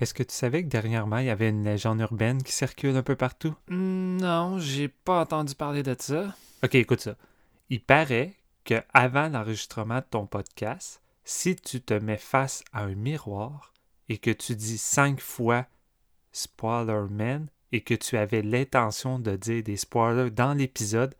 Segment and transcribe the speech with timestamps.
[0.00, 3.02] Est-ce que tu savais que dernièrement, il y avait une légende urbaine qui circule un
[3.02, 3.54] peu partout?
[3.68, 6.36] Non, j'ai pas entendu parler de ça.
[6.62, 7.16] Ok, écoute ça.
[7.68, 8.34] Il paraît
[8.64, 13.72] que avant l'enregistrement de ton podcast, si tu te mets face à un miroir
[14.08, 15.66] et que tu dis cinq fois
[16.30, 21.14] Spoiler Man et que tu avais l'intention de dire des spoilers dans l'épisode,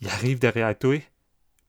[0.00, 0.98] il arrive derrière toi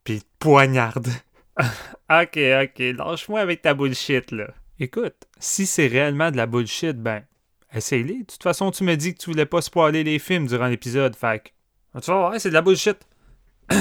[0.06, 1.10] puis il te poignarde.
[1.58, 4.54] ok, ok, lâche-moi avec ta bullshit là.
[4.80, 7.24] Écoute, si c'est réellement de la bullshit, ben,
[7.74, 8.20] essaye-les.
[8.20, 11.16] De toute façon, tu me dis que tu voulais pas spoiler les films durant l'épisode,
[11.16, 11.50] fait que...
[12.02, 12.98] Tu vas voir, c'est de la bullshit.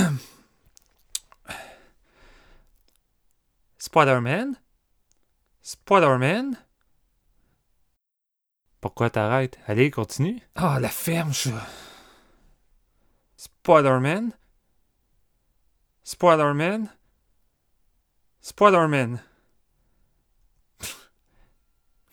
[3.79, 4.55] Spider-Man?
[5.63, 6.57] Spider-Man?
[8.81, 9.59] Pourquoi t'arrêtes?
[9.67, 10.41] Allez, continue.
[10.55, 11.51] Ah, la ferme, je...
[13.37, 14.33] Spider-Man?
[16.05, 16.89] Spider-Man?
[18.41, 19.21] Spider-Man?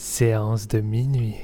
[0.00, 1.34] Séance de minuit.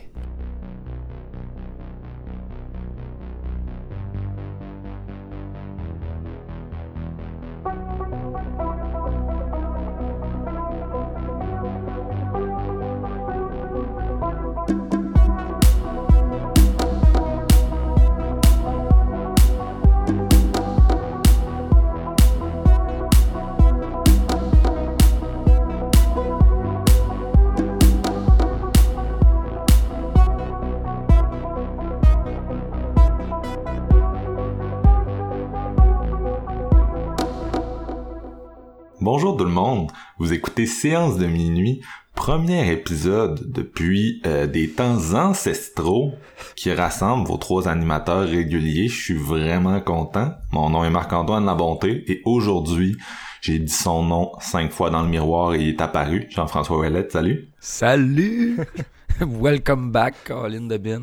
[40.84, 41.80] Séance de minuit,
[42.14, 46.12] premier épisode depuis euh, des temps ancestraux
[46.56, 48.88] qui rassemble vos trois animateurs réguliers.
[48.88, 50.34] Je suis vraiment content.
[50.52, 52.98] Mon nom est Marc-Antoine Labonté et aujourd'hui,
[53.40, 56.26] j'ai dit son nom cinq fois dans le miroir et il est apparu.
[56.28, 57.48] Jean-François Ouellette, salut.
[57.60, 58.58] Salut!
[59.20, 61.02] Welcome back, Colin Debin.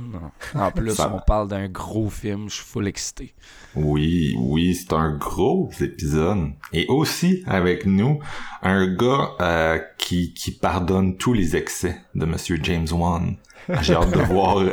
[0.54, 3.34] En plus, Ça- on parle d'un gros film, je suis full excité.
[3.76, 6.50] Oui, oui, c'est un gros épisode.
[6.74, 8.20] Et aussi avec nous,
[8.64, 13.38] un gars euh, qui, qui pardonne tous les excès de Monsieur James Wan.
[13.82, 14.72] J'ai hâte de voir euh,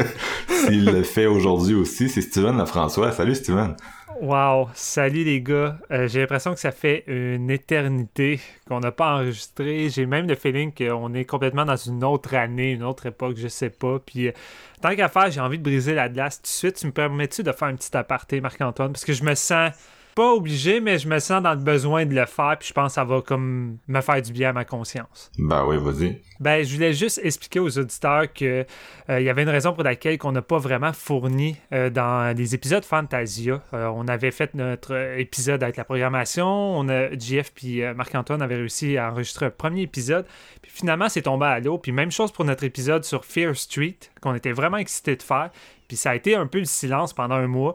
[0.48, 2.08] s'il le fait aujourd'hui aussi.
[2.08, 3.12] C'est Steven Lefrançois.
[3.12, 3.76] Salut Steven.
[4.22, 5.78] Wow, salut les gars.
[5.90, 8.38] Euh, j'ai l'impression que ça fait une éternité
[8.68, 9.88] qu'on n'a pas enregistré.
[9.88, 13.48] J'ai même le feeling qu'on est complètement dans une autre année, une autre époque, je
[13.48, 13.98] sais pas.
[13.98, 14.32] Puis euh,
[14.80, 16.76] tant qu'à faire, j'ai envie de briser la glace tout de suite.
[16.76, 18.92] Tu me permets-tu de faire un petit aparté, Marc-Antoine?
[18.92, 19.72] Parce que je me sens
[20.14, 22.56] pas obligé, mais je me sens dans le besoin de le faire.
[22.58, 25.30] Puis je pense que ça va comme me faire du bien à ma conscience.
[25.38, 26.20] Ben oui, vas-y.
[26.40, 28.66] Ben, je voulais juste expliquer aux auditeurs que
[29.10, 32.36] euh, il y avait une raison pour laquelle qu'on n'a pas vraiment fourni euh, dans
[32.36, 33.60] les épisodes Fantasia.
[33.74, 37.94] Euh, on avait fait notre euh, épisode avec la programmation, on a JF puis euh,
[37.94, 40.26] Marc-Antoine avaient réussi à enregistrer un premier épisode,
[40.60, 41.78] puis finalement c'est tombé à l'eau.
[41.78, 45.50] Puis même chose pour notre épisode sur Fear Street qu'on était vraiment excités de faire.
[45.88, 47.74] Puis ça a été un peu le silence pendant un mois.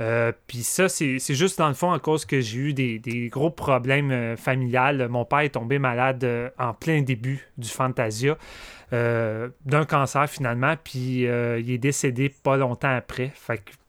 [0.00, 3.50] Euh, puis ça, c'est juste dans le fond à cause que j'ai eu des, gros
[3.50, 5.08] problèmes euh, familiales.
[5.08, 8.36] Mon père est tombé malade euh, en plein début du Fantasia
[8.92, 13.32] d'un cancer finalement, puis il est décédé pas longtemps après.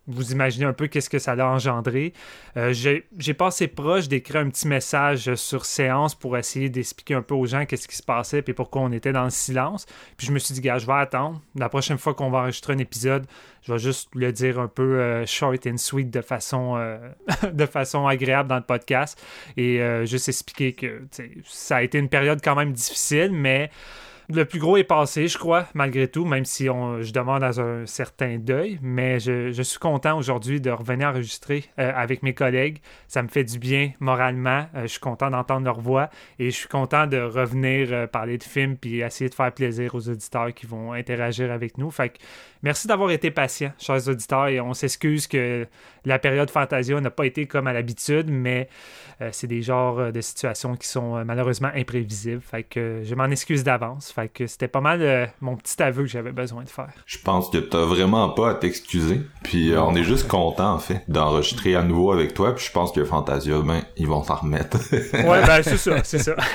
[0.07, 2.13] Vous imaginez un peu qu'est-ce que ça a engendré.
[2.57, 7.33] Euh, J'ai passé proche d'écrire un petit message sur séance pour essayer d'expliquer un peu
[7.33, 9.85] aux gens qu'est-ce qui se passait puis pourquoi on était dans le silence.
[10.17, 11.41] Puis je me suis dit, gars, je vais attendre.
[11.55, 13.25] La prochaine fois qu'on va enregistrer un épisode,
[13.63, 16.97] je vais juste le dire un peu euh, short and sweet de façon, euh,
[17.51, 19.21] de façon agréable dans le podcast
[19.57, 21.03] et juste expliquer que
[21.45, 23.69] ça a été une période quand même difficile, mais
[24.29, 27.59] le plus gros est passé, je crois, malgré tout, même si on, je demande dans
[27.59, 28.79] un certain deuil.
[28.81, 32.79] Mais je, je suis content aujourd'hui de revenir enregistrer euh, avec mes collègues.
[33.07, 34.65] Ça me fait du bien moralement.
[34.75, 38.37] Euh, je suis content d'entendre leur voix et je suis content de revenir euh, parler
[38.37, 41.91] de films puis essayer de faire plaisir aux auditeurs qui vont interagir avec nous.
[41.91, 42.17] Fait que
[42.65, 45.67] merci d'avoir été patient, chers auditeurs, et on s'excuse que
[46.03, 48.67] la période Fantasia n'a pas été comme à l'habitude, mais
[49.21, 52.41] euh, c'est des genres euh, de situations qui sont euh, malheureusement imprévisibles.
[52.41, 54.11] Fait que je m'en excuse d'avance.
[54.11, 56.89] Fait que c'était pas mal euh, mon petit aveu que j'avais besoin de faire.
[57.05, 59.21] Je pense que t'as vraiment pas à t'excuser.
[59.43, 62.55] Puis euh, on est juste content en fait d'enregistrer à nouveau avec toi.
[62.55, 64.77] Puis je pense que Fantasia, ben ils vont s'en remettre.
[65.13, 66.35] Ouais, ben c'est ça, c'est ça.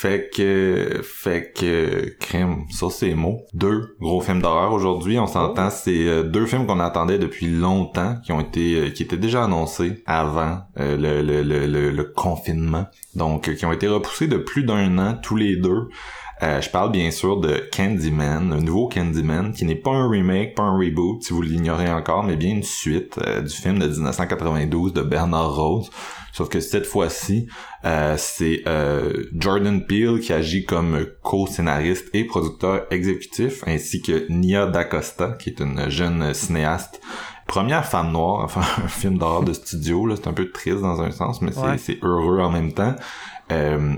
[0.00, 3.40] Fait que, fait que, crème, ça c'est mots.
[3.52, 5.18] Deux gros films d'horreur aujourd'hui.
[5.18, 9.02] On s'entend, c'est euh, deux films qu'on attendait depuis longtemps, qui ont été, euh, qui
[9.02, 12.86] étaient déjà annoncés avant euh, le, le, le, le, confinement.
[13.16, 15.88] Donc, qui ont été repoussés de plus d'un an tous les deux.
[16.40, 20.62] je parle bien sûr de Candyman, un nouveau Candyman, qui n'est pas un remake, pas
[20.62, 25.02] un reboot, si vous l'ignorez encore, mais bien une suite du film de 1992 de
[25.02, 25.90] Bernard Rose.
[26.38, 27.48] Sauf que cette fois-ci,
[27.84, 34.66] euh, c'est euh, Jordan Peele qui agit comme co-scénariste et producteur exécutif, ainsi que Nia
[34.66, 37.00] DaCosta, qui est une jeune cinéaste.
[37.48, 41.02] Première femme noire, enfin un film d'horreur de studio, là, c'est un peu triste dans
[41.02, 42.94] un sens, mais c'est heureux en même temps.
[43.50, 43.94] Euh,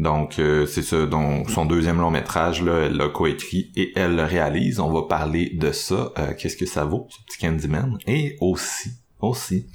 [0.00, 4.24] donc c'est ça, donc son deuxième long métrage là, elle l'a coécrit et elle le
[4.24, 4.80] réalise.
[4.80, 6.12] On va parler de ça.
[6.40, 7.98] Qu'est-ce que ça vaut, ce petit Candyman?
[8.08, 9.68] Et aussi, aussi,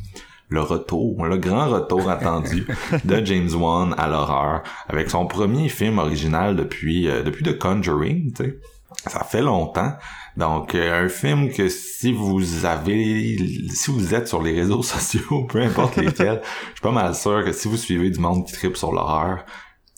[0.49, 2.67] le retour, le grand retour attendu
[3.05, 8.33] de James Wan à l'horreur avec son premier film original depuis euh, depuis The Conjuring,
[8.33, 8.59] tu sais.
[9.07, 9.93] Ça fait longtemps.
[10.35, 13.37] Donc euh, un film que si vous avez
[13.69, 17.45] si vous êtes sur les réseaux sociaux, peu importe lesquels, je suis pas mal sûr
[17.45, 19.45] que si vous suivez du monde qui tripe sur l'horreur,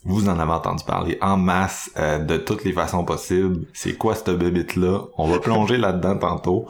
[0.04, 3.65] vous en avez entendu parler en masse euh, de toutes les façons possibles.
[3.74, 6.68] C'est quoi cette bébite là On va plonger là-dedans tantôt.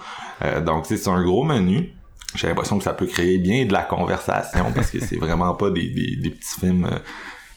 [0.63, 1.95] donc c'est un gros menu
[2.35, 5.69] j'ai l'impression que ça peut créer bien de la conversation parce que c'est vraiment pas
[5.69, 6.99] des, des, petits films euh,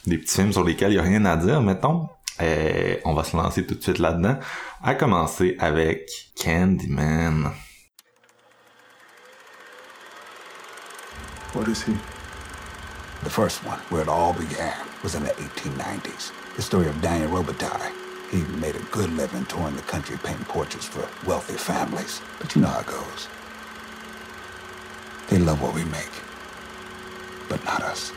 [0.07, 2.09] des petits films sur lesquels il y a rien à dire mettons
[2.43, 4.39] euh, on va se lancer tout de suite là-dedans
[4.83, 7.53] à commencer avec Candyman
[11.55, 11.93] What is he?
[13.23, 14.75] The first one, where it all began,
[15.05, 16.33] was in the 1890s.
[16.57, 17.93] The story of Daniel Robitaille.
[18.33, 22.21] He made a good living touring the country painting portraits for wealthy families.
[22.41, 23.29] But you know how it goes.
[25.35, 26.15] They love what we make,
[27.49, 28.13] but not us.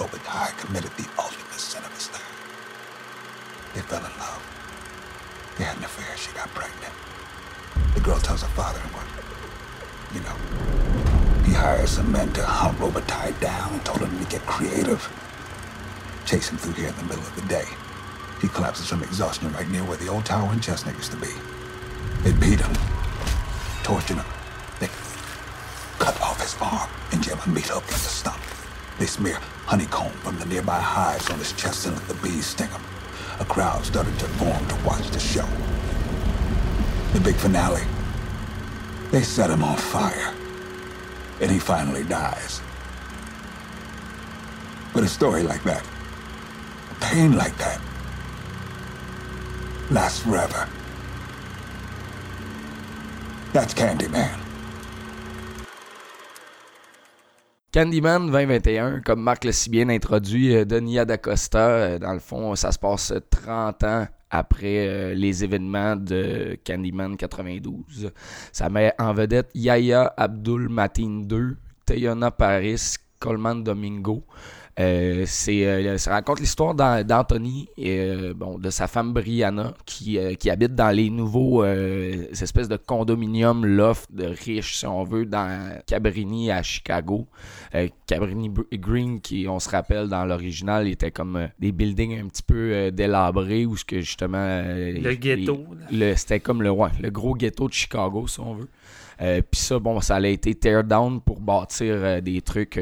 [0.00, 3.72] Obadiah committed the ultimate sin of his life.
[3.74, 4.40] They fell in love.
[5.58, 6.16] They had an affair.
[6.16, 6.94] She got pregnant.
[7.94, 9.08] The girl tells her father, and what?
[10.14, 14.46] You know, he hires some men to hunt Robitaille down and told him to get
[14.46, 15.02] creative.
[16.26, 17.66] Chase him through here in the middle of the day.
[18.40, 21.34] He collapses from exhaustion right near where the old tower in Chestnut used to be.
[22.22, 22.72] They beat him,
[23.86, 24.26] tortured him.
[24.80, 24.88] They
[26.00, 28.42] cut off his arm and jam a meat hook in the stump.
[28.98, 32.68] They smear honeycomb from the nearby hives on his chest and let the bees sting
[32.68, 32.82] him.
[33.38, 35.46] A crowd started to form to watch the show.
[37.12, 37.84] The big finale.
[39.12, 40.34] They set him on fire.
[41.40, 42.60] And he finally dies.
[44.92, 45.86] But a story like that,
[46.90, 47.80] a pain like that,
[49.92, 50.68] lasts forever.
[53.64, 54.28] Candyman.
[57.72, 62.54] Candyman 2021, comme Marc l'a si bien introduit, euh, Denis Adacosta, euh, dans le fond,
[62.54, 68.10] ça se passe 30 ans après euh, les événements de Candyman 92.
[68.52, 71.56] Ça met en vedette Yaya Abdul Matin II,
[71.86, 74.22] Tayona Paris, Coleman Domingo.
[74.78, 80.18] Euh, c'est, euh, ça raconte l'histoire d'Anthony et euh, bon, de sa femme Brianna qui,
[80.38, 85.80] qui habite dans les nouveaux espèces de condominiums loft de riches, si on veut, dans
[85.86, 87.26] Cabrini à Chicago.
[88.06, 92.90] Cabrini Green, qui, on se rappelle, dans l'original, était comme des buildings un petit peu
[92.92, 94.62] délabrés où ce que justement.
[94.62, 95.64] le ghetto.
[96.16, 98.68] c'était comme le, ouais, le gros ghetto de Chicago, si on veut.
[99.18, 102.78] Puis ça, bon, ça a été tear down pour bâtir des trucs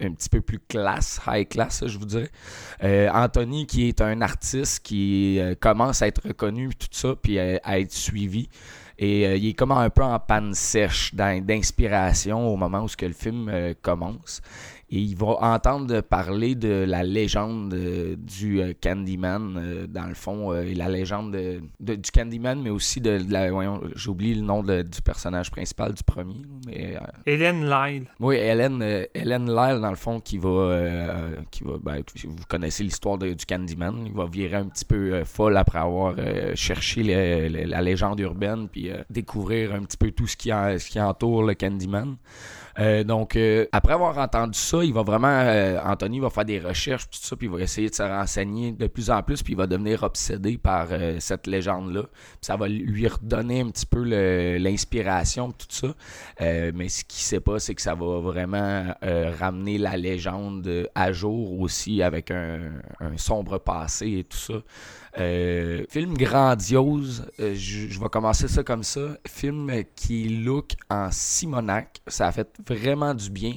[0.00, 2.30] un petit peu plus classe, high class, je vous dirais.
[2.82, 7.38] Euh, Anthony, qui est un artiste qui euh, commence à être reconnu, tout ça, puis
[7.38, 8.48] à, être suivi.
[8.98, 12.96] Et euh, il est comme un peu en panne sèche d'inspiration au moment où ce
[12.96, 14.40] que le film commence
[14.94, 20.14] et il va entendre parler de la légende euh, du euh, Candyman, euh, dans le
[20.14, 21.36] fond, et la légende
[21.80, 23.48] du Candyman, mais aussi de, la.
[23.96, 26.36] j'ai oublié le nom du personnage principal du premier.
[26.64, 26.96] Mais,
[27.26, 28.06] Hélène Lyle.
[28.20, 28.80] Oui, Hélène,
[29.14, 31.16] Hélène Lyle, dans le fond, qui va.
[31.50, 34.06] qui va ben, vous connaissez l'histoire du Candyman.
[34.06, 36.14] Il va virer un petit peu folle après avoir
[36.54, 41.42] cherché la légende urbaine, puis découvrir un petit peu tout ce qui, ce qui entoure
[41.42, 42.16] le Candyman.
[42.78, 46.58] Euh, donc, euh, après avoir entendu ça, il va vraiment, euh, Anthony va faire des
[46.58, 49.52] recherches, tout ça, puis il va essayer de se renseigner de plus en plus, puis
[49.52, 50.88] il va devenir obsédé par
[51.18, 52.02] cette légende-là.
[52.40, 54.02] Ça va lui redonner un petit peu
[54.58, 55.94] l'inspiration, tout ça.
[56.40, 58.94] mais ce qu'il sait pas, c'est que ça va vraiment
[59.38, 64.54] ramener la légende à jour aussi avec un, un sombre passé et tout ça.
[65.16, 69.16] Euh, film grandiose, euh, je, vais commencer ça comme ça.
[69.26, 72.00] Film qui look en Simonac.
[72.08, 73.54] Ça a fait vraiment du bien.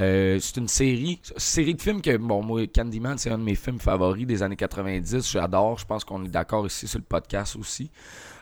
[0.00, 3.56] Euh, c'est une série, série de films que, bon, moi, Candyman, c'est un de mes
[3.56, 5.28] films favoris des années 90.
[5.28, 5.78] J'adore.
[5.78, 7.90] Je pense qu'on est d'accord ici sur le podcast aussi.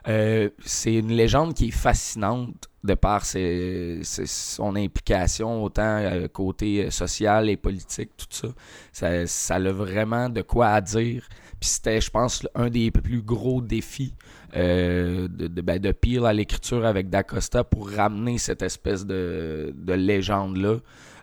[0.04, 6.02] C'est une légende qui est fascinante de par ses, son implication autant
[6.32, 8.48] côté social et politique, tout ça.
[8.92, 11.28] Ça, ça a vraiment de quoi à dire.
[11.60, 14.14] Puis c'était, je pense, un des plus gros défis
[14.56, 19.92] euh, de, de, ben, de à l'écriture avec D'Acosta pour ramener cette espèce de, de
[19.92, 20.78] légende-là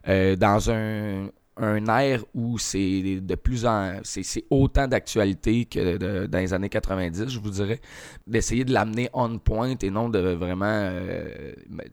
[0.07, 6.37] euh, dans un, un air où c'est de plus en c'est autant d'actualité que dans
[6.37, 7.81] les années 90 je vous dirais
[8.25, 11.87] d'essayer de l'amener on point et non de vraiment euh, ben,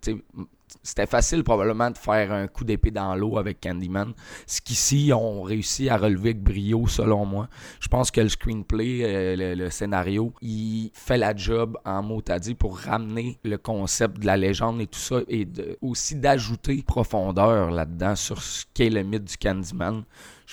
[0.82, 4.12] c'était facile probablement de faire un coup d'épée dans l'eau avec Candyman.
[4.46, 7.48] Ce qu'ici ont réussi à relever avec brio selon moi.
[7.80, 12.38] Je pense que le screenplay euh, le, scénario il fait la job en mot à
[12.38, 15.46] dire pour ramener le concept de la légende et tout ça et
[15.80, 20.04] aussi d'ajouter profondeur là-dedans sur ce qu'est le mythe du Candyman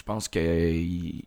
[0.01, 1.21] je pense qu'ils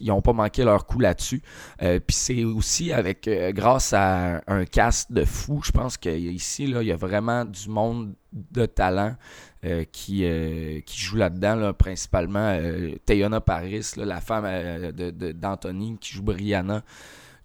[0.00, 1.40] n'ont pas manqué leur coup là-dessus.
[1.82, 6.64] Euh, Puis c'est aussi avec euh, grâce à un cast de fous, je pense qu'ici,
[6.64, 9.14] il y a vraiment du monde de talent
[9.64, 15.96] euh, qui, euh, joue là-dedans, là, principalement euh, Tayona Paris, la femme euh, de- d'Anthony
[16.00, 16.82] qui joue Brianna.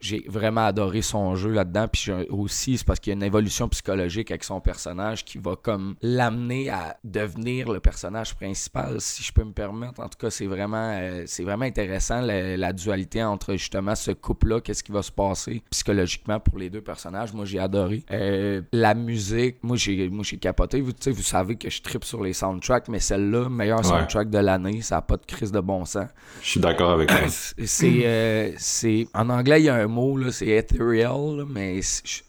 [0.04, 1.88] J'ai vraiment adoré son jeu là-dedans.
[1.88, 5.56] Puis aussi, c'est parce qu'il y a une évolution psychologique avec son personnage qui va
[5.56, 10.02] comme l'amener à devenir le personnage principal, si je peux me permettre.
[10.02, 14.12] En tout cas, c'est vraiment, euh, c'est vraiment intéressant la, la dualité entre justement ce
[14.12, 17.32] couple-là, qu'est-ce qui va se passer psychologiquement pour les deux personnages.
[17.34, 18.04] Moi, j'ai adoré.
[18.12, 20.82] Euh, la musique, moi, j'ai, moi, j'ai capoté.
[20.82, 20.92] Vous,
[21.22, 23.84] savez que je tripe sur les soundtracks, mais celle-là, meilleur Ouais.
[23.86, 26.08] soundtrack de l'année, ça n'a pas de crise de bon sens.
[26.42, 27.20] Je suis d'accord avec toi.
[27.66, 31.82] C'est, euh, c'est- en anglais, il y a un mot, là, c'est ethereal, là, mais
[31.82, 32.22] je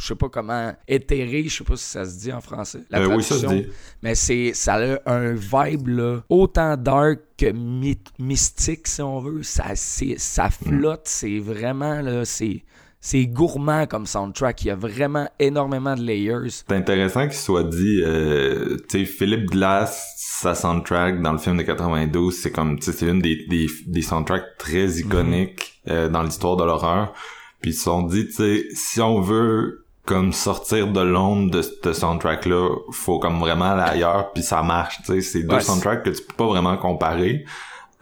[0.00, 0.74] sais pas comment.
[0.88, 2.80] Éthéré, je sais pas si ça se dit en français.
[2.90, 3.70] La Euh, oui, ça se traduction.
[3.70, 3.76] dit.
[4.02, 9.42] Mais c'est, ça a un vibe, là, autant dark que my- mystique, si on veut.
[9.42, 12.64] Ça, ça flotte, c'est vraiment, là, c'est,
[13.04, 14.62] c'est gourmand comme soundtrack.
[14.62, 16.48] Il y a vraiment énormément de layers.
[16.50, 21.56] C'est intéressant qu'il soit dit, euh, tu sais, Philippe Glass, sa soundtrack dans le film
[21.56, 26.08] de 92, c'est comme, tu sais, c'est une des, des, des soundtracks très iconiques euh,
[26.08, 27.12] dans l'histoire de l'horreur.
[27.60, 31.62] Puis ils se sont dit, tu sais, si on veut comme sortir de l'ombre de
[31.62, 35.20] ce soundtrack-là, faut comme vraiment aller ailleurs, puis ça marche, tu sais.
[35.22, 37.44] C'est deux soundtracks que tu peux pas vraiment comparer,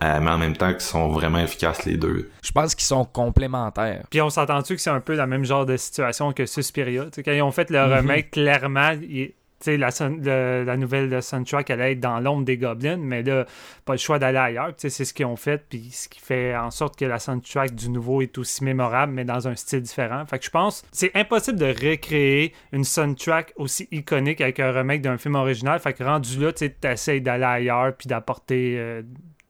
[0.02, 2.30] euh, mais en même temps qui sont vraiment efficaces les deux.
[2.42, 4.04] Je pense qu'ils sont complémentaires.
[4.10, 7.04] Puis on s'entend-tu que c'est un peu la même genre de situation que Suspiria?
[7.04, 7.92] Tu sais, quand ils ont fait le Mhm.
[7.92, 12.46] remake, clairement, il- tu sais, la, le- la nouvelle de soundtrack allait être dans l'ombre
[12.46, 13.44] des Goblins, mais là,
[13.84, 14.68] pas le choix d'aller ailleurs.
[14.68, 17.18] Tu sais, C'est ce qu'ils ont fait, puis ce qui fait en sorte que la
[17.18, 20.24] soundtrack du nouveau est aussi mémorable, mais dans un style différent.
[20.24, 25.02] Fait que je pense c'est impossible de recréer une soundtrack aussi iconique avec un remake
[25.02, 25.78] d'un film original.
[25.78, 28.76] Fait que rendu là, tu essaies d'aller ailleurs, puis d'apporter...
[28.78, 29.02] euh,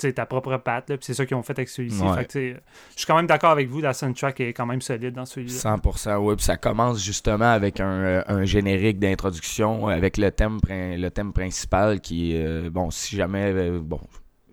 [0.09, 2.03] ta propre patte, là, puis c'est ça qu'ils ont fait avec celui-ci.
[2.03, 2.27] Ouais.
[2.35, 2.59] Je
[2.97, 5.55] suis quand même d'accord avec vous, la soundtrack est quand même solide dans celui-là.
[5.77, 10.31] 100% oui, puis ça commence justement avec un, euh, un générique d'introduction euh, avec le
[10.31, 14.01] thème le thème principal qui euh, bon si jamais euh, bon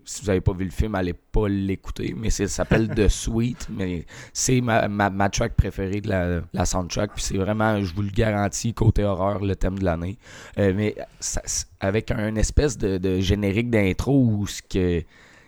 [0.10, 3.68] si vous avez pas vu le film, allez pas l'écouter, mais ça s'appelle The Sweet,
[3.70, 7.94] mais c'est ma, ma, ma track préférée de la, la soundtrack, puis c'est vraiment, je
[7.94, 10.18] vous le garantis, côté horreur, le thème de l'année.
[10.60, 11.42] Euh, mais ça-
[11.82, 15.04] avec un espèce de, de générique d'intro où ce que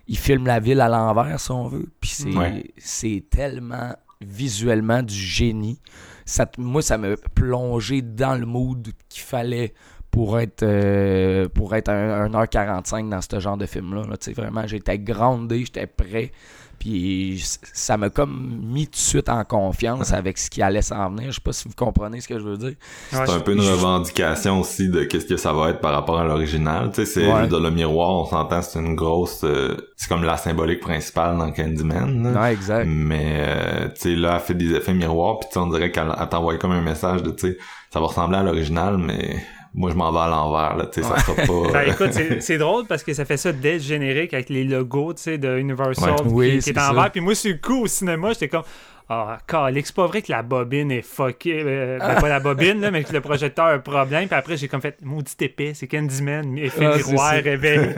[0.10, 3.22] il filme la ville à l'envers, si on veut, puis c'est Ouais.
[3.30, 5.80] tellement visuellement du génie.
[6.26, 9.74] Ça, moi, ça m'a plongé dans le mood qu'il fallait
[10.12, 14.02] pour être euh, pour être un, 1h45 dans ce genre de film-là.
[14.10, 14.16] là.
[14.36, 16.32] Vraiment, j'étais groundé, j'étais prêt.
[16.80, 17.44] Puis
[17.74, 21.28] ça m'a comme mis tout de suite en confiance avec ce qui allait s'en venir.
[21.32, 22.70] Je sais pas si vous comprenez ce que je veux dire.
[22.70, 22.76] Ouais,
[23.12, 26.20] C'est un je- peu une revendication aussi de qu'est-ce que ça va être par rapport
[26.20, 26.90] à l'original.
[26.94, 27.48] Tu sais, c'est Ouais.
[27.48, 31.52] de le miroir, on s'entend, c'est une grosse, euh, c'est comme la symbolique principale dans
[31.52, 32.24] Candyman.
[32.24, 32.30] là.
[32.32, 32.86] Non, exact.
[32.88, 35.92] Mais euh, tu sais là, elle fait des effets miroirs, puis tu sais, on dirait
[35.92, 37.58] qu'elle elle t'envoie comme un message de tu sais,
[37.92, 39.44] ça va ressembler à l'original, mais
[39.74, 41.72] moi je m'en vais à l'envers là, tu sais, ça sera pas.
[41.74, 42.12] Ben, écoute,
[42.42, 45.38] c'est- drôle parce que ça fait ça dès le générique avec les logos tu sais,
[45.38, 46.16] de Universal Ouais.
[46.18, 47.12] qui, Oui, qui c'est est en vert.
[47.12, 48.64] Puis moi, sur le coup, au cinéma, j'étais comme.
[49.12, 51.64] Ah, calix, c'est pas vrai que la bobine est fuckée.
[51.66, 54.28] euh, ben, pas la bobine, là, mais que le projecteur a un problème.
[54.28, 57.96] Puis après, j'ai comme fait, maudit épais, c'est Candyman, effet Ah, miroir, réveil.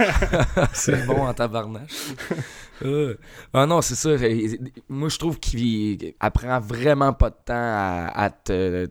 [0.72, 2.14] c'est bon en tabarnache.
[2.82, 3.16] Euh,
[3.52, 4.10] ah non, c'est ça.
[4.88, 8.30] Moi, je trouve qu'il apprend vraiment pas de temps à,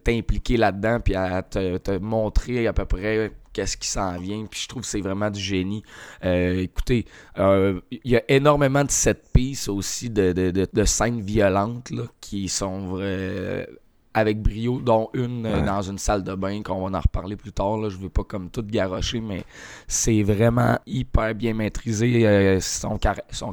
[0.01, 4.45] t'impliquer là-dedans puis à te, te montrer à peu près qu'est-ce qui s'en vient.
[4.45, 5.83] Puis je trouve que c'est vraiment du génie.
[6.23, 7.05] Euh, écoutez,
[7.37, 11.89] euh, il y a énormément de set pieces aussi de, de, de, de scènes violentes
[11.91, 13.65] là, qui sont vra-
[14.13, 15.65] avec brio, dont une euh, Ouais.
[15.65, 17.77] dans une salle de bain, qu'on va en reparler plus tard.
[17.77, 17.89] Là.
[17.89, 19.43] Je veux pas comme tout garocher, mais
[19.87, 22.27] c'est vraiment hyper bien maîtrisé.
[22.27, 22.97] euh, son,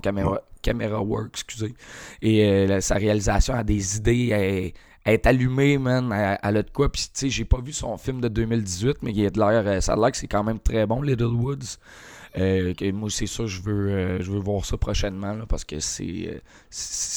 [0.00, 1.74] caméra, caméra work, excusez.
[2.22, 4.72] Et euh, sa réalisation a des idées.
[5.06, 6.12] Elle, est allumée, man.
[6.42, 6.90] Elle, a de quoi.
[6.90, 9.62] Puis, tu sais, j'ai pas vu son film de 2018, mais il a de l'air,
[9.66, 11.78] euh, ça a l'air que c'est quand même très bon, Little Woods.
[12.38, 16.42] Euh, moi, c'est ça, je veux, euh, veux voir ça prochainement là, parce que c'est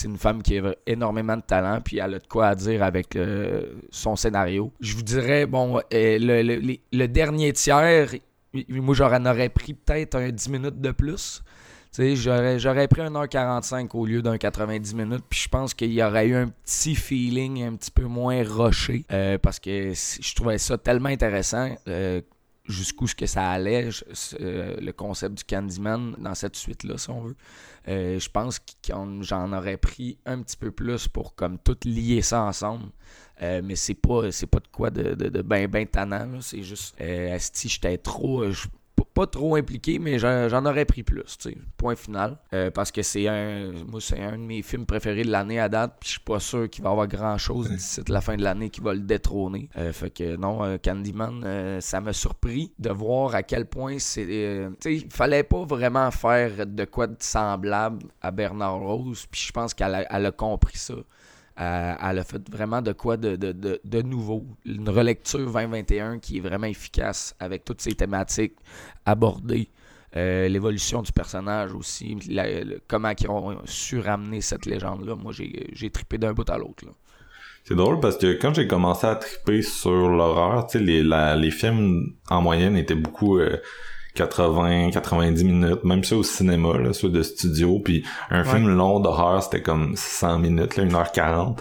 [0.05, 3.17] une femme qui a énormément de talent, puis elle a de quoi à dire avec
[3.89, 4.71] son scénario.
[4.79, 8.11] Je vous dirais, bon, le, le- le dernier tiers,
[8.69, 11.43] moi, j'en aurais pris peut-être un 10 minutes de plus.
[11.97, 16.01] J'aurais, j'aurais pris un 1h45 au lieu d'un 90 minutes, puis je pense qu'il y
[16.03, 20.57] aurait eu un petit feeling un petit peu moins rushé, euh, parce que je trouvais
[20.57, 21.75] ça tellement intéressant.
[21.87, 22.21] euh,
[22.65, 23.89] jusqu'où ce que ça allait,
[24.39, 27.35] euh, le concept du Candyman dans cette suite-là, si on veut.
[27.87, 28.65] Je pense que
[29.21, 32.85] j'en aurais pris un petit peu plus pour comme tout lier ça ensemble.
[33.41, 36.41] Mais c'est pas c'est pas de quoi de, de, de ben ben tannant.
[36.41, 38.43] C'est juste asti, j'étais trop.
[39.05, 41.57] Pas- trop impliqué, mais j'en aurais pris plus, tu sais.
[41.77, 42.37] Point final.
[42.53, 43.71] Euh, parce que c'est un.
[43.87, 45.97] Moi, c'est un de mes films préférés de l'année à date.
[45.99, 48.43] Puis je suis pas sûr qu'il va y avoir grand chose d'ici la fin de
[48.43, 49.69] l'année qui va le détrôner.
[49.77, 53.99] Euh, fait que non, euh, Candyman, euh, ça m'a surpris de voir à quel point
[53.99, 54.25] c'est.
[54.25, 59.25] tu sais, il fallait pas vraiment faire de quoi de semblable à Bernard Rose.
[59.29, 60.95] Puis je pense qu'elle a, elle a compris ça.
[61.59, 64.45] Euh, elle a fait vraiment de quoi de, de, de, nouveau.
[64.65, 68.55] Une relecture 2021 qui est vraiment efficace avec toutes ces thématiques
[69.05, 69.67] abordées.
[70.15, 72.17] Euh, L'évolution du personnage aussi.
[72.87, 75.15] comment ils ont su ramener cette légende-là.
[75.15, 76.85] Moi, j'ai trippé d'un bout à l'autre.
[77.65, 82.41] C'est drôle parce que quand j'ai commencé à triper sur l'horreur, les, les films en
[82.41, 83.57] moyenne étaient beaucoup euh,
[84.27, 88.49] 80, 90 minutes, même ça au cinéma, là, ceux de studio, puis un Ouais.
[88.49, 91.59] film long d'horreur, c'était comme 100 minutes, là, 1h40.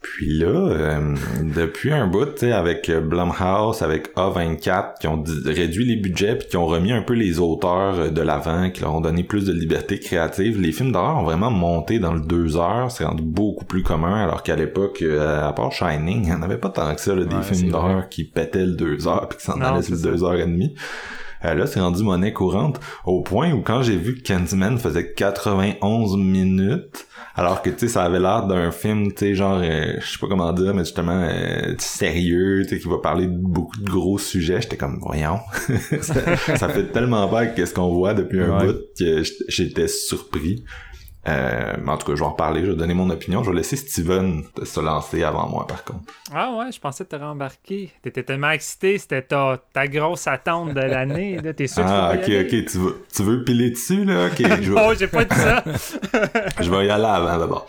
[0.00, 1.14] Puis là, euh,
[1.54, 6.48] depuis un bout, tu sais, avec Blumhouse, avec A24, qui ont réduit les budgets puis
[6.48, 9.44] qui ont remis un peu les auteurs euh, de l'avant, qui leur ont donné plus
[9.44, 13.22] de liberté créative, les films d'horreur ont vraiment monté dans le deux heures, c'est rendu
[13.22, 16.70] beaucoup plus commun, alors qu'à l'époque, euh, à part Shining, il n'y en avait pas
[16.70, 19.44] tant que ça, là, des Ouais, films d'horreur qui pétaient le deux heures puis qui
[19.44, 20.10] s'en allaient sur le ça.
[20.10, 20.74] deux heures et demie.
[21.44, 25.12] Euh, là, c'est rendu monnaie courante au point où quand j'ai vu que Candyman faisait
[25.12, 29.94] 91 minutes, alors que tu sais ça avait l'air d'un film tu sais genre euh,
[30.00, 33.36] je sais pas comment dire mais justement euh, sérieux tu sais qui va parler de
[33.36, 35.38] beaucoup de gros sujets j'étais comme voyons
[36.02, 38.66] ça, ça fait tellement peur qu'est-ce qu'on voit depuis un Ouais.
[38.66, 40.62] bout que j'étais surpris
[41.28, 43.50] euh, mais en tout cas je vais en reparler je vais donner mon opinion je
[43.50, 46.00] vais laisser Steven se lancer avant moi par contre
[46.34, 47.90] Ah ouais, je pensais te rembarquer.
[48.02, 51.38] T'étais tellement excité, c'était ta, ta grosse attente de l'année.
[51.40, 51.52] là.
[51.52, 52.60] T'es sûr ah que ok tu y aller?
[52.62, 54.26] ok tu veux tu veux piler dessus là?
[54.26, 55.62] Ok je vais- Non, j'ai pas dit ça.
[56.60, 57.66] je vais y aller avant d'abord.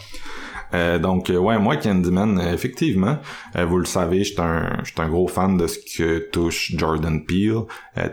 [0.73, 3.19] Euh, donc euh, ouais moi Candyman effectivement
[3.55, 7.23] euh, vous le savez j'étais un j'étais un gros fan de ce que touche Jordan
[7.23, 7.59] Peele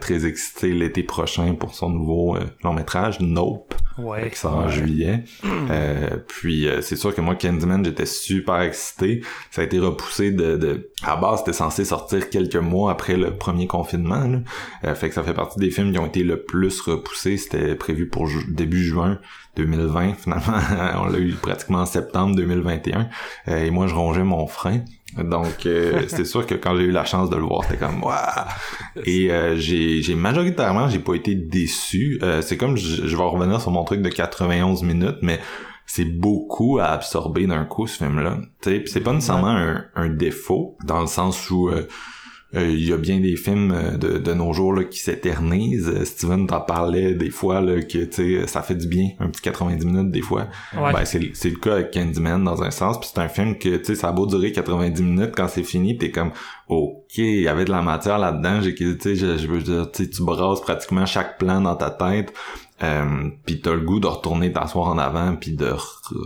[0.00, 4.30] très excité l'été prochain pour son nouveau euh, long métrage Nope Ouais.
[4.30, 5.24] qui sort en juillet.
[5.44, 9.20] Euh, puis euh, c'est sûr que moi Candyman j'étais super excité.
[9.50, 10.90] Ça a été repoussé de, de...
[11.04, 14.38] à base c'était censé sortir quelques mois après le premier confinement là.
[14.84, 17.36] Euh, fait que ça fait partie des films qui ont été le plus repoussés.
[17.36, 19.18] C'était prévu pour ju- début juin
[19.56, 20.58] 2020 finalement.
[21.02, 23.08] On l'a eu pratiquement en septembre 2021
[23.48, 24.80] Euh, et moi je rongeais mon frein
[25.18, 28.02] donc euh, c'est sûr que quand j'ai eu la chance de le voir c'était comme
[28.02, 28.16] waouh
[29.04, 32.18] et euh, j'ai j'ai majoritairement j'ai pas été déçu.
[32.22, 35.40] Euh, c'est comme je, je vais revenir sur mon truc de 91 minutes mais
[35.86, 39.48] c'est beaucoup à absorber d'un coup ce film là tu sais puis c'est pas nécessairement
[39.48, 41.88] un, un défaut dans le sens où euh,
[42.52, 45.88] il y a bien des films euh, de, de nos jours là, qui s'éternisent.
[45.88, 49.28] Euh, Steven t'en parlait des fois là, que tu sais ça fait du bien, un
[49.28, 50.48] petit 90 minutes des fois.
[50.76, 50.92] Ouais.
[50.92, 52.98] Ben, c'est, c'est le cas avec Candyman dans un sens.
[52.98, 55.62] Puis c'est un film que tu sais ça a beau durer 90 minutes quand c'est
[55.62, 56.32] fini, t'es comme
[56.66, 58.60] ok, il y avait de la matière là-dedans.
[58.62, 62.32] J'ai tu sais je, je veux dire tu brasses pratiquement chaque plan dans ta tête.
[62.82, 65.70] Euh, puis t'as le goût de retourner t'asseoir en avant puis de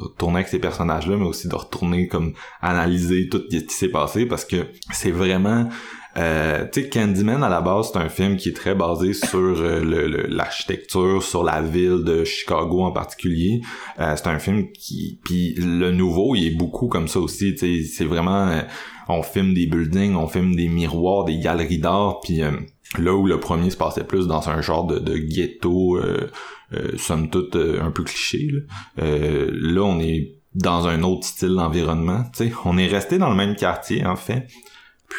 [0.05, 2.33] retourner avec ces personnages là mais aussi de retourner comme
[2.63, 5.69] analyser tout ce qui s'est passé parce que c'est vraiment
[6.17, 9.39] euh, tu sais, Candyman, à la base, c'est un film qui est très basé sur
[9.39, 13.61] euh, l'architecture, sur la ville de Chicago en particulier.
[13.99, 15.19] Euh, c'est un film qui...
[15.25, 18.49] Puis le nouveau, il est beaucoup comme ça aussi, tu sais, c'est vraiment...
[18.49, 18.63] euh,
[19.09, 22.43] on filme des buildings, on filme des miroirs, des galeries d'art, puis...
[22.43, 22.53] euh,
[22.99, 25.99] Là où le premier se passait plus dans un genre de, ghetto,
[26.97, 29.05] somme toute un peu cliché, là.
[29.51, 32.23] Là, on est dans un autre style d'environnement.
[32.37, 32.53] tu sais.
[32.65, 34.47] On est resté dans le même quartier, en fait.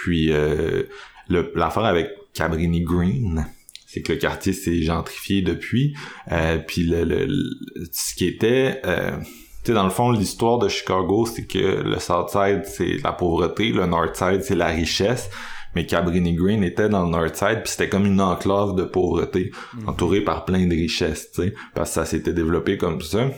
[0.03, 0.83] Puis euh,
[1.29, 3.45] l'affaire avec Cabrini Green,
[3.87, 5.95] c'est que le quartier s'est gentrifié depuis.
[6.31, 8.81] Euh, puis le, le- le- ce qui était...
[8.85, 9.17] euh,
[9.63, 13.71] Tu sais, dans le fond, l'histoire de Chicago, c'est que le Southside, c'est la pauvreté,
[13.71, 15.29] le Northside, c'est la richesse.
[15.73, 19.89] Mais Cabrini Green était dans le Northside, puis c'était comme une enclave de pauvreté, Mhm.
[19.89, 23.29] entourée par plein de richesses, tu sais, parce que ça s'était développé comme ça.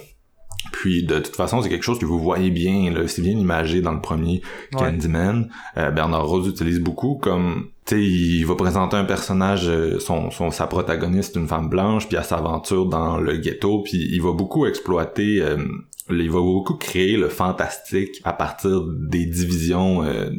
[0.71, 3.82] Puis de toute façon, c'est quelque chose que vous voyez bien, là, c'est bien imagé
[3.82, 4.41] dans le premier
[4.73, 4.80] Ouais.
[4.80, 5.49] Candyman.
[5.77, 10.30] Euh, Bernard Rose utilise beaucoup comme tu sais, il va présenter un personnage, euh, son,
[10.30, 14.21] son sa protagoniste, une femme blanche, puis à sa aventure dans le ghetto, puis il
[14.21, 15.58] va beaucoup exploiter, euh,
[16.10, 20.30] il va beaucoup créer le fantastique à partir des divisions euh,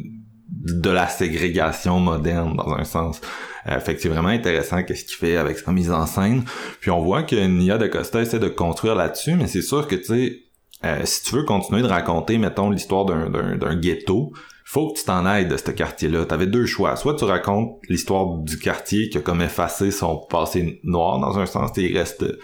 [0.47, 3.19] de la ségrégation moderne dans un sens.
[3.67, 6.43] Euh, fait que c'est vraiment intéressant qu'est-ce qu'il fait avec sa mise en scène.
[6.79, 10.03] Puis on voit que Nia DaCosta essaie de construire là-dessus, mais c'est sûr que tu
[10.05, 10.39] sais,
[10.85, 14.31] euh, si tu veux continuer de raconter, mettons, l'histoire d'un, ghetto,
[14.63, 16.25] faut que tu t'en ailles de ce quartier-là.
[16.25, 16.95] T'avais deux choix.
[16.95, 21.45] Soit tu racontes l'histoire du quartier qui a comme effacé son passé noir dans un
[21.45, 22.39] sens, il reste euh,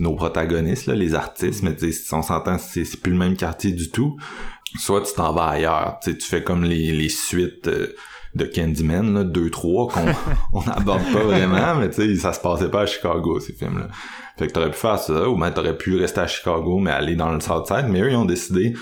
[0.00, 1.76] nos protagonistes, là, les artistes, mais
[2.12, 4.16] on s'entend, c'est, plus le même quartier du tout.
[4.78, 5.98] Soit tu t'en vas ailleurs.
[6.02, 7.94] Tu fais comme les, les suites euh,
[8.34, 10.00] de Candyman, là, 2-3, qu'on
[10.52, 13.88] on n'aborde pas vraiment, mais tu sais, ça se passait pas à Chicago, ces films-là.
[14.36, 17.14] Fait que t'aurais pu faire ça, ou même t'aurais pu rester à Chicago, mais aller
[17.14, 18.74] dans le Southside, mais eux, ils ont décidé,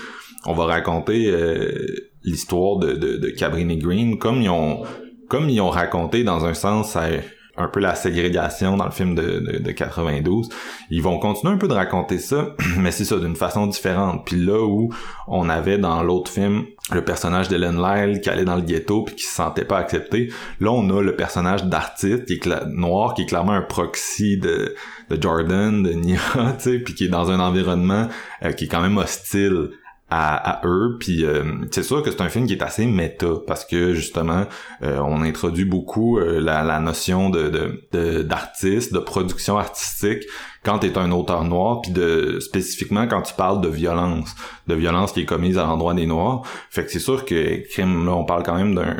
[0.45, 1.85] on va raconter euh,
[2.23, 4.83] l'histoire de, de, de Cabrini Green, comme ils ont
[5.29, 7.17] comme ils ont raconté dans un sens euh,
[7.55, 10.49] un peu la ségrégation dans le film de, de, de 92,
[10.89, 14.25] ils vont continuer un peu de raconter ça, mais c'est ça, d'une façon différente.
[14.25, 14.91] Puis là où
[15.27, 19.15] on avait dans l'autre film le personnage d'Ellen Lyle qui allait dans le ghetto puis
[19.15, 23.21] qui se sentait pas accepté, là on a le personnage d'artiste qui est noir, qui
[23.21, 24.75] est clairement un proxy de,
[25.09, 26.19] de Jordan, de Nia,
[26.57, 28.07] tu sais, puis qui est dans un environnement
[28.43, 29.69] euh, qui est quand même hostile
[30.15, 30.99] à, à eux.
[31.09, 34.45] Euh, c'est sûr que c'est un film qui est assez méta parce que justement
[34.83, 40.23] euh, on introduit beaucoup euh, la, la notion de de- de- d'artiste de, production artistique
[40.63, 44.35] quand t'es un auteur noir puis de spécifiquement quand tu parles de violence
[44.67, 46.43] de violence qui est commise à l'endroit des noirs.
[46.69, 48.97] Fait que c'est sûr que crime là on parle quand même d'un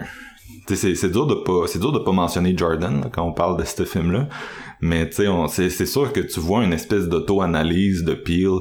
[0.67, 3.59] tu c'est dur de pas c'est dur de pas mentionner Jordan là, quand on parle
[3.59, 4.27] de ce film là
[4.81, 8.59] mais tu sais c'est sûr que tu vois une espèce d'auto-analyse de Peel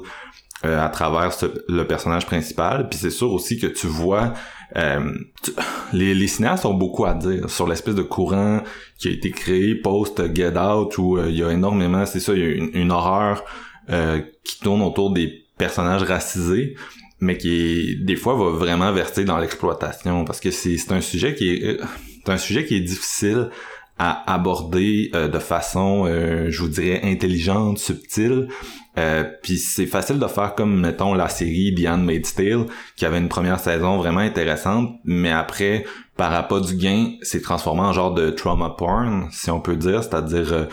[0.64, 2.88] euh, à travers ce- le personnage principal.
[2.88, 4.32] Puis c'est sûr aussi que tu vois...
[4.76, 5.52] euh, tu-
[5.92, 8.62] les, les cinéastes ont beaucoup à dire sur l'espèce de courant
[8.98, 12.40] qui a été créé post-Get Out où euh, il y a énormément, c'est ça, il
[12.40, 13.44] y a une, une horreur
[13.90, 16.74] euh, qui tourne autour des personnages racisés
[17.20, 21.34] mais qui des fois va vraiment verser dans l'exploitation parce que c'est c'est un sujet
[21.36, 21.84] qui est euh,
[22.24, 23.50] c'est un sujet qui est difficile
[23.98, 28.48] à aborder euh, de façon euh, je vous dirais intelligente subtile
[28.98, 33.18] euh, puis c'est facile de faire comme mettons la série The Handmaid's Tale qui avait
[33.18, 35.84] une première saison vraiment intéressante mais après
[36.16, 40.02] par appât du gain c'est transformé en genre de trauma porn si on peut dire
[40.02, 40.64] c'est-à-dire euh,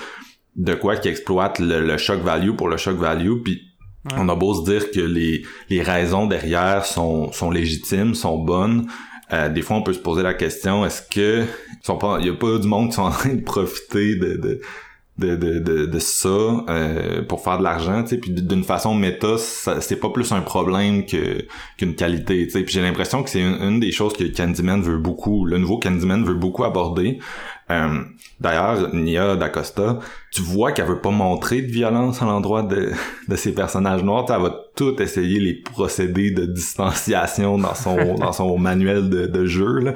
[0.57, 3.61] de quoi qui exploite le, le shock value pour le shock value puis
[4.05, 4.17] Ouais.
[4.17, 8.87] on a beau se dire que les, les raisons derrière sont, sont légitimes, sont bonnes.
[9.33, 12.29] euh, des fois, on peut se poser la question est-ce que ils sont pas, y
[12.29, 14.61] a pas du monde qui sont en train de profiter de de
[15.19, 18.95] de de, de, de ça euh, pour faire de l'argent, tu sais, puis d'une façon
[18.95, 21.45] méta, c'est pas plus un problème que
[21.77, 22.63] qu'une qualité, tu sais.
[22.63, 25.77] Puis j'ai l'impression que c'est une, une des choses que Candyman veut beaucoup, le nouveau
[25.77, 27.19] Candyman veut beaucoup aborder.
[27.71, 27.99] Euh,
[28.39, 29.99] D'ailleurs, Nia D'Acosta,
[30.31, 32.91] tu vois qu'elle veut pas montrer de violence à l'endroit de,
[33.27, 34.25] de ses personnages noirs.
[34.29, 39.45] Elle va tout essayer les procédés de distanciation dans son dans son manuel de, de
[39.45, 39.93] jeu.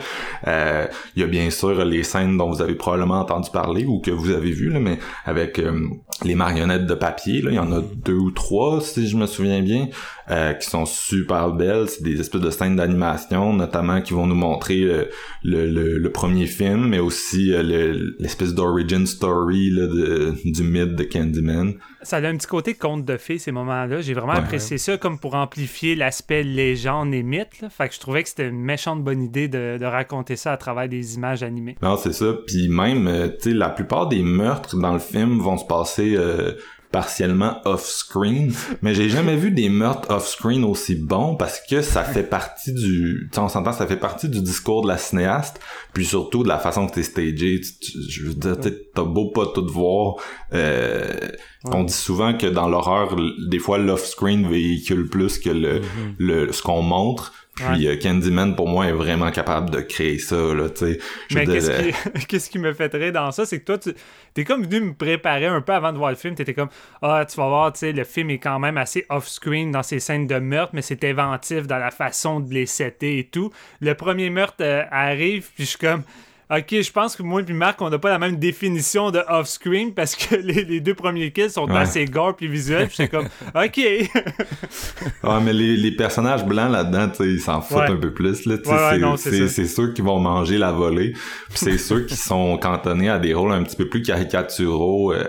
[0.48, 4.02] Euh, Il y a bien sûr les scènes dont vous avez probablement entendu parler ou
[4.02, 5.80] que vous avez vu, là, mais avec euh,
[6.26, 7.42] les marionnettes de papier.
[7.46, 9.88] Il y en a deux ou trois, si je me souviens bien,
[10.32, 11.88] euh, qui sont super belles.
[11.90, 15.10] C'est des espèces de scènes d'animation, notamment qui vont nous montrer le,
[15.44, 20.64] le, le- le premier film, mais aussi euh, le- l'espèce d'origin story là, de, du
[20.64, 21.74] mythe de Candyman.
[22.02, 24.02] Ça a un petit côté conte de fées, ces moments-là.
[24.02, 24.40] J'ai vraiment Ouais.
[24.40, 27.62] apprécié ça comme pour amplifier l'aspect légende et mythe.
[27.62, 27.70] là.
[27.70, 30.58] Fait que je trouvais que c'était une méchante bonne idée de, de raconter ça à
[30.58, 31.76] travers des images animées.
[31.82, 32.34] Non, c'est ça.
[32.48, 36.16] Puis même, euh, tu sais, la plupart des meurtres dans le film vont se passer
[36.18, 36.52] euh,
[36.94, 38.54] partiellement off-screen,
[38.84, 43.30] mais j'ai jamais vu des meurtres off-screen aussi bons parce que ça fait partie du,
[43.32, 45.60] tu sais, on s'entend, ça fait partie du discours de la cinéaste,
[45.94, 47.62] puis surtout de la façon que t'es stagé.
[48.10, 48.58] Je veux dire,
[48.94, 50.18] t'as beau pas tout voir,
[50.54, 51.32] euh,
[51.66, 53.16] on dit souvent que dans l'horreur,
[53.50, 55.82] des fois l'off-screen véhicule plus que le,
[56.20, 57.34] le ce qu'on montre.
[57.56, 61.00] Puis euh, Candyman pour moi est vraiment capable de créer ça là, tu sais.
[61.36, 61.46] Mais
[62.28, 63.94] qu'est-ce qui, me fait rire dans ça, c'est que toi, tu
[64.36, 66.34] es comme venu me préparer un peu avant de voir le film.
[66.34, 66.70] Tu étais comme,
[67.04, 70.00] ah, tu vas voir, tu sais, le film est quand même assez off-screen dans ses
[70.00, 73.52] scènes de meurtre, mais c'est inventif dans la façon de les setter et tout.
[73.82, 76.04] Le premier meurtre euh, arrive, puis je suis comme,
[76.52, 79.94] Ok, je pense que moi et Marc, on n'a pas la même définition de off-screen
[79.94, 81.78] parce que les, les deux premiers kills sont Ouais.
[81.80, 82.88] assez gore puis visuels.
[82.88, 83.78] puis J'étais comme, ok.
[85.24, 87.90] Ouais, mais les, les personnages blancs là-dedans, ils s'en foutent Ouais.
[87.92, 88.56] un peu plus, là.
[88.56, 91.14] Ouais, c'est- c'est c'est, c'est ceux qui vont manger la volée.
[91.50, 95.14] Puis c'est ceux qui sont cantonnés à des rôles un petit peu plus caricaturaux.
[95.14, 95.24] euh,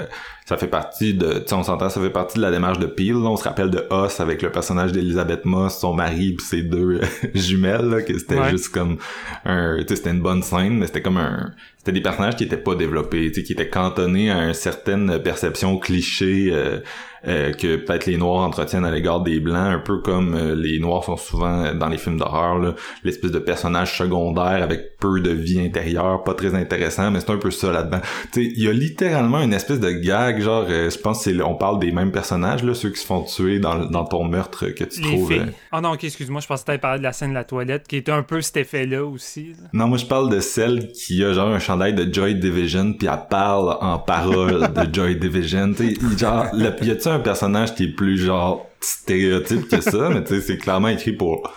[0.47, 2.87] ça fait partie de, tu sais, on s'entend, ça fait partie de la démarche de
[2.87, 3.15] Peel.
[3.15, 3.31] là.
[3.31, 7.01] On se rappelle de Us avec le personnage d'Elizabeth Moss, son mari puis ses deux
[7.35, 8.51] jumelles, là, que c'était Ouais.
[8.51, 8.99] juste comme
[9.47, 12.45] un, tu sais, c'était une bonne scène, mais c'était comme un, c'était des personnages qui
[12.45, 16.81] étaient pas développés, tu sais, qui étaient cantonnés à une certaine perception cliché euh,
[17.27, 20.79] euh, que peut-être les noirs entretiennent à l'égard des blancs, un peu comme euh, les
[20.79, 25.31] noirs sont souvent euh, dans les films d'horreur, l'espèce de personnage secondaire avec peu de
[25.31, 28.01] vie intérieure, pas très intéressant, mais c'est un peu ça là-dedans.
[28.33, 31.31] Tu sais, il y a littéralement une espèce de gag, genre, euh, je pense que
[31.31, 34.25] c'est, on parle des mêmes personnages, là, ceux qui se font tuer dans, dans ton
[34.25, 35.33] meurtre que tu les trouves.
[35.33, 37.45] euh, Oh non, ok, excuse-moi, je pensais que t'avais parlé de la scène de la
[37.45, 39.49] toilette qui était un peu cet effet-là aussi.
[39.61, 39.69] là.
[39.73, 43.09] Non, moi je parle de celle qui a genre un chandail de Joy Division puis
[43.11, 45.73] elle parle en parole de Joy Division.
[45.75, 50.09] Tu sais, genre, le- y a-tu un personnage qui est plus genre stéréotype que ça,
[50.13, 51.51] mais tu sais, c'est clairement écrit pour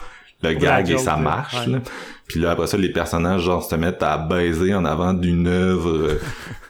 [0.44, 1.66] le Pour gag et ça marche.
[1.66, 1.74] Ouais.
[1.74, 1.80] là.
[2.28, 5.90] Puis là après ça, les personnages genre se mettent à baiser en avant d'une œuvre
[5.90, 6.20] euh,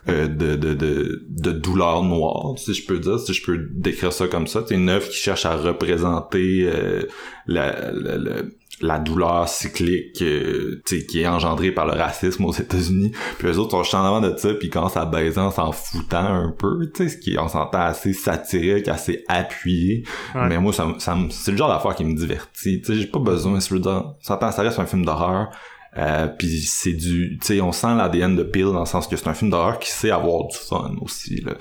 [0.08, 4.12] euh, de, de, de, de douleur noire, si je peux dire, si je peux décrire
[4.12, 4.62] ça comme ça.
[4.66, 7.02] C'est une œuvre qui cherche à représenter euh,
[7.46, 8.42] la, la, la,
[8.80, 13.12] la douleur cyclique euh, qui est engendrée par le racisme aux États-Unis.
[13.38, 15.72] Puis les autres sont juste en avant de ça, puis quand ça baiser en s'en
[15.72, 20.04] foutant un peu, tu sais, ce qui on s'entend assez satirique, assez appuyé.
[20.34, 20.48] Ouais.
[20.48, 22.80] Mais moi, ça, me- ça, c'est le genre d'affaire qui me divertit.
[22.80, 25.48] Tu sais, j'ai pas besoin, je veux dire, s'entend, ça reste un film d'horreur.
[25.96, 29.16] Euh, puis c'est du, tu sais, on sent l'ADN de Peel dans le sens que
[29.16, 31.40] c'est un film d'horreur qui sait avoir du fun aussi.
[31.40, 31.54] Là.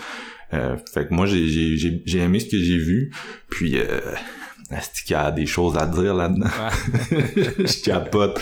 [0.53, 3.12] Euh, fait que moi j'ai j'ai j'ai j'ai aimé ce que j'ai vu.
[3.49, 3.99] Puis euh,
[4.71, 6.47] est-ce qu'il y a des choses à dire là-dedans?
[7.12, 8.39] Je capote.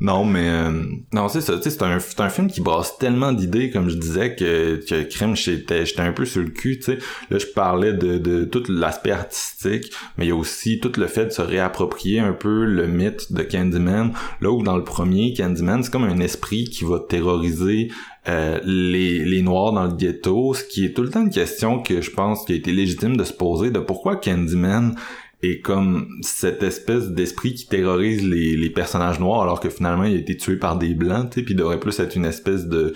[0.00, 1.56] Non, mais euh, non, c'est ça.
[1.58, 5.02] Tu sais, c'est un, un film qui brasse tellement d'idées, comme je disais, que, que
[5.02, 6.78] crime, j'étais, j'étais un peu sur le cul.
[6.78, 10.80] Tu sais, là, je parlais de, de tout l'aspect artistique, mais il y a aussi
[10.80, 14.12] tout le fait de se réapproprier un peu le mythe de Candyman.
[14.40, 17.88] Là où dans le premier, Candyman, c'est comme un esprit qui va terroriser
[18.26, 21.82] euh, les, les noirs dans le ghetto, ce qui est tout le temps une question
[21.82, 24.94] que je pense qui a été légitime de se poser de pourquoi Candyman
[25.42, 30.18] est comme cette espèce d'esprit qui terrorise les, personnages noirs alors que finalement il a
[30.18, 32.94] été tué par des blancs, tu puis il devrait plus être une espèce de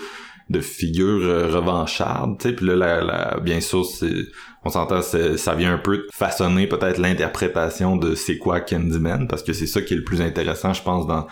[0.51, 4.27] de figure euh, revancharde, tu puis là, bien sûr, c'est,
[4.63, 9.53] on s'entend, ça vient un peu façonner peut-être l'interprétation de c'est quoi Candyman, parce que
[9.53, 11.27] c'est ça qui est le plus intéressant, je pense, dans,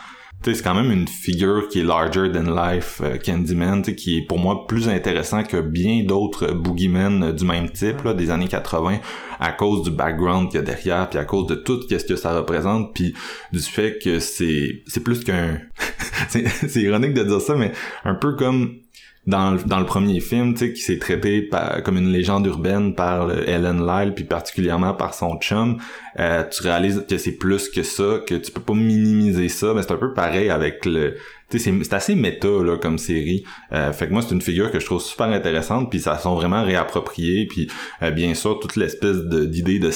[0.44, 4.38] c'est quand même une figure qui est larger than life, euh, Candyman, qui est pour
[4.38, 8.98] moi plus intéressant que bien d'autres boogeymen euh, du même type, là, des années 80,
[9.38, 12.16] à cause du background qu'il y a derrière, puis à cause de tout qu'est-ce que
[12.16, 13.14] ça représente, puis
[13.52, 15.60] du fait que c'est, c'est plus qu'un,
[16.28, 17.72] c'est ironique de dire ça, mais
[18.04, 18.81] un peu comme
[19.26, 22.44] dans le, dans le premier film, tu sais, qui s'est traité par, comme une légende
[22.46, 25.78] urbaine par Ellen Lyle, puis particulièrement par son chum,
[26.18, 29.82] euh, tu réalises que c'est plus que ça, que tu peux pas minimiser ça, mais
[29.82, 31.16] c'est un peu pareil avec le...
[31.58, 33.44] C'est- assez méta, là, comme série.
[33.72, 36.34] Euh, fait que moi, c'est une figure que je trouve super intéressante, puis ça sont
[36.34, 37.68] vraiment réappropriés, puis
[38.02, 39.90] euh, bien sûr, toute l'espèce de- d'idée de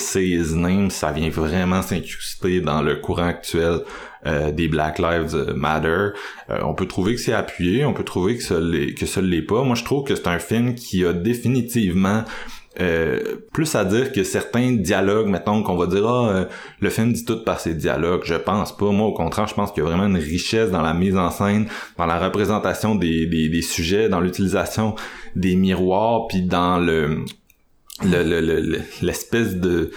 [0.56, 3.80] name, ça vient vraiment s'incruster dans le courant actuel
[4.26, 6.08] euh, des Black Lives Matter.
[6.50, 9.20] Euh, on peut trouver que c'est appuyé, on peut trouver que ça l'est, que ça
[9.20, 9.62] l'est pas.
[9.62, 12.24] Moi, je trouve que c'est un film qui a définitivement
[12.80, 16.44] euh, plus à dire que certains dialogues, mettons qu'on va dire ah euh,
[16.80, 18.22] le film dit tout par ses dialogues.
[18.24, 18.90] Je pense pas.
[18.90, 21.30] Moi, au contraire, je pense qu'il y a vraiment une richesse dans la mise en
[21.30, 24.94] scène, dans la représentation des, des, des sujets, dans l'utilisation
[25.34, 27.24] des miroirs, puis dans le
[28.04, 29.90] le- le- le- le- l'espèce de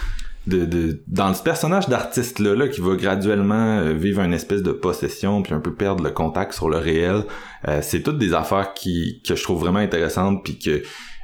[0.47, 4.63] de, de dans ce personnage d'artiste là, là qui va graduellement euh, vivre une espèce
[4.63, 7.23] de possession puis un peu perdre le contact sur le réel
[7.67, 10.81] euh, c'est toutes des affaires qui que je trouve vraiment intéressantes puis que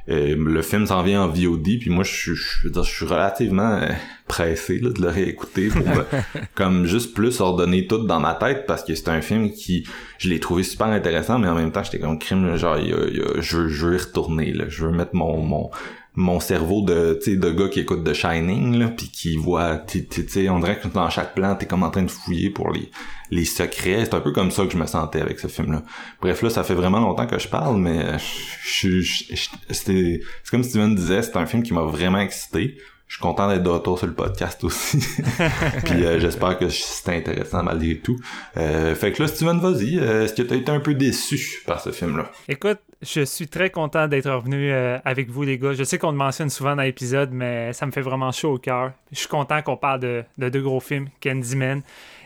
[0.08, 3.06] euh, le film s'en vient en VOD puis moi je suis je dire, je suis
[3.06, 3.88] relativement euh,
[4.28, 5.84] pressé là, de le réécouter pour
[6.54, 9.84] comme juste plus ordonner tout dans ma tête parce que c'est un film qui
[10.18, 13.08] je l'ai trouvé super intéressant mais en même temps j'étais comme crime genre y a-
[13.08, 14.64] y a- je, veux- je veux y retourner là.
[14.68, 15.70] Je veux mettre mon mon
[16.18, 20.58] mon cerveau de de gars qui écoute The Shining puis qui voit tu sais on
[20.60, 22.90] dirait que dans chaque plan t'es comme en train de fouiller pour les
[23.30, 24.04] les secrets.
[24.06, 25.82] C'est un peu comme ça que je me sentais avec ce film là
[26.22, 28.16] bref là ça fait vraiment longtemps que je parle mais
[28.64, 29.24] je je-
[29.70, 33.62] c'est comme Steven disait c'est un film qui m'a vraiment excité je suis content d'être
[33.62, 34.98] de retour sur le podcast aussi.
[35.84, 38.18] Puis euh, j'espère que c'était intéressant malgré tout.
[38.56, 39.98] Euh, fait que là, Steven, vas-y.
[39.98, 42.28] Euh, est-ce que tu as été un peu déçu par ce film-là?
[42.48, 45.72] Écoute, je suis très content d'être revenu avec vous, les gars.
[45.72, 48.58] Je sais qu'on le mentionne souvent dans l'épisode, mais ça me fait vraiment chaud au
[48.58, 48.92] cœur.
[49.12, 51.82] Je suis content qu'on parle de, de, deux gros films, Candyman.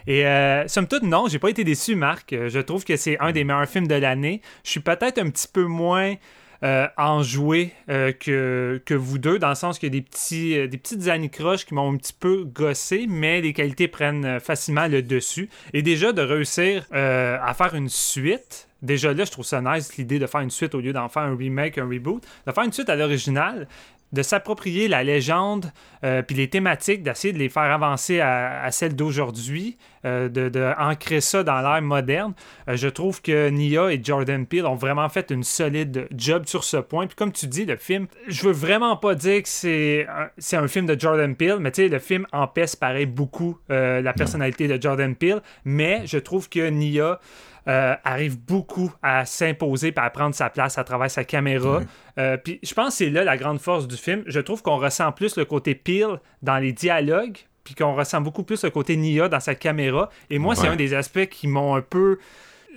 [0.07, 0.25] Et
[0.69, 2.31] somme toute, non, j'ai pas été déçu, Marc.
[2.31, 4.41] Je trouve que c'est un des meilleurs films de l'année.
[4.65, 6.15] Je suis peut-être un petit peu moins
[6.63, 10.77] euh, enjoué euh, que, vous deux, dans le sens qu'il y des, petits, euh, des
[10.77, 15.49] petites anicroches qui m'ont un petit peu gossé, mais les qualités prennent facilement le dessus.
[15.73, 20.19] Et déjà, de réussir à faire une suite, déjà là, je trouve ça nice l'idée
[20.19, 22.73] de faire une suite au lieu d'en faire un remake, un reboot, de faire une
[22.73, 23.67] suite à l'original,
[24.13, 28.71] de s'approprier la légende euh, puis les thématiques, d'essayer de les faire avancer à, à
[28.71, 32.33] celles d'aujourd'hui, euh, de, de, ancrer ça dans l'ère moderne.
[32.69, 36.65] Euh, je trouve que Nia et Jordan Peele ont vraiment fait une solide job sur
[36.65, 37.07] ce point.
[37.07, 40.69] Puis comme tu dis, le film, je veux vraiment pas dire que c'est un, un
[40.69, 44.81] film de Jordan Peele, mais tu sais, le film empêche pareil beaucoup la personnalité de
[44.81, 47.21] Jordan Peele, mais je trouve que Nia
[47.69, 51.81] euh, arrive beaucoup à s'imposer et à prendre sa place à travers sa caméra.
[52.19, 54.23] Euh, puis je pense que c'est là la grande force du film.
[54.27, 58.43] Je trouve qu'on ressent plus le côté Peel dans les dialogues, puis qu'on ressent beaucoup
[58.43, 60.11] plus le côté Nia dans sa caméra.
[60.31, 62.19] Et moi, c'est un des aspects qui m'ont un peu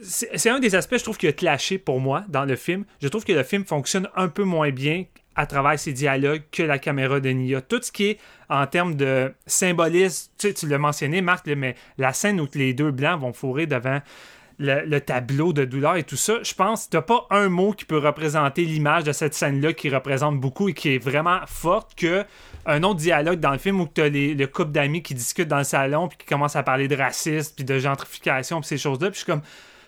[0.01, 2.83] c'est un des aspects, je trouve, qui a clashé pour moi dans le film.
[3.01, 6.63] Je trouve que le film fonctionne un peu moins bien à travers ses dialogues que
[6.63, 7.61] la caméra de Nia.
[7.61, 8.19] Tout ce qui est
[8.49, 12.73] en termes de symbolisme, tu, sais, tu l'as mentionné, Marc, mais la scène où les
[12.73, 13.99] deux blancs vont fourrer devant
[14.59, 17.85] le, tableau de douleur et tout ça, je pense que t'as pas un mot qui
[17.85, 22.25] peut représenter l'image de cette scène-là qui représente beaucoup et qui est vraiment forte que
[22.65, 25.57] un autre dialogue dans le film où tu as le couple d'amis qui discutent dans
[25.57, 29.09] le salon puis qui commencent à parler de racisme puis de gentrification puis ces choses-là.
[29.09, 29.41] Puis je suis comme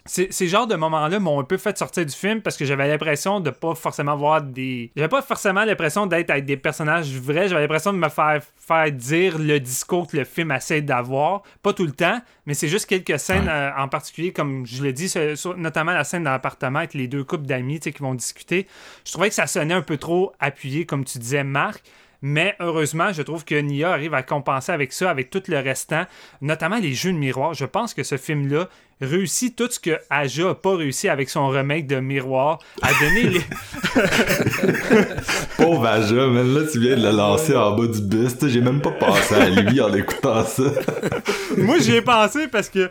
[0.08, 3.40] ces genres de moments-là m'ont un peu fait sortir du film parce que j'avais l'impression
[3.40, 4.92] de pas forcément voir des.
[4.96, 7.50] J'avais pas forcément l'impression d'être avec des personnages vrais.
[7.50, 11.42] J'avais l'impression de me faire faire dire le discours que le film essaie d'avoir.
[11.64, 14.94] Pas tout le temps, mais c'est juste quelques scènes euh, en particulier, comme je l'ai
[14.94, 15.12] dit,
[15.58, 18.68] notamment la scène dans l'appartement avec les deux couples d'amis qui vont discuter.
[19.06, 21.84] Je trouvais que ça sonnait un peu trop appuyé, comme tu disais, Marc.
[22.22, 26.06] Mais heureusement, je trouve que Nia arrive à compenser avec ça, avec tout le restant,
[26.42, 27.54] notamment les jeux de miroir.
[27.54, 28.70] Je pense que ce film-là
[29.02, 33.24] réussit tout ce que Aja n'a pas réussi avec son remake de Miroir, à donner
[33.24, 33.42] les...
[35.58, 38.34] Pauvre Aja, mais là, tu viens de le lancer en bas du bus.
[38.48, 40.64] J'ai même pas pensé à lui en écoutant ça.
[41.58, 42.90] Moi, j'y ai pensé parce que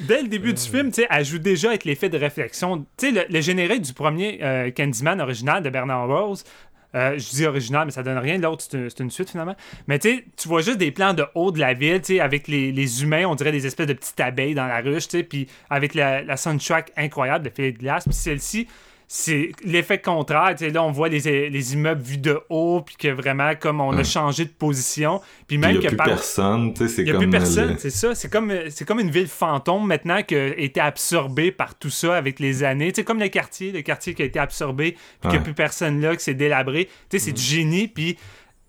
[0.00, 2.84] dès le début du film, tu sais, elle joue déjà avec l'effet de réflexion.
[2.96, 6.44] Tu sais, le, générique du premier euh, Candyman original de Bernard Rose,
[6.94, 8.38] euh, je dis original, mais ça donne rien.
[8.38, 9.56] L'autre, c'est une, suite finalement.
[9.86, 13.02] Mais tu tu vois juste des plans de haut de la ville, tu avec les,
[13.02, 16.22] humains, on dirait des espèces de petites abeilles dans la ruche, tu puis avec la,
[16.22, 18.04] la soundtrack incroyable de Philippe Glass.
[18.04, 18.68] Puis celle-ci,
[19.08, 20.56] c'est l'effet contraire.
[20.60, 24.02] là, on voit les, les, immeubles vus de haut, puis que vraiment, comme on a
[24.02, 25.20] changé de position.
[25.46, 27.06] Puis même il n'y a plus personne, tu sais, c'est comme...
[27.06, 28.14] Il n'y a plus personne, c'est ça.
[28.16, 32.16] C'est comme, c'est comme une ville fantôme maintenant qui a été absorbée par tout ça
[32.16, 32.90] avec les années.
[32.90, 35.40] Tu sais, comme le quartier, le quartier qui a été absorbé, puis qu'il n'y a
[35.40, 36.88] plus personne là, que c'est délabré.
[37.08, 38.16] Tu sais, c'est du génie, puis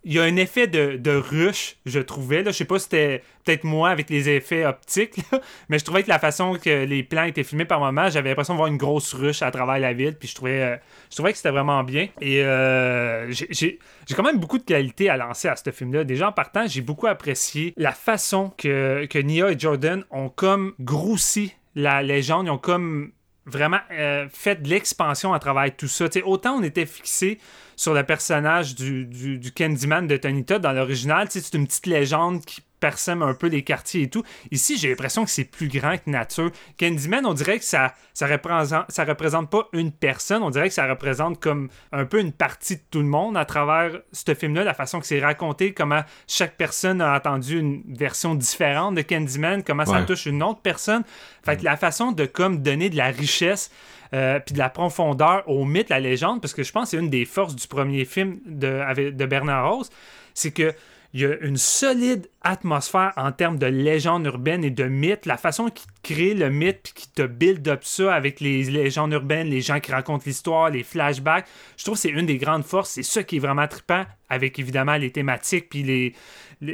[0.03, 2.43] il y a un effet de, ruche, je trouvais.
[2.43, 2.51] Là.
[2.51, 5.19] Je sais pas si c'était peut-être moi avec les effets optiques,
[5.69, 8.53] mais je trouvais que la façon que les plans étaient filmés par moment, j'avais l'impression
[8.53, 10.77] de voir une grosse ruche à travers la ville, puis je trouvais, euh,
[11.09, 12.07] je trouvais que c'était vraiment bien.
[12.21, 13.79] Et euh, j'ai
[14.15, 16.03] quand même beaucoup de qualité à lancer à ce film-là.
[16.03, 20.73] Déjà en partant, j'ai beaucoup apprécié la façon que, que Nia et Jordan ont comme
[20.79, 23.11] grossi la légende, ils ont comme
[23.47, 26.05] vraiment euh, fait de l'expansion à travers tout ça.
[26.25, 27.39] autant on était fixé
[27.75, 31.85] sur le personnage du, du, du Candyman de Tony Todd dans l'original, c'est une petite
[31.85, 34.23] légende qui persème un peu les quartiers et tout.
[34.51, 36.51] Ici, j'ai l'impression que c'est plus grand que nature.
[36.79, 40.73] Candyman, on dirait que ça, ça, représente, ça représente pas une personne, on dirait que
[40.73, 44.63] ça représente comme un peu une partie de tout le monde à travers ce film-là,
[44.63, 49.63] la façon que c'est raconté, comment chaque personne a entendu une version différente de Candyman,
[49.63, 51.03] comment ça touche une autre personne.
[51.43, 53.71] Fait que la façon de comme donner de la richesse
[54.13, 57.03] euh, puis de la profondeur au mythe, la légende, parce que je pense que c'est
[57.03, 59.89] une des forces du premier film de, de Bernard Rose,
[60.33, 60.73] c'est que
[61.13, 65.25] il y a une solide atmosphère en termes de légende urbaine et de mythe.
[65.25, 69.13] La façon qu'il crée le mythe puis qu'il te build up ça avec les légendes
[69.13, 72.65] urbaines, les gens qui racontent l'histoire, les flashbacks, je trouve que c'est une des grandes
[72.65, 72.91] forces.
[72.91, 76.13] C'est ça qui est vraiment trippant avec évidemment les thématiques puis les,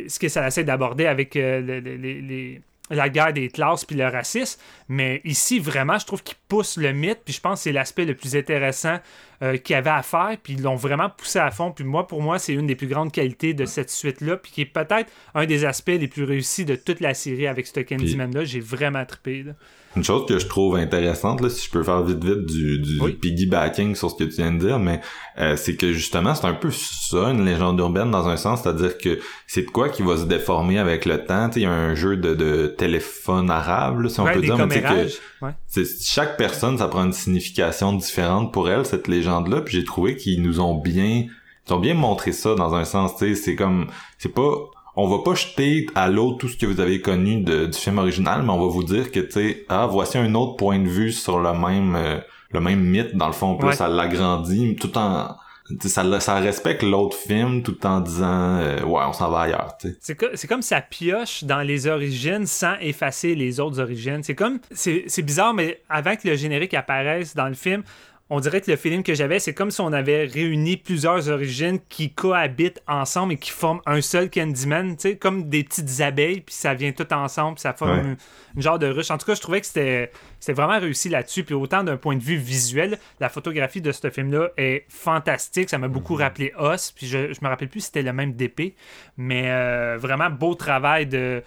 [0.10, 4.60] ce que ça essaie d'aborder avec euh, les la guerre des classes puis le racisme.
[4.90, 7.22] Mais ici, vraiment, je trouve qu'il pousse le mythe.
[7.24, 9.00] Puis je pense que c'est l'aspect le plus intéressant
[9.42, 11.72] euh, qu'il y avait à faire, puis ils l'ont vraiment poussé à fond.
[11.72, 14.62] Puis moi, pour moi, c'est une des plus grandes qualités de cette suite-là, puis qui
[14.62, 18.44] est peut-être un des aspects les plus réussis de toute la série avec ce Candyman-là.
[18.46, 19.44] J'ai vraiment trippé.
[19.44, 19.54] Là.
[19.96, 23.14] Une chose que je trouve intéressante, là, si je peux faire vite vite du, du
[23.14, 25.02] piggybacking sur ce que tu viens de dire, mais
[25.38, 28.98] euh, c'est que justement, c'est un peu ça, une légende urbaine dans un sens, c'est-à-dire
[28.98, 31.50] que c'est de quoi qui va se déformer avec le temps.
[31.56, 35.84] Il y a un jeu de, de téléphone arabe, si on peut dire, mais que
[36.02, 40.42] chaque personne, ça prend une signification différente pour elle, cette légende-là, puis j'ai trouvé qu'ils
[40.42, 41.26] nous ont bien
[41.68, 43.88] ils ont bien montré ça dans un sens, tu sais, c'est comme
[44.18, 44.52] c'est pas
[44.96, 47.98] on va pas jeter à l'autre tout ce que vous avez connu de, du film
[47.98, 50.88] original, mais on va vous dire que tu sais, ah voici un autre point de
[50.88, 52.20] vue sur le même euh,
[52.52, 55.36] le même mythe dans le fond, plus ça l'agrandit tout en
[55.80, 60.18] ça, ça respecte l'autre film tout en disant euh, ouais on s'en va ailleurs c'est
[60.36, 64.22] c'est comme ça pioche dans les origines sans effacer les autres origines.
[64.24, 67.84] C'est comme c'est bizarre mais avant que le générique apparaisse dans le film
[68.30, 71.80] on dirait que le feeling que j'avais, c'est comme si on avait réuni plusieurs origines
[71.90, 76.42] qui cohabitent ensemble et qui forment un seul Candyman, tu sais, comme des petites abeilles,
[76.42, 78.16] puis ça vient tout ensemble, puis ça forme
[78.56, 79.12] une, genre de ruche.
[79.12, 80.10] En tout cas, je trouvais que c'était
[80.48, 84.50] vraiment réussi là-dessus, puis autant d'un point de vue visuel, la photographie de ce film-là
[84.58, 86.22] est fantastique, ça m'a beaucoup mhm.
[86.22, 88.76] rappelé Os, puis je, je me rappelle plus si c'était le même DP,
[89.18, 91.44] mais euh, vraiment beau travail de...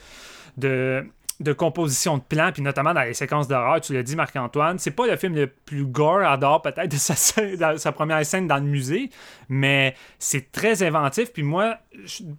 [0.59, 1.07] de
[1.41, 4.91] de composition de plans, puis notamment dans les séquences d'horreur, tu l'as dit Marc-Antoine, c'est
[4.91, 9.11] pas le film le plus gore à peut-être de sa, première scène dans le musée,
[9.49, 11.77] mais c'est très inventif, puis moi,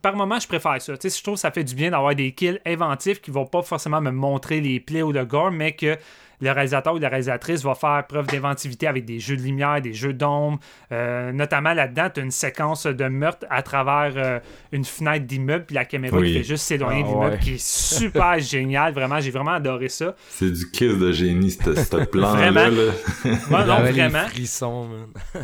[0.02, 0.98] par moment, je préfère ça.
[0.98, 3.46] Tu sais, je trouve que ça fait du bien d'avoir des kills inventifs qui vont
[3.46, 5.98] pas forcément me montrer les plaies ou le gore, mais que
[6.42, 9.94] le réalisateur ou la réalisatrice va faire preuve d'inventivité avec des jeux de lumière, des
[9.94, 10.60] jeux d'ombre.
[10.92, 14.40] Euh, notamment là-dedans, tu as une séquence de meurtre à travers euh,
[14.72, 17.62] une fenêtre d'immeuble, puis la caméra qui fait juste s'éloigner de ah, l'immeuble, qui est
[17.62, 18.94] super génial.
[18.94, 20.16] Vraiment, j'ai vraiment adoré ça.
[20.30, 22.52] C'est du kiss de génie, ce plan-là.
[22.52, 22.84] Vraiment.
[23.52, 24.26] non, vraiment.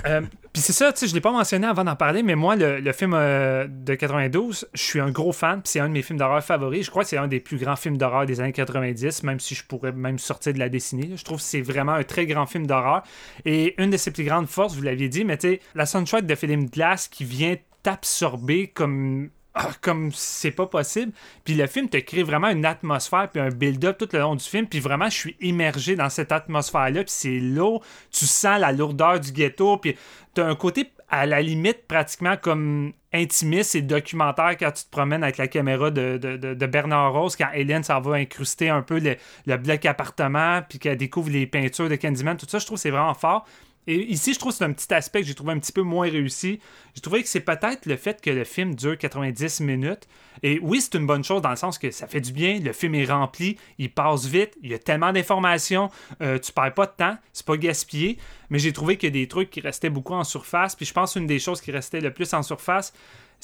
[0.05, 0.21] Euh,
[0.53, 2.91] puis c'est ça, tu sais, je l'ai pas mentionné avant d'en parler, mais moi, le,
[2.91, 6.19] film euh, de 92, je suis un gros fan, puis c'est un de mes films
[6.19, 6.85] d'horreur favoris.
[6.85, 9.55] Je crois que c'est un des plus grands films d'horreur des années 90, même si
[9.55, 11.17] je pourrais même sortir de la décennie.
[11.17, 13.01] Je trouve que c'est vraiment un très grand film d'horreur.
[13.45, 16.27] Et une de ses plus grandes forces, vous l'aviez dit, mais tu sais, la soundtrack
[16.27, 21.11] de Philippe Glass qui vient t'absorber comme ah, comme c'est pas possible.
[21.43, 24.43] Puis le film te crée vraiment une atmosphère puis un build-up tout le long du
[24.43, 24.67] film.
[24.67, 27.03] Puis vraiment, je suis immergé dans cette atmosphère-là.
[27.03, 27.83] Puis c'est lourd.
[28.11, 29.77] Tu sens la lourdeur du ghetto.
[29.77, 29.95] Puis
[30.33, 35.21] t'as un côté à la limite pratiquement comme intimiste et documentaire quand tu te promènes
[35.21, 39.57] avec la caméra de, Bernard Rose, quand Hélène s'en va incruster un peu le, le
[39.57, 43.13] bloc appartement, puis qu'elle découvre les peintures de Candyman, tout ça, je trouve c'est vraiment
[43.13, 43.45] fort.
[43.87, 45.81] Et ici, je trouve que c'est un petit aspect que j'ai trouvé un petit peu
[45.81, 46.59] moins réussi.
[46.95, 50.07] J'ai trouvé que c'est peut-être le fait que le film dure 90 minutes.
[50.41, 52.73] Et oui, c'est une bonne chose dans le sens que ça fait du bien, le
[52.73, 55.89] film est rempli, il passe vite, il y a tellement d'informations,
[56.21, 58.17] euh, tu perds pas de temps, c'est pas gaspillé.
[58.49, 60.75] Mais j'ai trouvé qu'il y a des trucs qui restaient beaucoup en surface.
[60.75, 62.93] Puis je pense une des choses qui restait le plus en surface,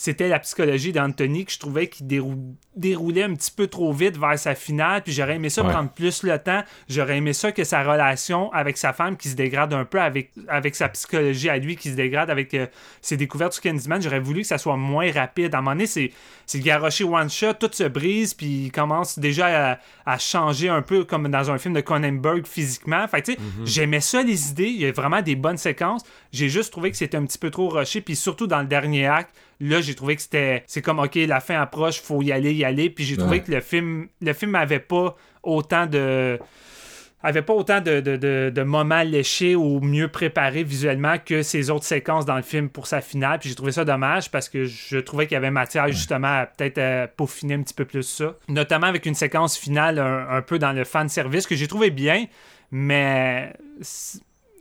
[0.01, 4.39] c'était la psychologie d'Anthony que je trouvais qu'il déroulait un petit peu trop vite vers
[4.39, 5.03] sa finale.
[5.03, 6.63] Puis j'aurais aimé ça prendre plus le temps.
[6.87, 10.31] J'aurais aimé ça que sa relation avec sa femme qui se dégrade un peu avec,
[10.47, 12.67] avec sa psychologie à lui qui se dégrade avec euh,
[13.01, 14.01] ses découvertes sur Candyman.
[14.01, 15.53] J'aurais voulu que ça soit moins rapide.
[15.53, 16.13] À un moment donné, c'est,
[16.45, 21.03] c'est garoché one shot, tout se brise, puis il commence déjà à, changer un peu
[21.03, 23.05] comme dans un film de Cronenberg physiquement.
[23.09, 23.65] Fait tu sais, mm-hmm.
[23.65, 24.69] j'aimais ça les idées.
[24.69, 26.03] Il y a vraiment des bonnes séquences.
[26.31, 28.01] J'ai juste trouvé que c'était un petit peu trop rushé.
[28.01, 30.63] Puis surtout dans le dernier acte Là, j'ai trouvé que c'était.
[30.67, 32.89] C'est comme, OK, la fin approche, faut y aller, y aller.
[32.89, 36.39] Puis j'ai trouvé que le film le film avait pas autant de
[37.21, 42.25] avait pas autant de, de, moments léchés ou mieux préparés visuellement que ces autres séquences
[42.25, 43.39] dans le film pour sa finale.
[43.39, 46.45] Puis j'ai trouvé ça dommage parce que je trouvais qu'il y avait matière justement à
[46.45, 48.35] peut-être peaufiner un petit peu plus ça.
[48.47, 51.91] Notamment avec une séquence finale un, un peu dans le fan service que j'ai trouvé
[51.91, 52.27] bien,
[52.71, 53.51] mais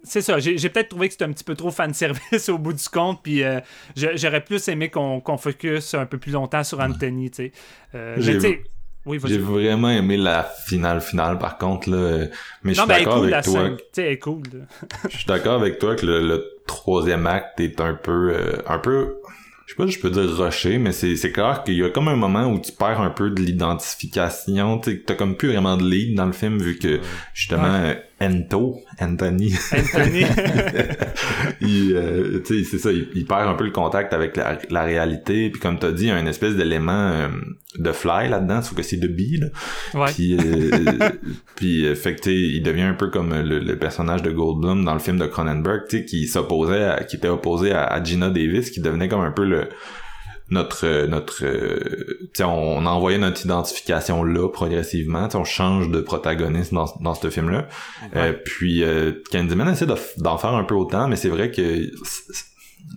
[0.04, 2.72] c'est ça, j'ai peut-être trouvé que c'était un petit peu trop fan service au bout
[2.72, 3.60] du compte, puis euh,
[3.96, 7.52] j'aurais plus aimé qu'on focus un peu plus longtemps sur Anthony, tu sais.
[7.94, 12.26] Euh, j'ai vraiment aimé la finale finale, par contre, là.
[12.62, 13.70] Mais je suis d'accord avec toi.
[14.20, 14.42] cool,
[15.10, 19.16] je suis d'accord avec toi que le, troisième acte est un peu, euh, un peu,
[19.64, 22.08] je sais pas si je peux dire rusher, mais c'est clair qu'il y a comme
[22.08, 25.88] un moment où tu perds un peu de l'identification, tu t'as comme plus vraiment de
[25.88, 27.00] lead dans le film vu que
[27.32, 29.54] justement Ento, Anthony.
[29.72, 30.22] Anthony.
[31.60, 34.82] il, euh, tu sais, c'est ça, il, perd un peu le contact avec la, la
[34.82, 35.50] réalité.
[35.50, 37.28] Puis comme t'as dit, il y a une espèce d'élément euh,
[37.76, 39.46] de fly là-dedans, sauf que c'est de bee, là.
[39.94, 40.10] Ouais.
[40.12, 41.10] Puis, euh,
[41.54, 45.00] puis euh, fait que, il devient un peu comme le, personnage de Goldblum dans le
[45.00, 49.08] film de Cronenberg, tu sais, qui s'opposait, qui était opposé à, Gina Davis, qui devenait
[49.08, 49.68] comme un peu le
[50.50, 55.28] notre euh, notre euh, on, on envoyait notre identification là progressivement.
[55.34, 57.66] On change de protagoniste dans, dans ce film là
[58.16, 61.90] euh, puis euh, Candyman essaie d'en faire un peu autant mais c'est vrai que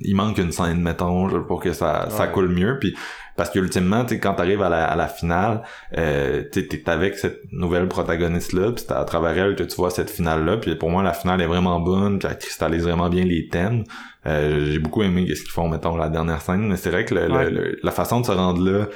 [0.02, 2.78] il manque une scène mettons pour que ça ça coule mieux.
[2.80, 2.96] Puis
[3.36, 5.64] parce que ultimement tu quand t'arrives à la, à la finale
[5.98, 9.76] euh, t'es t'es avec cette nouvelle protagoniste là puis c'est à travers elle que tu
[9.76, 12.84] vois cette finale là puis pour moi la finale est vraiment bonne puis elle cristallise
[12.84, 13.84] vraiment bien les thèmes
[14.26, 17.28] j'ai beaucoup aimé ce qu'ils font mettons la dernière scène mais c'est vrai que le-
[17.28, 17.50] le- Ouais.
[17.50, 18.88] le- la façon de se rendre là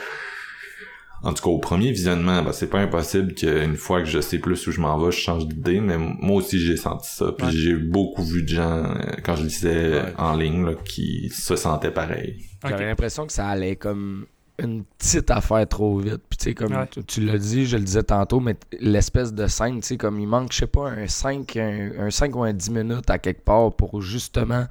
[1.24, 4.38] en tout cas au premier visionnement ben, c'est pas impossible qu'une fois que je sais
[4.38, 7.48] plus où je m'en vais je change d'idée mais moi aussi j'ai senti ça puis
[7.48, 7.52] Ouais.
[7.54, 10.14] j'ai beaucoup vu de gens euh, quand je lisais euh, Ouais.
[10.18, 14.26] en ligne là, qui se sentaient pareil J'avais l'impression que ça allait comme
[14.58, 16.22] une petite affaire trop vite.
[16.30, 16.88] Puis tu sais, comme Ouais.
[16.90, 20.18] tu, tu l'as dit, je le disais tantôt, mais l'espèce de scène, tu sais, comme
[20.18, 23.20] il manque, je sais pas, un 5, un, un 5 ou un 10 minutes à
[23.20, 24.66] quelque part pour justement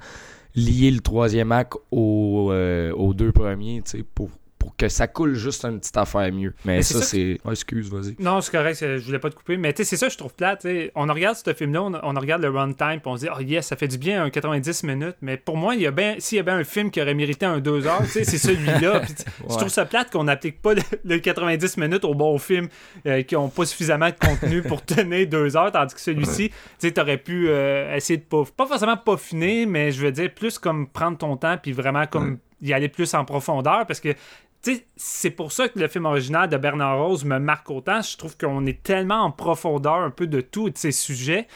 [0.55, 4.29] lier le troisième acte au, euh, aux deux premiers, tu sais, pour,
[4.65, 6.55] pour que ça coule juste une petite affaire mieux.
[6.65, 7.37] Mais, ça, c'est...
[7.45, 8.15] Ouais, excuse, vas-y.
[8.17, 10.33] Non, c'est correct, je voulais pas te couper, mais tu sais, c'est ça, je trouve
[10.33, 10.65] plate.
[10.95, 13.67] On regarde ce film-là, on, on regarde le runtime, puis on se dit, oh yes,
[13.67, 16.37] ça fait du bien un 90 minutes, mais pour moi, il y a bien, s'il
[16.37, 19.05] y a bien un film qui aurait mérité un 2 heures, c'est celui-là.
[19.07, 19.57] Sais, Je Ouais.
[19.57, 22.67] trouve ça plate qu'on n'applique pas le, le 90 minutes aux bons films
[23.05, 26.55] euh, qui ont pas suffisamment de contenu pour tenir 2 heures, tandis que celui-ci, tu
[26.79, 30.57] sais, t'aurais pu euh, essayer de pas, pas forcément peaufiner, mais je veux dire, plus
[30.57, 34.09] comme prendre ton temps, puis vraiment comme y aller plus en profondeur, parce que
[34.95, 38.01] c'est pour ça que le film original de Bernard Rose me marque autant.
[38.01, 41.47] Je trouve qu'on est tellement en profondeur un peu de tout de ces sujets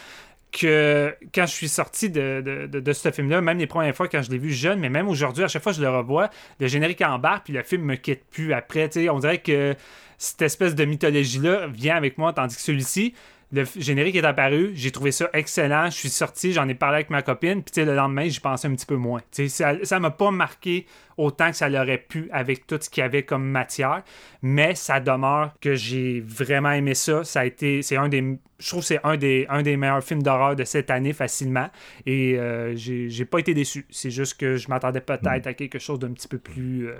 [0.51, 4.37] que quand je suis sorti de, ce film-là, même les premières fois quand je l'ai
[4.37, 6.29] vu jeune, mais même aujourd'hui, à chaque fois je le revois,
[6.59, 8.89] le générique embarque, puis le film me quitte plus après.
[9.09, 9.75] On dirait que
[10.17, 13.13] cette espèce de mythologie-là vient avec moi, tandis que celui-ci,
[13.51, 17.09] le générique est apparu, j'ai trouvé ça excellent, je suis sorti, j'en ai parlé avec
[17.09, 19.21] ma copine, puis le lendemain, j'y pensais un petit peu moins.
[19.31, 20.85] Tu sais, ça m'a pas marqué
[21.17, 24.03] autant que ça l'aurait pu avec tout ce qu'il y avait comme matière,
[24.43, 27.23] mais ça demeure que j'ai vraiment aimé ça.
[27.23, 30.03] Ça a été, c'est un des, je trouve que c'est un des, un des meilleurs
[30.03, 31.69] films d'horreur de cette année facilement,
[32.05, 33.87] et euh, j'ai pas été déçu.
[33.89, 36.93] C'est juste que je m'attendais peut-être à quelque chose d'un petit peu plus, euh,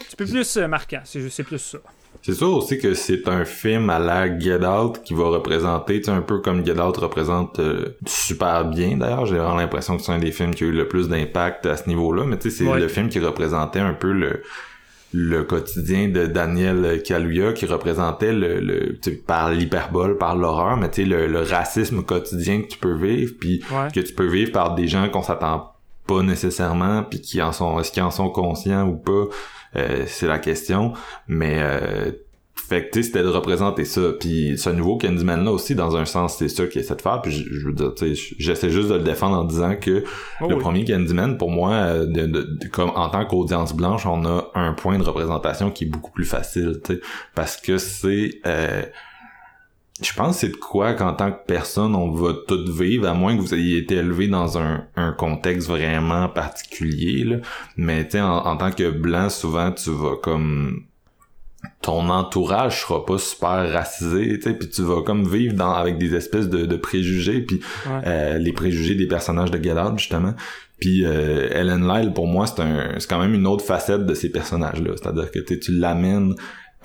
[0.00, 1.02] un petit peu plus euh, marquant.
[1.04, 1.78] C'est plus ça.
[2.22, 6.04] C'est sûr aussi que c'est un film à la Get Out qui va représenter, tu
[6.06, 9.26] sais, un peu comme Get Out représente euh, super bien d'ailleurs.
[9.26, 11.76] J'ai vraiment l'impression que c'est un des films qui a eu le plus d'impact à
[11.76, 12.24] ce niveau-là.
[12.24, 12.80] Mais tu sais, c'est Ouais.
[12.80, 14.42] le film qui représentait un peu le
[15.16, 21.02] le quotidien de Daniel Kaluuya qui représentait le, le par l'hyperbole, par l'horreur, mais tu
[21.02, 23.92] sais, le, le racisme quotidien que tu peux vivre, puis Ouais.
[23.94, 25.72] que tu peux vivre par des gens qu'on s'attend
[26.08, 29.26] pas nécessairement, puis qui en sont, est-ce qu'ils en sont conscients ou pas,
[29.76, 30.92] euh, c'est la question.
[31.28, 32.10] Mais euh,
[32.68, 34.00] fait que tu sais, c'était de représenter ça.
[34.18, 37.20] Puis ce nouveau Candyman là aussi, dans un sens, c'est ça qu'il essaie de faire.
[37.20, 37.92] Puis je, je veux dire,
[38.38, 40.04] j'essaie juste de le défendre en disant que
[40.40, 40.60] Oh le oui.
[40.62, 44.50] premier Candyman, pour moi, euh, de, de- de- comme en tant qu'audience blanche, on a
[44.54, 47.00] un point de représentation qui est beaucoup plus facile, tu sais,
[47.34, 48.82] parce que c'est euh,
[50.02, 53.14] je pense que c'est de quoi qu'en tant que personne, on va tout vivre, à
[53.14, 57.22] moins que vous ayez été élevé dans un, un contexte vraiment particulier.
[57.24, 57.36] Là.
[57.76, 60.82] Mais tu sais, en, en tant que blanc, souvent, tu vas comme
[61.80, 65.96] ton entourage sera pas super racisé, tu sais, puis tu vas comme vivre dans avec
[65.96, 68.00] des espèces de, de préjugés, puis Ouais.
[68.06, 70.34] euh, les préjugés des personnages de Get Out, justement.
[70.80, 74.12] Puis euh, Ellen Lyle, pour moi, c'est un c'est quand même une autre facette de
[74.14, 74.90] ces personnages-là.
[74.96, 76.34] C'est-à-dire que tu l'amènes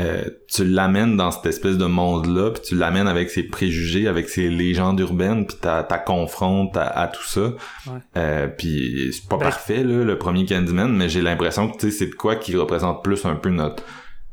[0.01, 4.29] euh, tu l'amènes dans cette espèce de monde-là, puis tu l'amènes avec ses préjugés, avec
[4.29, 7.41] ses légendes urbaines, puis t'as t'as confrontes à, à tout ça.
[7.87, 7.99] Ouais.
[8.17, 12.07] Euh, puis c'est pas Ben- parfait là, le premier Candyman, mais j'ai l'impression que c'est
[12.07, 13.83] de quoi qui représente plus un peu notre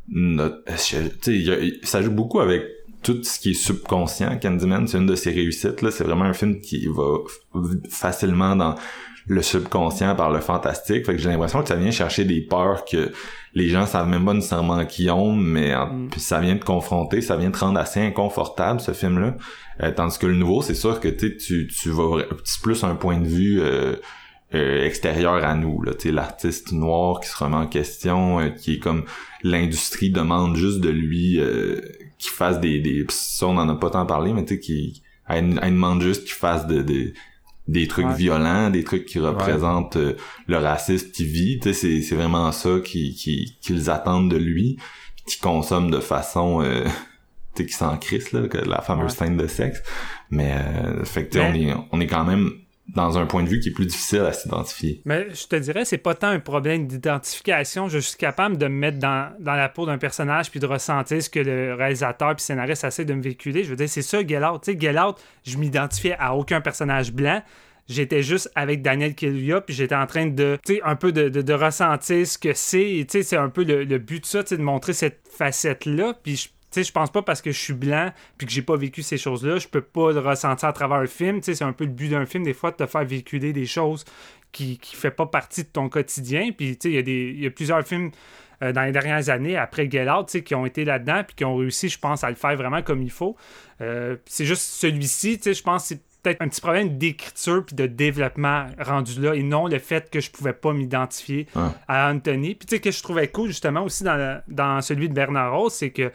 [0.09, 2.63] notre je- tu sais, il y a- ça joue beaucoup avec
[3.03, 4.39] tout ce qui est subconscient.
[4.41, 5.91] Candyman, c'est une de ses réussites là.
[5.91, 7.19] C'est vraiment un film qui va
[7.91, 8.75] facilement dans
[9.29, 11.05] le subconscient par le fantastique.
[11.07, 13.11] Fait que j'ai l'impression que ça vient chercher des peurs que
[13.55, 16.09] les gens savent même pas nécessairement qu'ils ont, mais en- Mm.
[16.11, 19.37] puis ça vient te confronter, ça vient te rendre assez inconfortable ce film-là.
[19.83, 23.19] Euh, tandis que le nouveau, c'est sûr que tu tu vas c'est plus un point
[23.19, 23.97] de vue euh,
[24.55, 29.05] euh, extérieur à nous l'artiste noir qui se remet en question, qui est comme
[29.43, 31.81] l'industrie demande juste de lui euh,
[32.19, 35.03] qu'il fasse des des ça on en a pas tant parlé, mais tu sais qui
[35.29, 37.13] elle, elle demande juste qu'il fasse de, de-
[37.69, 38.15] des trucs Ouais.
[38.15, 40.15] violents, des trucs qui représentent euh,
[40.47, 44.37] le racisme qui vit, tu sais c'est c'est vraiment ça qui qui qu'ils attendent de
[44.37, 44.77] lui,
[45.27, 46.85] qui consomme de façon euh,
[47.55, 49.19] tu sais qui s'en crisse là, la fameuse Ouais.
[49.27, 49.83] scène de sexe,
[50.31, 52.51] mais euh, fait que on est on est quand même
[52.95, 55.03] dans un point de vue qui est plus difficile à s'identifier.
[55.05, 57.89] Mais je te dirais, c'est pas tant un problème d'identification.
[57.89, 61.23] Je suis capable de me mettre dans, dans la peau d'un personnage puis de ressentir
[61.23, 63.65] ce que le réalisateur puis scénariste essaie de me véhiculer.
[63.65, 64.63] Je veux dire, c'est ça, Get Out.
[64.63, 67.43] Tu sais, Get Out, je m'identifiais à aucun personnage blanc.
[67.89, 71.29] j'étais juste avec Daniel Kaluuya, puis j'étais en train de, tu sais, un peu de,
[71.29, 73.05] de, ressentir ce que c'est.
[73.09, 75.21] Tu sais, c'est un peu le, le but de ça, tu sais, de montrer cette
[75.37, 76.15] facette-là.
[76.23, 78.77] Puis, je- sais, je pense pas parce que je suis blanc puis que j'ai pas
[78.77, 81.41] vécu ces choses-là, je peux pas le ressentir à travers un film.
[81.41, 83.53] Tu sais, c'est un peu le but d'un film, des fois, de te faire véhiculer
[83.53, 84.05] des choses
[84.53, 86.51] qui qui fait pas partie de ton quotidien.
[86.57, 88.11] Puis, tu sais, il y, y a plusieurs films
[88.63, 91.37] euh, dans les dernières années, après Get Out, tu sais, qui ont été là-dedans puis
[91.37, 93.37] qui ont réussi, je pense, à le faire vraiment comme il faut.
[93.83, 97.65] Euh, c'est juste celui-ci, tu sais, je pense que c'est peut-être un petit problème d'écriture
[97.67, 101.69] puis de développement rendu là et non le fait que je pouvais pas m'identifier Ouais.
[101.87, 102.55] à Anthony.
[102.55, 105.53] Puis tu sais, que je trouvais cool justement aussi dans, le- dans celui de Bernard
[105.55, 106.11] Rose, c'est que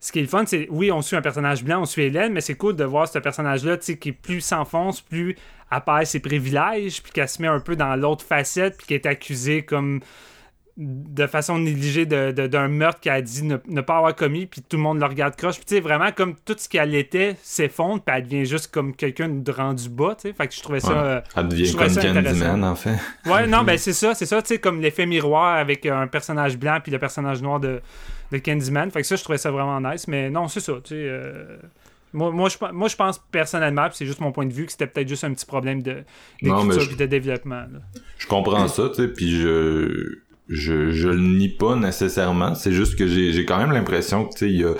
[0.00, 2.32] ce qui est le fun, c'est oui, on suit un personnage blanc, on suit Hélène,
[2.32, 5.36] mais c'est cool de voir ce personnage-là, tu sais, qui plus s'enfonce, plus
[5.70, 9.06] apparaît ses privilèges, puis qu'elle se met un peu dans l'autre facette, puis qui est
[9.06, 10.00] accusée comme
[10.78, 14.44] de façon négligée de- de- d'un meurtre qu'elle a dit ne, ne pas avoir commis,
[14.44, 15.56] puis tout le monde le regarde croche.
[15.56, 18.94] Puis tu sais, vraiment, comme tout ce qu'elle était s'effondre, puis elle devient juste comme
[18.94, 20.34] quelqu'un de rendu bas, tu sais.
[20.34, 20.88] Fait que je trouvais ça...
[20.90, 20.98] Ouais.
[20.98, 22.62] euh, Elle je devient comme ça Candyman, intéressant.
[22.62, 22.96] en fait.
[23.24, 26.58] Ouais, non, ben c'est ça, c'est ça, tu sais, comme l'effet miroir avec un personnage
[26.58, 27.80] blanc puis le personnage noir de,
[28.32, 28.90] de Candyman.
[28.90, 30.94] Fait que ça, je trouvais ça vraiment nice, mais non, c'est ça, tu sais.
[30.96, 31.56] euh,
[32.12, 34.72] moi, moi, je, moi, je pense personnellement, puis c'est juste mon point de vue, que
[34.72, 36.02] c'était peut-être juste un petit problème de,
[36.42, 37.66] d'écriture je- puis de développement.
[37.72, 37.80] là.
[38.18, 40.18] Je comprends ça, tu sais, puis je,
[40.48, 42.54] je, je le nie pas nécessairement.
[42.54, 44.72] C'est juste que j'ai, j'ai quand même l'impression que, tu sais, il y a...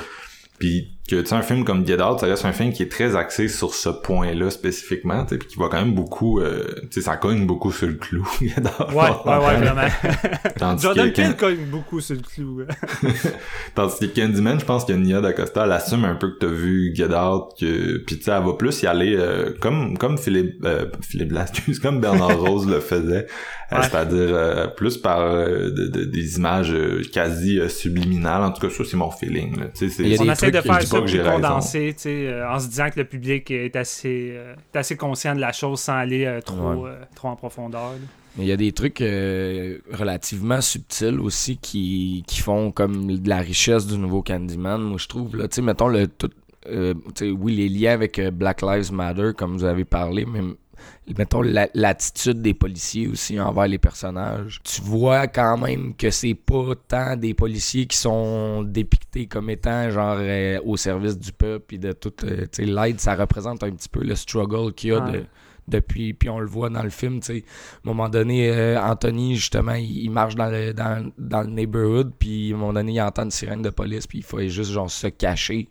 [0.58, 2.90] Puis que, tu sais, un film comme Get Out, ça reste un film qui est
[2.90, 6.40] très axé sur ce point-là spécifiquement, tu sais, puis qui va quand même beaucoup...
[6.40, 8.92] euh, tu sais, ça cogne beaucoup sur le clou, Get Out.
[8.92, 10.78] Ouais, ouais, ouais, vraiment.
[10.78, 12.62] Jordan Peele cogne beaucoup sur le clou.
[13.74, 16.92] Tandis que Candyman, je pense que Nia DaCosta, elle assume un peu que t'as vu
[16.94, 20.64] Get Out, que puis tu sais, elle va plus y aller euh, comme comme Philippe
[20.64, 21.52] euh, Philippe Blas,
[21.82, 23.26] comme Bernard Rose le faisait,
[23.72, 23.78] Ouais.
[23.82, 28.42] c'est-à-dire euh, plus par euh, de- de- des images euh, quasi euh, subliminales.
[28.42, 29.58] En tout cas, ça c'est mon feeling.
[29.58, 29.66] Là.
[29.74, 32.90] On des essaie de faire ça pas que j'ai plus condensé, euh, en se disant
[32.90, 36.40] que le public est assez, euh, est assez conscient de la chose sans aller euh,
[36.40, 36.90] trop, Ouais.
[36.90, 37.90] euh, trop en profondeur.
[37.92, 37.98] là.
[38.38, 43.38] Il y a des trucs euh, relativement subtils aussi qui, qui font comme de la
[43.38, 45.34] richesse du nouveau Candyman, moi je trouve.
[45.36, 46.30] Là, tu sais, mettons le tout.
[46.68, 50.40] euh, tu sais, oui, les liens avec Black Lives Matter, comme vous avez parlé, mais
[51.16, 54.60] mettons la- l'attitude des policiers aussi envers les personnages.
[54.64, 59.90] Tu vois quand même que c'est pas tant des policiers qui sont dépictés comme étant
[59.90, 63.62] genre euh, au service du peuple et de toute euh, tu sais, l'aide, ça représente
[63.62, 65.24] un petit peu le struggle qu'il y a de-
[65.68, 67.44] depuis, puis on le voit dans le film, tu sais.
[67.84, 71.48] À un moment donné, euh, Anthony, justement, il, il marche dans le, dans, dans le
[71.48, 74.38] neighborhood, puis à un moment donné, il entend une sirène de police, puis il faut
[74.46, 75.68] juste genre se cacher.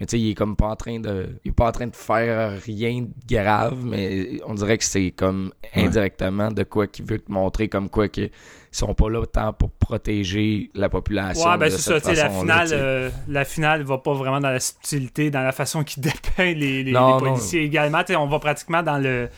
[0.00, 1.40] Mais tu sais, il est comme pas en train de.
[1.44, 5.10] Il est pas en train de faire rien de grave, mais on dirait que c'est
[5.10, 8.30] comme indirectement de quoi qu'il veut te montrer, comme quoi qu'ils
[8.70, 11.48] sont pas là tant pour protéger la population.
[11.50, 14.40] Ouais, ben c'est ça, cette tu sais, la finale, euh, la finale va pas vraiment
[14.40, 17.30] dans la subtilité, dans la façon qu'il dépeint les, les- Non, les non.
[17.32, 18.00] policiers également.
[18.04, 19.28] Tu sais, on va pratiquement dans le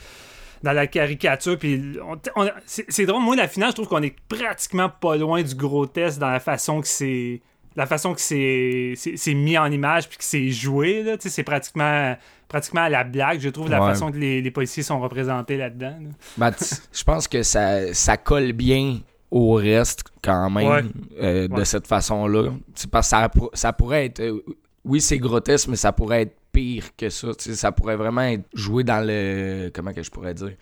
[0.62, 1.58] dans la caricature.
[1.58, 1.96] Puis
[2.66, 6.28] c'est drôle, moi, la finale, je trouve qu'on est pratiquement pas loin du grotesque dans
[6.30, 7.40] la façon que c'est.
[7.76, 12.16] La façon que c'est mis en image puis que c'est joué, c'est pratiquement,
[12.48, 15.96] pratiquement à la blague, je trouve, la façon que les, les policiers sont représentés là-dedans.
[16.00, 16.08] là.
[16.36, 16.50] Ben,
[16.92, 18.98] je pense que ça, ça colle bien
[19.30, 20.82] au reste quand même Ouais.
[21.22, 22.50] euh, de cette façon-là.
[22.74, 24.20] C'est parce que ça, pour- ça pourrait être.
[24.20, 24.42] euh,
[24.84, 27.28] oui, c'est grotesque, mais ça pourrait être pire que ça.
[27.38, 29.70] Ça pourrait vraiment être joué dans le.
[29.72, 30.54] Comment que je pourrais dire?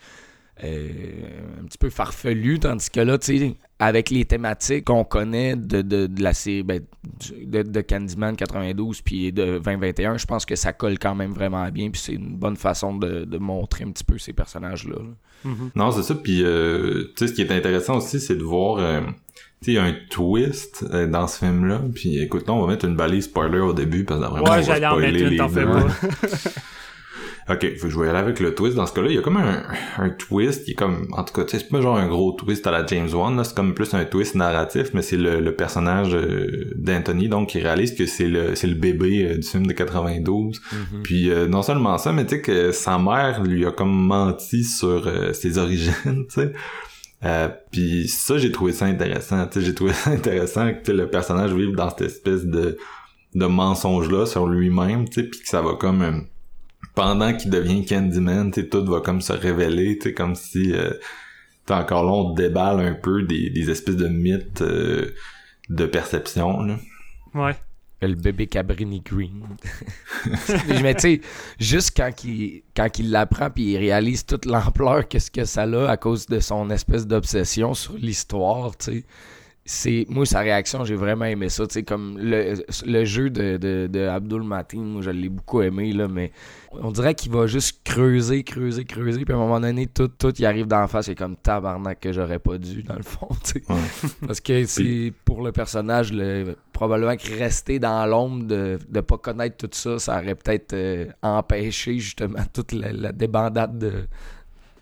[0.63, 5.81] Un petit peu farfelu, tandis que là, tu sais, avec les thématiques qu'on connaît de,
[5.81, 6.81] de, de la sé- ben,
[7.45, 11.67] de, de Candyman 92 puis de 2021, je pense que ça colle quand même vraiment
[11.69, 14.95] bien, puis c'est une bonne façon de, de montrer un petit peu ces personnages-là.
[14.97, 15.51] là.
[15.75, 16.15] Non, c'est ça.
[16.15, 18.99] Puis, euh, tu sais, ce qui est intéressant aussi, c'est de voir, euh,
[19.63, 21.81] tu sais, un twist euh, dans ce film-là.
[21.95, 24.49] Puis, écoute, là, on va mettre une balise spoiler au début parce que vraiment, on
[24.49, 25.37] va Ouais, j'allais en spoiler mettre une, les
[27.49, 28.75] Ok, je vais aller avec le twist.
[28.75, 29.63] Dans ce cas-là, il y a comme un,
[29.97, 32.31] un twist qui est comme, en tout cas, tu sais, c'est pas genre un gros
[32.33, 35.39] twist à la James Wan, là, c'est comme plus un twist narratif, mais c'est le,
[35.39, 39.47] le personnage euh, d'Anthony, donc, qui réalise que c'est le, c'est le bébé euh, du
[39.47, 40.61] film de 92.
[41.03, 44.63] Puis, euh, non seulement ça, mais tu sais que sa mère lui a comme menti
[44.63, 45.93] sur ses origines,
[46.27, 46.53] tu sais.
[47.25, 49.45] Euh, puis ça, j'ai trouvé ça intéressant.
[49.47, 52.45] Tu sais, j'ai trouvé ça intéressant que tu sais, le personnage vive dans cette espèce
[52.45, 52.77] de,
[53.35, 56.25] de mensonge-là sur lui-même, tu sais, puis que ça va comme...
[56.95, 60.73] pendant qu'il devient Candyman, tout va comme se révéler, tu sais, comme si...
[60.73, 60.91] Euh,
[61.65, 65.13] t'sais, encore là, on déballe un peu des, des espèces de mythes euh,
[65.69, 66.77] de perception, là.
[67.33, 67.55] Ouais.
[68.01, 69.43] Le bébé Cabrini Green.
[70.81, 71.21] mais tu sais,
[71.59, 75.89] juste quand il, quand il l'apprend puis il réalise toute l'ampleur qu'est-ce que ça a
[75.89, 79.05] à cause de son espèce d'obsession sur l'histoire, tu sais.
[79.69, 82.55] C'est moi sa réaction j'ai vraiment aimé ça tu sais comme le,
[82.87, 86.31] le jeu de, de, de Abdul Mateen moi je l'ai beaucoup aimé là mais
[86.71, 90.33] on dirait qu'il va juste creuser creuser creuser puis à un moment donné tout tout
[90.39, 93.61] il arrive d'en face c'est comme tabarnak que j'aurais pas dû dans le fond tu
[93.61, 94.07] sais.
[94.25, 99.19] Parce que c'est pour le personnage le, probablement que rester dans l'ombre de de pas
[99.19, 104.07] connaître tout ça ça aurait peut-être euh, empêché justement toute la, la débandade de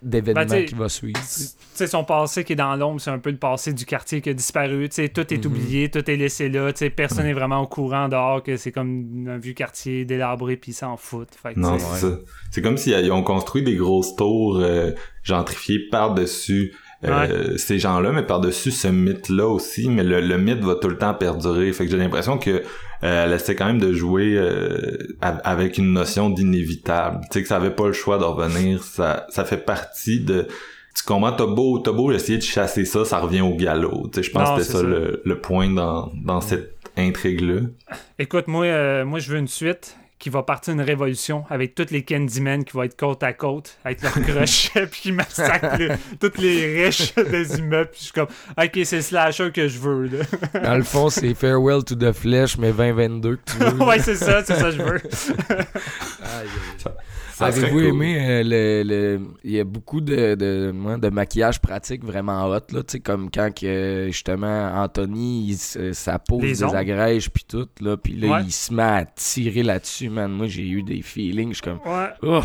[0.09, 1.19] d'événements Ben, t'sais, qui va suivre.
[1.19, 1.25] Tu
[1.73, 4.29] sais, son passé qui est dans l'ombre, c'est un peu le passé du quartier qui
[4.29, 4.89] a disparu.
[4.89, 5.51] Tu sais, tout est Mhm.
[5.51, 6.71] oublié, tout est laissé là.
[6.73, 10.57] Tu sais, personne n'est vraiment au courant dehors que c'est comme un vieux quartier délabré
[10.57, 11.35] puis ils s'en foutent.
[11.41, 12.19] Fait que, Non, c'est ça.
[12.51, 14.91] C'est comme s'ils ont construit des grosses tours euh,
[15.23, 19.87] gentrifiées par-dessus euh, ces gens-là, mais par-dessus ce mythe-là aussi.
[19.87, 21.71] Mais le, le mythe va tout le temps perdurer.
[21.71, 22.63] Fait que j'ai l'impression que
[23.03, 27.21] euh, elle essaie quand même de jouer euh, av- avec une notion d'inévitable.
[27.23, 28.83] Tu sais que ça avait pas le choix de revenir.
[28.83, 30.47] Ça, ça fait partie de...
[30.95, 31.31] Tu comprends?
[31.31, 34.09] T'as beau, t'as beau essayer de chasser ça, ça revient au galop.
[34.11, 34.87] Tu sais, je pense Non, que c'était c'est ça, ça.
[34.89, 37.61] Le, le point dans, dans cette intrigue-là.
[38.17, 41.91] Écoute, moi, euh, moi, je veux une suite qui va partir une révolution avec toutes
[41.91, 45.89] les Candymen qui vont être côte à côte avec leurs crochets puis qui massacrent les-
[46.19, 47.89] toutes les riches des immeubles.
[47.91, 50.05] Puis je suis comme, ok, c'est le slasher que je veux.
[50.07, 50.23] Là.
[50.63, 53.83] Dans le fond, c'est Farewell to the Flesh, mais 2022 que tu veux.
[53.83, 55.01] ouais, c'est ça, c'est ça que je veux.
[55.11, 56.95] Ça serait
[57.45, 57.83] Avez-vous cool.
[57.85, 62.53] aimé euh, le, le- Il y a beaucoup de, de, de maquillage pratique vraiment hot,
[62.71, 67.29] là, tu sais, comme quand que, justement Anthony, il se- sa peau Les se désagrège
[67.29, 68.41] puis tout, là, puis là, Ouais.
[68.45, 70.31] il se met à tirer là-dessus, man.
[70.31, 71.79] Moi, j'ai eu des feelings, je suis comme...
[71.85, 72.09] Ouais.
[72.23, 72.41] Oh,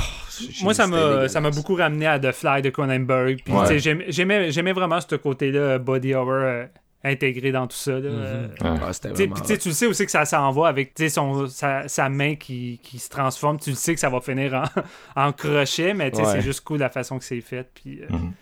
[0.63, 1.33] Moi, ça m'a, dégueulasse.
[1.33, 3.41] ça m'a beaucoup ramené à The Fly de Cronenberg.
[3.45, 3.63] Puis, Ouais.
[3.69, 6.65] tu sais, j'aimais, j'aimais, vraiment ce côté-là, body horror euh,
[7.05, 7.93] intégré dans tout ça.
[7.93, 8.09] Là.
[8.11, 8.73] Euh, Mhm.
[8.73, 8.81] Ouais.
[8.83, 12.09] Ah, Tu le sais aussi que ça s'en va avec tu sais, son, sa, sa
[12.09, 13.59] main qui, qui se transforme.
[13.59, 14.65] Tu le sais que ça va finir en,
[15.29, 16.33] en crochet, mais tu sais, Ouais.
[16.33, 17.67] c'est juste cool la façon que c'est fait.
[17.75, 18.33] Puis, euh, Mhm.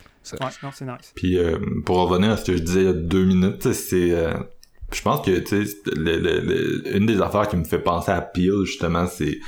[0.41, 1.13] ouais, non, c'est nice.
[1.15, 4.11] Puis euh, pour revenir à ce que je disais il y a deux minutes, c'est
[4.13, 4.35] euh,
[4.93, 8.11] je pense que tu sais le- le- le- une des affaires qui me fait penser
[8.13, 9.39] à Peel justement, c'est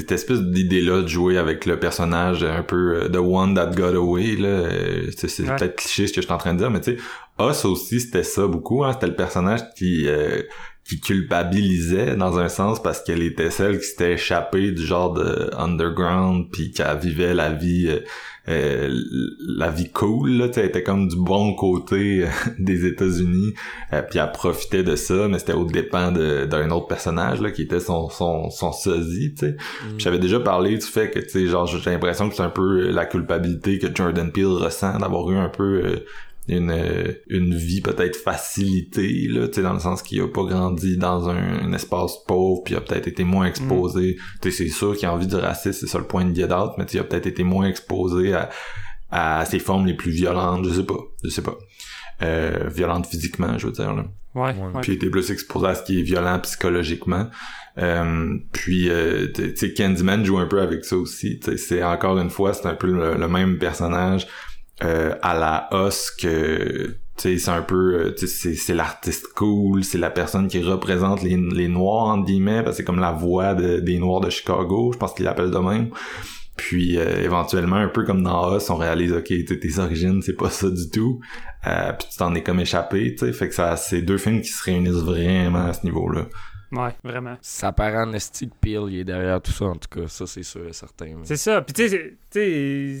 [0.00, 3.94] cette espèce d'idée-là de jouer avec le personnage un peu euh, The One That Got
[3.96, 5.56] Away là, euh, c'est Ouais.
[5.56, 6.98] peut-être cliché ce que je suis en train de dire, mais tu sais,
[7.40, 10.42] Us aussi c'était ça beaucoup, hein, c'était le personnage qui euh,
[10.88, 15.50] qui culpabilisait dans un sens parce qu'elle était celle qui s'était échappée du genre de
[15.56, 18.00] underground puis qui vivait la vie euh,
[18.48, 18.88] euh,
[19.46, 22.28] la vie cool là, elle était comme du bon côté euh,
[22.58, 23.52] des États-Unis
[23.92, 27.62] euh, puis elle profitait de ça mais c'était au dépens d'un autre personnage là qui
[27.62, 29.56] était son son son sosie tu sais.
[29.56, 32.48] Puis j'avais déjà parlé du fait que tu sais genre j'ai l'impression que c'est un
[32.48, 35.96] peu la culpabilité que Jordan Peele ressent d'avoir eu un peu euh,
[36.48, 40.44] une euh, une vie peut-être facilitée là tu sais dans le sens qu'il a pas
[40.44, 44.64] grandi dans un, un espace pauvre puis il a peut-être été moins exposé tu sais
[44.64, 46.86] c'est sûr qu'il a envie du racisme c'est ça le point de Get Out mais
[46.86, 48.48] tu sais il a peut-être été moins exposé à
[49.10, 51.56] à ses formes les plus violentes je sais pas je sais pas
[52.22, 54.80] euh, violentes physiquement je veux dire là Ouais, ouais.
[54.82, 57.28] puis il était plus exposé à ce qui est violent psychologiquement.
[57.78, 61.40] Euh, puis, euh, tu sais, Candyman joue un peu avec ça aussi.
[61.40, 64.26] tu sais, C'est encore une fois, c'est un peu le, le même personnage
[64.82, 66.96] euh, à la os que...
[67.16, 67.94] Tu sais, c'est un peu...
[67.94, 72.06] euh, tu sais, c'est, c'est l'artiste cool, c'est la personne qui représente les, les Noirs,
[72.06, 75.14] entre guillemets, parce que c'est comme la voix de- des Noirs de Chicago, je pense
[75.14, 75.90] qu'il l'appelle de même.
[76.56, 80.22] Puis euh, éventuellement, un peu comme dans Us, on réalise, ok, tu sais, tes origines,
[80.22, 81.20] c'est pas ça du tout.
[81.66, 83.32] Euh, puis tu t'en es comme échappé, tu sais.
[83.32, 86.26] Fait que ça, c'est deux films qui se réunissent vraiment à ce niveau-là.
[86.72, 87.36] Ouais, vraiment.
[87.40, 88.12] Ça paraît en
[88.60, 90.06] Peel, il est derrière tout ça, en tout cas.
[90.08, 91.06] Ça, c'est sûr et certain.
[91.06, 91.62] mais- C'est ça.
[91.62, 92.40] Puis tu sais, tu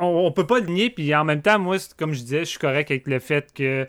[0.00, 0.90] on, on peut pas le nier.
[0.90, 3.86] Puis en même temps, moi, comme je disais, je suis correct avec le fait que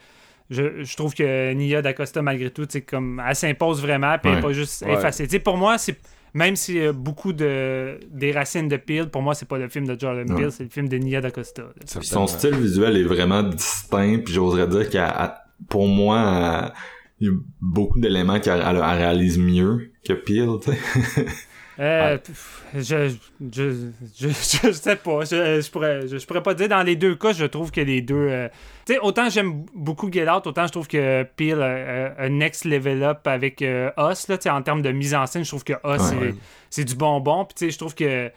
[0.50, 4.18] je, je trouve que Nia D'Acosta, malgré tout, tu sais, comme elle s'impose vraiment.
[4.22, 4.93] Puis elle pas juste Ouais.
[4.93, 5.26] effacée.
[5.26, 5.97] Tu sais, pour moi, c'est
[6.36, 9.88] même si euh, beaucoup de des racines de Peel, pour moi, c'est pas le film
[9.88, 10.41] de Jordan Ouais.
[10.43, 11.64] Peele, c'est le film de Nia D'Acosta.
[11.86, 16.72] son style visuel est vraiment distinct, puis j'oserais dire qu'à pour moi,
[17.20, 20.47] il y a beaucoup d'éléments qu'elle elle- elle réalise mieux que Peel.
[21.80, 23.09] Euh, pff, je,
[23.51, 25.21] je, je, je sais pas.
[25.23, 26.67] Je, je, pourrais, je, je pourrais pas dire.
[26.67, 28.15] Dans les deux cas, je trouve que les deux.
[28.15, 28.49] euh,
[28.86, 32.30] tu sais, autant j'aime beaucoup Get Out, autant je trouve que Peel a a un
[32.30, 34.27] next level up avec euh, Us.
[34.27, 35.97] Là, tu sais, en termes de mise en scène, je trouve que Us, Ouais.
[35.99, 36.36] c'est-
[36.69, 37.45] c'est du bonbon.
[37.45, 38.30] Puis, tu sais, je trouve que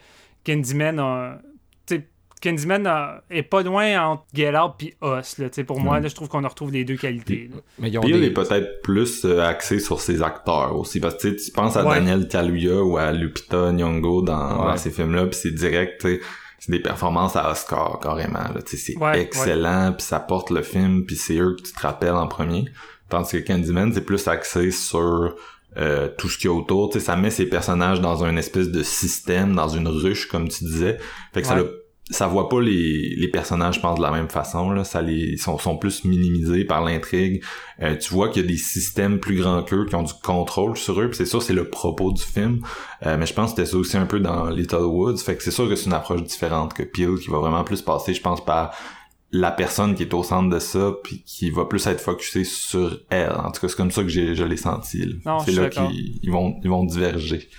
[0.45, 1.37] Candyman a.
[1.85, 2.01] tu
[2.43, 5.37] Candyman a- est pas loin entre Get Out puis Us.
[5.37, 7.49] Là, pour moi, là, je trouve qu'on retrouve les deux qualités.
[7.53, 7.61] là.
[7.79, 11.29] Mais ils ont des- est peut-être plus euh, axé sur ses acteurs aussi, parce que
[11.29, 11.95] tu penses à Ouais.
[11.95, 14.71] Daniel Kaluuya ou à Lupita Nyong'o dans, Ouais.
[14.71, 16.01] dans ces films-là, puis c'est direct,
[16.59, 21.15] c'est des performances à Oscar carrément, c'est Ouais, excellent, puis ça porte le film, puis
[21.15, 22.65] c'est eux que tu te rappelles en premier.
[23.09, 25.35] Tandis que Candyman, c'est plus axé sur
[25.75, 28.35] euh, tout ce qu'il y a autour, tu sais, ça met ses personnages dans un
[28.37, 30.99] espèce de système, dans une ruche, comme tu disais.
[31.33, 31.67] Fait que ça Ouais.
[32.09, 34.71] Ça voit pas les, les personnages, je pense, de la même façon.
[34.71, 34.83] Là.
[34.83, 37.43] Ça les sont, sont plus minimisés par l'intrigue.
[37.81, 40.75] Euh, tu vois qu'il y a des systèmes plus grands qu'eux qui ont du contrôle
[40.75, 41.09] sur eux.
[41.13, 42.61] C'est sûr, c'est le propos du film.
[43.05, 45.17] Euh, mais je pense que c'était ça aussi un peu dans Little Woods.
[45.17, 47.81] Fait que c'est sûr que c'est une approche différente que Peel qui va vraiment plus
[47.81, 48.75] passer, je pense, par
[49.31, 52.99] la personne qui est au centre de ça puis qui va plus être focusée sur
[53.09, 53.31] elle.
[53.31, 55.15] En tout cas, c'est comme ça que j'ai, je l'ai senti.
[55.45, 57.49] C'est là qu'ils ils vont, ils vont diverger.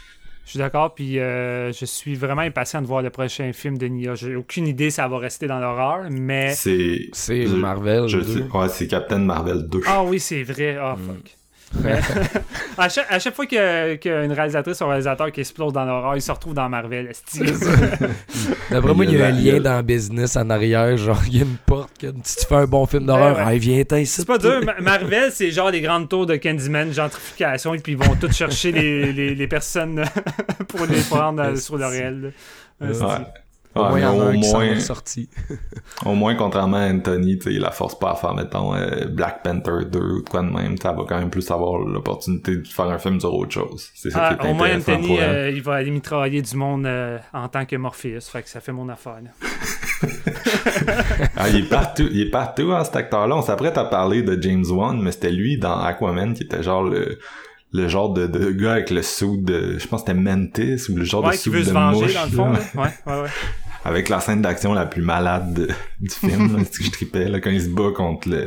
[0.44, 3.86] Je suis d'accord, puis euh, je suis vraiment impatient de voir le prochain film de
[3.86, 4.14] Nia.
[4.14, 6.52] J'ai aucune idée si ça va rester dans l'horreur, mais...
[6.54, 7.08] C'est...
[7.12, 8.08] C'est Marvel.
[8.08, 9.80] Je ouais, c'est Captain Marvel 2.
[9.86, 10.76] Ah oui, c'est vrai.
[10.78, 11.06] Ah, Mm.
[11.06, 11.36] fuck.
[11.82, 11.98] Mais-
[12.78, 14.88] à, chaque, à chaque fois qu'il y a- qu'il y a une réalisatrice ou un
[14.88, 17.10] réalisateur qui explose dans l'horreur, il se retrouve dans Marvel.
[18.70, 20.96] D'après moi, il y a un lien dans le business en arrière.
[20.96, 21.90] Genre, il y a une porte.
[21.98, 23.52] Que, si tu fais un bon film d'horreur, Ouais, ouais.
[23.54, 24.12] hey, viens t'en ici.
[24.20, 24.60] C'est pas dur.
[24.64, 28.32] Ma- Marvel, c'est genre les grandes tours de Candyman, gentrification, et puis ils vont tous
[28.32, 30.04] chercher les, les, les personnes
[30.68, 32.32] pour les prendre euh, sur le réel.
[32.80, 32.88] Ouais.
[33.76, 35.28] Au Ouais, moins, au un moins, sorti.
[36.06, 39.42] au moins, contrairement à Anthony, tu il la force pas à faire, mettons, euh, Black
[39.42, 40.76] Panther 2 ou de quoi de même.
[40.78, 43.88] Ça va quand même plus avoir l'opportunité de faire un film sur autre chose.
[43.94, 46.86] C'est ça Ah, qui est au moins, Anthony, euh, il va aller mitrailler du monde
[46.86, 48.20] euh, en tant que Morpheus.
[48.30, 49.16] Fait que ça fait mon affaire.
[49.22, 49.30] là.
[51.36, 53.36] Ah, il est partout, il est partout, hein, cet acteur-là.
[53.36, 56.82] On s'apprête à parler de James Wan, mais c'était lui dans Aquaman qui était genre
[56.82, 57.18] le,
[57.72, 60.96] le genre de, de gars avec le sou de, je pense que c'était Mantis ou
[60.96, 62.14] le genre Ouais, de sou veut de se venger mouche.
[62.14, 62.50] dans le fond.
[62.52, 62.58] là.
[62.58, 62.82] là.
[62.82, 63.28] Ouais, ouais, ouais.
[63.84, 65.68] Avec la scène d'action la plus malade de-
[66.00, 68.46] du film, là, que je tripais, là, quand il se bat contre le,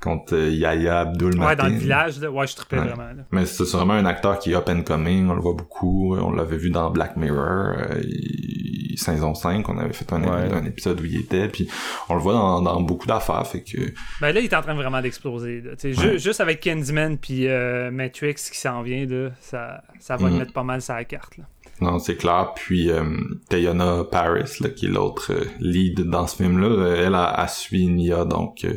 [0.00, 2.30] contre euh, Yahya Abdul Ouais, dans le village, là.
[2.30, 2.86] Ouais, je trippais Ouais.
[2.88, 3.04] vraiment.
[3.16, 3.22] Là.
[3.30, 6.32] Mais c'est vraiment un acteur qui est up and coming, on le voit beaucoup, on
[6.32, 10.52] l'avait vu dans Black Mirror, euh, il- saison 5, on avait fait un, Ouais.
[10.52, 11.66] un épisode où il était, puis
[12.10, 13.78] on le voit dans, dans beaucoup d'affaires, fait que
[14.20, 15.62] Ben là, il est en train vraiment d'exploser.
[15.82, 16.18] ju-.
[16.18, 20.38] Juste avec Candyman puis euh, Matrix qui s'en vient, là, ça, ça va le Mhm.
[20.40, 21.38] mettre pas mal sur la carte.
[21.38, 21.44] Là.
[21.82, 22.52] Non, c'est clair.
[22.54, 23.04] Puis euh,
[23.48, 27.48] Tayona Paris, là, qui est l'autre euh, lead dans ce film-là, euh, elle a, a
[27.48, 28.74] suivi Nia, donc euh,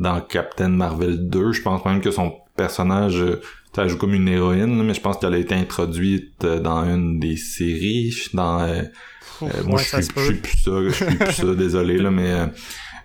[0.00, 3.40] dans Captain Marvel 2, je pense même que son personnage, euh,
[3.76, 6.82] elle joue comme une héroïne, là, mais je pense qu'elle a été introduite euh, dans
[6.84, 8.60] une des séries, dans...
[8.62, 8.82] euh,
[9.40, 11.98] Ouf, Euh, moi, ouais, je suis, je suis plus ça, je suis plus ça, désolé,
[11.98, 12.32] là, mais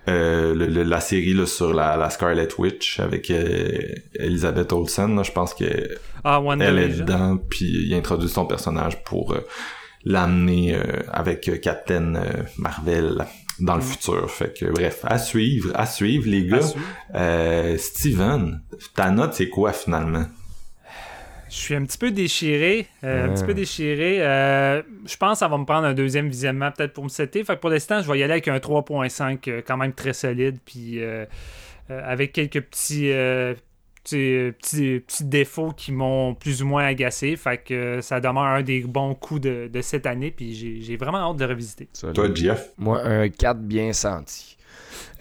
[0.08, 3.78] euh, le- le- la série là, sur la, la Scarlet Witch avec euh,
[4.14, 5.64] Elizabeth Olsen, là, je pense que
[6.24, 9.40] Ah, elle est dedans, puis il introduit son personnage pour euh,
[10.04, 12.14] l'amener euh, avec euh, Captain
[12.58, 13.24] Marvel
[13.60, 13.84] dans le Mm.
[13.84, 14.30] futur.
[14.30, 16.60] Fait que bref, à suivre, à suivre les gars.
[16.60, 16.84] suivre.
[17.14, 18.60] Euh, Steven,
[18.94, 20.24] ta note c'est quoi finalement?
[21.54, 22.86] Je suis un petit peu déchiré.
[23.04, 24.16] euh, Un petit peu déchiré.
[24.20, 27.44] euh, je pense que ça va me prendre un deuxième visionnement peut-être pour me setter.
[27.44, 30.12] Fait que pour l'instant, je vais y aller avec un 3.5 euh, quand même très
[30.14, 30.58] solide.
[30.64, 31.24] Puis euh,
[31.90, 33.54] euh, avec quelques petits, euh,
[34.02, 37.36] petits, petits, petits défauts qui m'ont plus ou moins agacé.
[37.36, 40.32] Fait que ça demeure un des bons coups de, de cette année.
[40.32, 41.88] Puis j'ai- j'ai vraiment hâte de revisiter.
[42.12, 42.70] Toi, Jeff?
[42.78, 44.53] Moi, un 4 bien senti.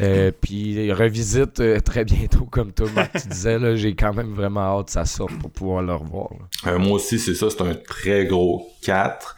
[0.02, 4.34] Euh, puis revisite euh, très bientôt, comme toi, Marc, tu disais, là, j'ai quand même
[4.34, 6.30] vraiment hâte que ça sorte pour pouvoir le revoir.
[6.68, 9.36] Euh, moi aussi, c'est ça, c'est un très gros 4.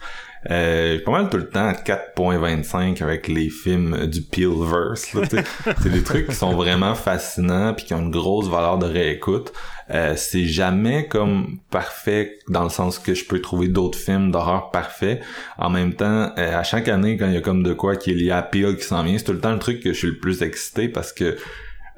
[0.50, 5.12] Euh, pas mal tout le temps 4.25 avec les films du Peelverse.
[5.82, 9.52] c'est des trucs qui sont vraiment fascinants puis qui ont une grosse valeur de réécoute.
[9.90, 14.70] Euh, c'est jamais comme parfait dans le sens que je peux trouver d'autres films d'horreur
[14.70, 15.22] parfaits.
[15.58, 18.10] En même temps, euh, à chaque année, quand il y a comme de quoi qui
[18.10, 19.98] est lié à Peel qui s'en vient, c'est tout le temps le truc que je
[19.98, 21.36] suis le plus excité parce que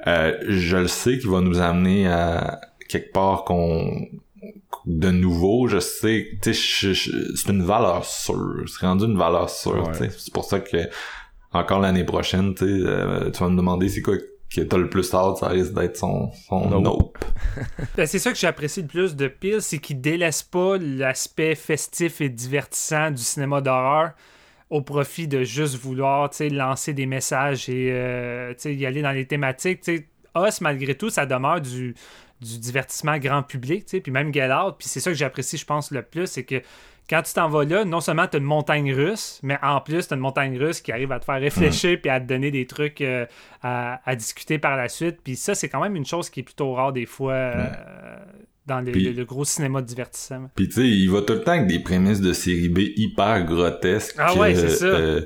[0.07, 4.07] euh, je le sais qu'il va nous amener à quelque part qu'on
[4.85, 8.63] de nouveau, je sais, c'est une valeur sûre.
[8.67, 10.09] C'est rendu une valeur sûre, Ouais.
[10.17, 10.77] C'est pour ça que
[11.51, 14.15] encore l'année prochaine, euh, tu vas me demander c'est quoi
[14.49, 16.83] que t'as le plus hâte, ça risque d'être son, son Nope.
[16.83, 17.17] nope.
[17.95, 22.21] Ben, c'est ça que j'apprécie le plus de Peel, c'est qu'il délaisse pas l'aspect festif
[22.21, 24.11] et divertissant du cinéma d'horreur
[24.69, 28.85] au profit de juste vouloir tu sais, lancer des messages et euh, tu sais, y
[28.85, 29.81] aller dans les thématiques.
[29.81, 30.07] tu sais.
[30.37, 31.95] Us, malgré tout, ça demeure du,
[32.41, 35.57] du divertissement grand public, tu sais, puis même Get Out, puis c'est ça que j'apprécie,
[35.57, 36.61] je pense, le plus, c'est que
[37.09, 40.07] quand tu t'en vas là, non seulement tu as une montagne russe, mais en plus,
[40.07, 42.51] tu as une montagne russe qui arrive à te faire réfléchir puis à te donner
[42.51, 43.25] des trucs euh,
[43.63, 45.17] à, à discuter par la suite.
[45.23, 47.69] Puis ça, c'est quand même une chose qui est plutôt rare des fois euh,
[48.67, 50.49] dans le, le- le gros cinéma de divertissement.
[50.55, 53.43] Puis tu sais, il va tout le temps avec des prémices de série B hyper
[53.45, 54.15] grotesques.
[54.19, 54.85] Ah ouais, c'est ça.
[54.85, 55.21] euh,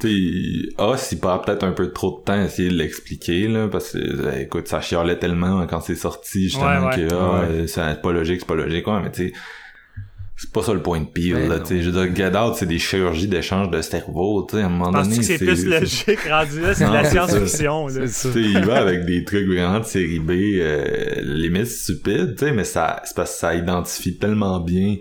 [0.00, 3.48] tu sais, Us, il perd peut-être un peu trop de temps à essayer de l'expliquer,
[3.48, 7.08] là, parce que, euh, écoute, ça chialait tellement quand c'est sorti, justement, Ouais, ouais.
[7.08, 7.46] que, ah, Ouais.
[7.50, 9.32] euh, c'est pas logique, c'est pas logique, ouais, mais tu sais,
[10.36, 12.36] c'est pas ça le point de pile, Ben là, tu sais, je veux dire, Get
[12.36, 15.64] Out, c'est des chirurgies d'échange de cerveau, tu sais, à un moment donné, c'est plus
[15.66, 16.74] logique rendu là?
[16.74, 17.86] C'est de la science-fiction.
[17.88, 17.92] là?
[17.94, 18.28] C'est ça.
[18.32, 22.44] tu sais, il va avec des trucs vraiment de série B, euh, limite stupides, tu
[22.46, 24.96] sais, mais ça, c'est parce que ça identifie tellement bien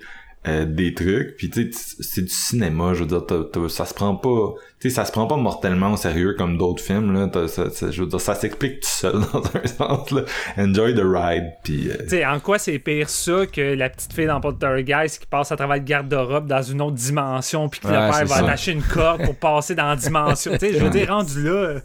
[0.48, 3.68] euh, des trucs, puis tu sais, t- c'est du cinéma, je veux dire, t'as- t'as-
[3.68, 4.54] ça se prend pas,
[4.90, 7.30] sais, ça se prend pas mortellement au sérieux comme d'autres films, là.
[7.48, 10.22] Ça, ça- je veux dire, ça s'explique tout seul dans un sens, là.
[10.58, 14.14] Enjoy the ride, puis euh, Tu sais, en quoi c'est pire ça que la petite
[14.14, 17.88] fille dans Poltergeist qui passe à travers le garde-robe dans une autre dimension puis que
[17.88, 18.38] le père va ça.
[18.38, 20.52] attacher une corde pour passer dans la dimension?
[20.54, 21.76] Tu sais, je veux dire, rendu là.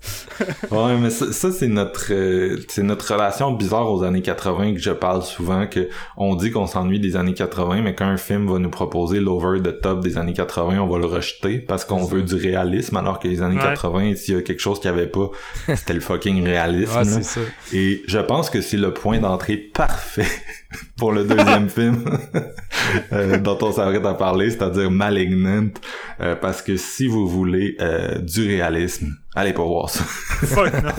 [0.71, 4.81] Ouais, mais ça, ça, c'est notre euh, c'est notre relation bizarre aux années 80 que
[4.81, 8.51] je parle souvent que on dit qu'on s'ennuie des années 80 mais quand un film
[8.51, 12.05] va nous proposer l'over the top des années 80, on va le rejeter parce qu'on
[12.05, 13.63] veut du réalisme alors que les années Ouais.
[13.63, 15.31] 80 s'il y a quelque chose qu'il y avait pas,
[15.67, 16.93] c'était le fucking réalisme.
[17.01, 17.41] Ouais, ça.
[17.73, 20.27] Et je pense que c'est le point d'entrée parfait
[20.97, 22.05] pour le deuxième film
[23.13, 25.69] euh, dont on s'arrête à parler, c'est-à-dire Malignant,
[26.21, 30.05] euh, parce que si vous voulez euh, du réalisme, allez pas voir ça.
[30.05, 30.91] Fuck non.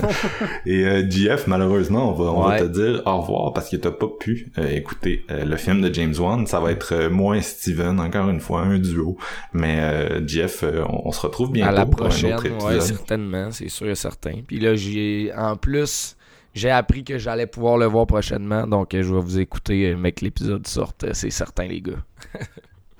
[0.65, 2.59] Et euh, JF, malheureusement, on va, on va Ouais.
[2.59, 5.93] te dire au revoir parce que t'as pas pu euh, écouter euh, le film de
[5.93, 6.45] James Wan.
[6.47, 9.17] Ça va être euh, moins Steven, encore une fois, un duo.
[9.53, 12.43] Mais euh, JF, euh, on, on se retrouve bientôt à la pour un prochaine, autre
[12.47, 12.81] ouais, épisode.
[12.81, 14.33] certainement, c'est sûr et certain.
[14.47, 16.15] Puis là, j'ai en plus,
[16.53, 19.97] j'ai appris que j'allais pouvoir le voir prochainement, donc euh, je vais vous écouter, euh,
[19.97, 22.03] mais que l'épisode sorte, euh, c'est certain, les gars.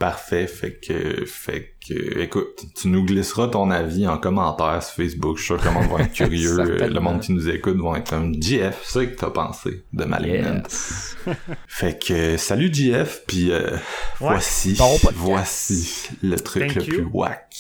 [0.02, 5.38] Parfait, fait que, fait que, écoute, tu nous glisseras ton avis en commentaire sur Facebook.
[5.38, 6.58] Je suis sûr que le monde va être curieux.
[6.90, 10.64] Le monde qui nous écoute va être comme JF, c'est que t'as pensé de Malignant.
[10.64, 11.18] Yes.
[11.68, 13.78] Fait que, salut JF, puis euh,
[14.20, 14.76] voici,
[15.14, 16.94] voici le truc Thank le you.
[16.96, 17.56] plus whack.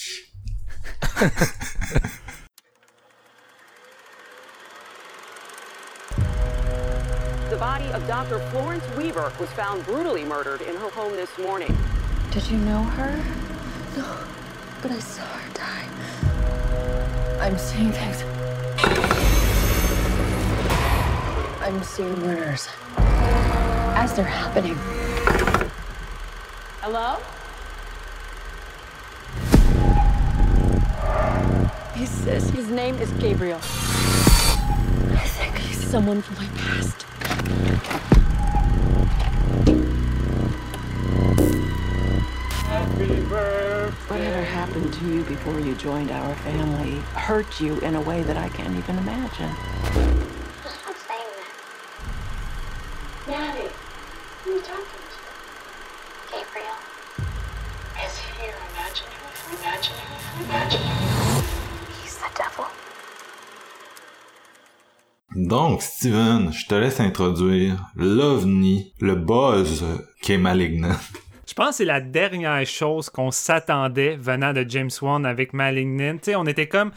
[7.61, 8.39] Body of Dr.
[8.49, 11.77] Florence Weaver was found brutally murdered in her home this morning.
[12.31, 13.23] Did you know her?
[13.95, 14.17] No,
[14.81, 15.87] but I saw her die.
[17.39, 18.23] I'm seeing things.
[21.61, 24.73] I'm seeing murders as they're happening.
[26.81, 27.19] Hello?
[31.93, 33.59] He says His name is Gabriel.
[33.59, 37.05] I think he's someone from my past.
[44.07, 48.37] Whatever happened to you before you joined our family hurt you in a way that
[48.37, 49.90] I can't even imagine.
[65.51, 69.83] Donc, Steven, je te laisse introduire l'OVNI, le buzz
[70.21, 70.95] qui est malignant.
[71.45, 76.13] Je pense que c'est la dernière chose qu'on s'attendait venant de James Wan avec Malignant.
[76.13, 76.91] Tu sais, on était comme.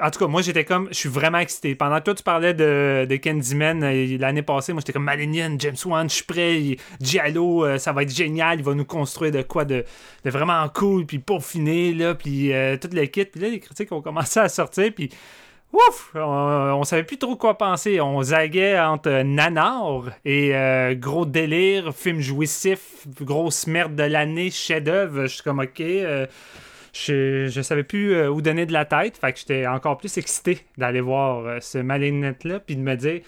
[0.00, 0.86] En tout cas, moi, j'étais comme.
[0.92, 1.74] Je suis vraiment excité.
[1.74, 5.56] Pendant que toi, tu parlais de, de Candyman euh, l'année passée, moi, j'étais comme Malignant,
[5.58, 6.76] James Wan, je suis prêt.
[7.00, 8.60] Giallo, euh, ça va être génial.
[8.60, 9.84] Il va nous construire de quoi de,
[10.24, 11.06] de vraiment cool.
[11.06, 12.14] Puis pour finir, là.
[12.14, 13.32] Puis euh, toute l'équipe.
[13.32, 14.92] Puis là, les critiques ont commencé à sortir.
[14.94, 15.10] Puis.
[15.72, 16.10] Ouf!
[16.14, 18.00] On, savait plus trop quoi penser.
[18.00, 25.22] On zaguait entre nanar et euh, gros délire, film jouissif, grosse merde de l'année, chef-d'œuvre.
[25.22, 25.80] Je suis comme ok.
[25.80, 26.26] euh,
[26.92, 29.16] je, savais plus euh, où donner de la tête.
[29.16, 33.20] Fait que j'étais encore plus excité d'aller voir ce Malignant-là puis de me dire.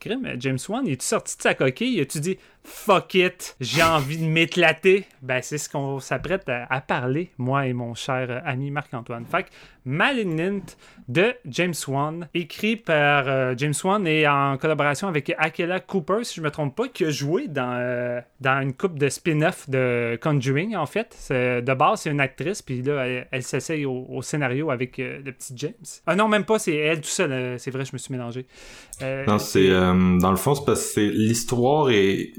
[0.00, 1.94] Crime, James Wan, est sorti de sa coquille?
[1.94, 5.06] Il a-tu dit fuck it, j'ai envie de m'éclater?
[5.22, 9.24] Ben, c'est ce qu'on s'apprête à, parler, moi et mon cher ami Marc-Antoine.
[9.26, 9.48] Fait que
[9.86, 10.62] Malignant
[11.08, 16.36] de James Wan, écrit par euh, James Wan et en collaboration avec Akela Cooper, si
[16.36, 20.18] je me trompe pas, qui a joué dans, euh, dans une coupe de spin-off de
[20.22, 21.14] Conjuring, en fait.
[21.30, 25.52] De base, c'est une actrice, puis là, elle, s'essaye au, scénario avec euh, le petit
[25.56, 25.72] James.
[26.06, 27.58] Ah non, même pas, c'est elle tout seul.
[27.58, 28.46] c'est vrai, je me suis mélangé.
[29.02, 32.32] Non, c'est dans le fond, c'est parce que l'histoire est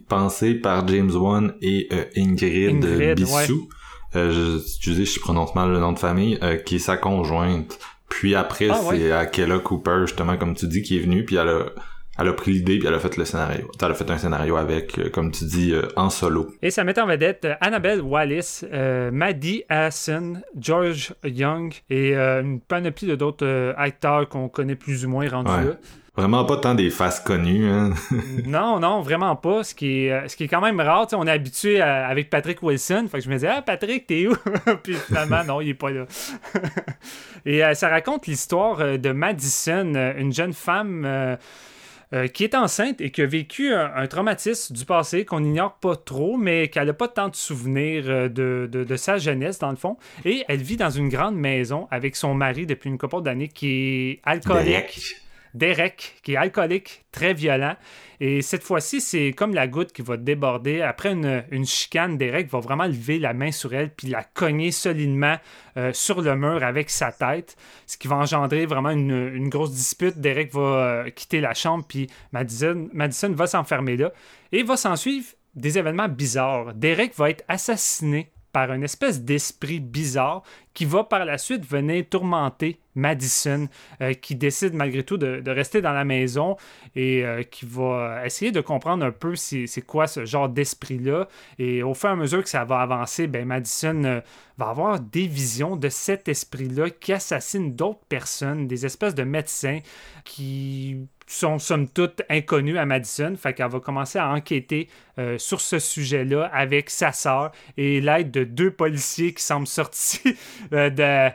[0.61, 3.70] par James Wan et euh, Ingrid, Ingrid, Bissou.
[4.16, 7.78] Euh, je, excusez, je prononce mal le nom de famille, euh, qui est sa conjointe.
[8.09, 11.49] Puis après, Ah, c'est Akela Cooper, justement, comme tu dis, qui est venue, puis elle
[11.49, 11.66] a,
[12.18, 13.70] elle a pris l'idée, puis elle a fait le scénario.
[13.82, 16.47] Elle a fait un scénario avec, euh, comme tu dis, euh, en solo.
[16.61, 22.41] Et ça met en vedette euh, Annabelle Wallis, euh, Maddie Hassan, George Young et euh,
[22.41, 25.66] une panoplie de d'autres euh, acteurs qu'on connaît plus ou moins rendus Ouais.
[25.66, 25.78] là.
[26.18, 27.91] Vraiment pas tant des faces connues, hein.
[28.45, 29.63] Non, non, vraiment pas.
[29.63, 31.07] Ce qui est, euh, ce qui est quand même rare.
[31.07, 33.07] tu sais, On est habitué à- avec Patrick Wilson.
[33.11, 34.34] Fait que je me disais, ah, Patrick, t'es où?
[34.84, 36.05] Puis finalement, non, il est pas là.
[37.45, 41.03] Et euh, ça raconte l'histoire euh, de Madison, une jeune femme.
[41.05, 41.36] euh,
[42.13, 45.74] euh, qui est enceinte et qui a vécu un, un traumatisme du passé qu'on n'ignore
[45.74, 49.72] pas trop, mais qu'elle n'a pas tant de souvenirs de, de- de sa jeunesse, dans
[49.72, 49.97] le fond.
[50.24, 54.11] Et elle vit dans une grande maison avec son mari depuis une couple d'années qui
[54.11, 55.16] est alcoolique.
[55.56, 57.76] Derek, qui est alcoolique, très violent.
[58.20, 60.82] Et cette fois-ci, c'est comme la goutte qui va déborder.
[60.82, 65.38] Après une, chicane, Derek va vraiment lever la main sur elle puis la cogner solidement
[65.78, 67.56] euh, sur le mur avec sa tête,
[67.88, 70.20] ce qui va engendrer vraiment une, grosse dispute.
[70.20, 74.12] Derek va euh, quitter la chambre puis Madison, Madison va s'enfermer là.
[74.51, 76.74] Et va s'en suivre des événements bizarres.
[76.74, 80.41] Derek va être assassiné par une espèce d'esprit bizarre
[80.74, 83.68] qui va par la suite venir tourmenter Madison,
[83.99, 86.56] euh, qui décide malgré tout de, rester dans la maison
[86.95, 91.28] et euh, qui va essayer de comprendre un peu c'est quoi ce genre d'esprit-là.
[91.60, 94.22] Et au fur et à mesure que ça va avancer, ben Madison euh,
[94.58, 99.80] va avoir des visions de cet esprit-là qui assassine d'autres personnes, des espèces de médecins
[100.24, 103.36] qui sont somme toute inconnus à Madison.
[103.38, 108.32] Fait qu'elle va commencer à enquêter euh, sur ce sujet-là avec sa sœur et l'aide
[108.32, 110.22] de deux policiers qui semblent sortis
[110.74, 111.34] euh, de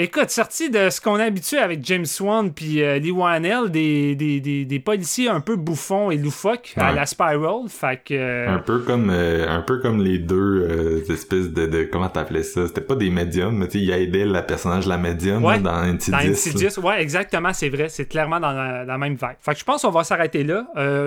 [0.00, 4.14] Écoute, sorti de ce qu'on est habitué avec James Wan puis euh, Lee Wanell, des,
[4.14, 7.68] des, des, des, policiers un peu bouffons et loufoques à la Spiral.
[7.68, 11.82] Fait que, euh, un, peu comme, euh, un peu comme les deux espèces de, de
[11.82, 12.68] comment t'appelais ça?
[12.68, 15.58] C'était pas des médiums, mais tu sais, il aidait le personnage de la médium ouais,
[15.58, 16.12] dans Insidious.
[16.12, 17.88] Dans Insidious, ouais, exactement, c'est vrai.
[17.88, 19.36] C'est clairement dans la, la, même vibe.
[19.40, 20.64] Fait que je pense qu'on va s'arrêter là.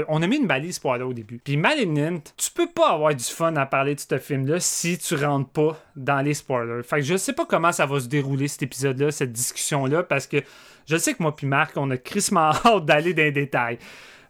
[0.09, 1.39] on a mis une balise spoiler au début.
[1.41, 5.15] Puis Malignant, tu peux pas avoir du fun à parler de ce film-là si tu
[5.15, 6.83] rentres pas dans les spoilers.
[6.83, 10.03] Fait que je sais pas comment ça va se dérouler cet épisode là cette discussion-là,
[10.03, 10.37] parce que
[10.87, 13.77] je sais que moi puis Marc, on a crissement hâte d'aller dans les détails.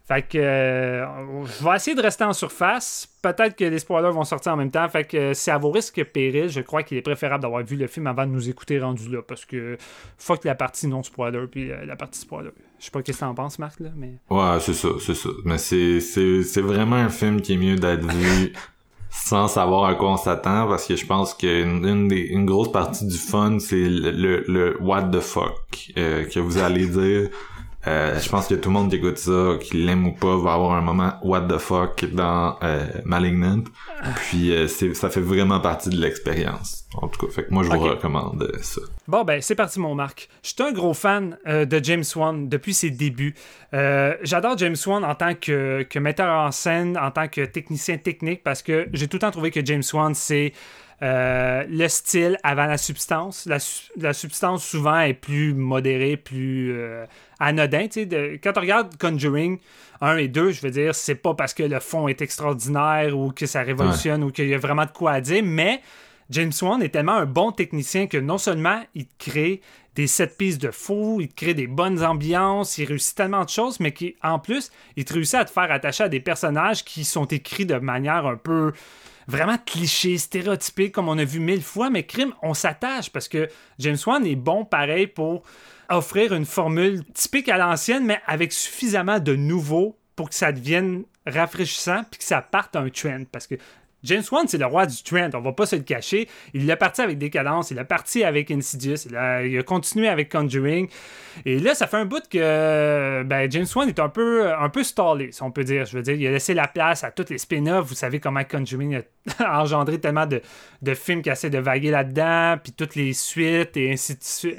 [0.04, 1.06] Fait que euh,
[1.44, 3.08] je vais essayer de rester en surface.
[3.22, 4.88] Peut-être que les spoilers vont sortir en même temps.
[4.88, 6.48] Fait que c'est à vos risques et périls.
[6.48, 9.22] Je crois qu'il est préférable d'avoir vu le film avant de nous écouter rendu là.
[9.22, 9.78] Parce que
[10.18, 12.50] fuck la partie non spoiler puis euh, la partie spoiler.
[12.80, 14.18] Je sais pas qu'est-ce que t'en penses, Marc, là, mais.
[14.28, 15.28] Ouais, c'est ça, c'est ça.
[15.44, 18.52] Mais c'est, c'est, c'est vraiment un film qui est mieux d'être vu
[19.12, 23.18] sans savoir à quoi on s'attend parce que je pense qu'une une, grosse partie du
[23.18, 27.28] fun c'est le, le, le, what the fuck euh, que vous allez dire
[27.86, 30.52] euh, je pense que tout le monde qui écoute ça, qu'il l'aime ou pas, va
[30.52, 33.64] avoir un moment what the fuck dans euh, Malignant.
[34.16, 36.84] Puis euh, ça fait vraiment partie de l'expérience.
[36.94, 37.90] En tout cas, fait que moi je vous okay.
[37.90, 38.82] recommande ça.
[39.08, 40.28] Bon ben c'est parti mon Marc.
[40.44, 43.34] Je suis un gros fan de James Wan depuis ses débuts.
[43.72, 48.42] J'adore James Wan en tant que, que metteur en scène, en tant que technicien technique
[48.44, 50.52] parce que j'ai tout le temps trouvé que James Wan c'est
[51.02, 53.46] euh, le style avant la substance.
[53.46, 53.58] La,
[53.96, 57.06] la, substance souvent est plus modérée, plus euh,
[57.42, 57.86] anodin.
[57.94, 59.58] De, quand on regarde Conjuring
[60.00, 63.32] 1 et 2, je veux dire, c'est pas parce que le fond est extraordinaire ou
[63.32, 64.28] que ça révolutionne ouais.
[64.28, 65.80] ou qu'il y a vraiment de quoi à dire, mais
[66.30, 69.60] James Wan est tellement un bon technicien que non seulement il crée
[69.94, 73.50] des set pistes de fou, il te crée des bonnes ambiances, il réussit tellement de
[73.50, 76.84] choses, mais qui, en plus, il te réussit à te faire attacher à des personnages
[76.84, 78.72] qui sont écrits de manière un peu
[79.28, 83.48] vraiment cliché, stéréotypé, comme on a vu mille fois, mais crime, on s'attache parce que
[83.78, 85.42] James Wan est bon pareil pour
[85.88, 91.04] offrir une formule typique à l'ancienne, mais avec suffisamment de nouveau pour que ça devienne
[91.26, 93.22] rafraîchissant puis que ça parte un trend.
[93.30, 93.56] Parce que
[94.04, 96.28] James Wan, c'est le roi du trend, on va pas se le cacher.
[96.54, 100.88] Il l'a parti avec Décadence, il l'a parti avec Insidious, il a, continué avec Conjuring.
[101.44, 104.82] Et là, ça fait un bout que ben, James Wan est un peu, un peu
[104.82, 105.86] stallé, si on peut dire.
[105.86, 107.86] Je veux dire, il a laissé la place à tous les spin-offs.
[107.86, 109.02] Vous savez comment Conjuring
[109.38, 110.42] a engendré tellement de,
[110.82, 114.56] de films qui essaient de vaguer là-dedans, puis toutes les suites et ainsi de suite.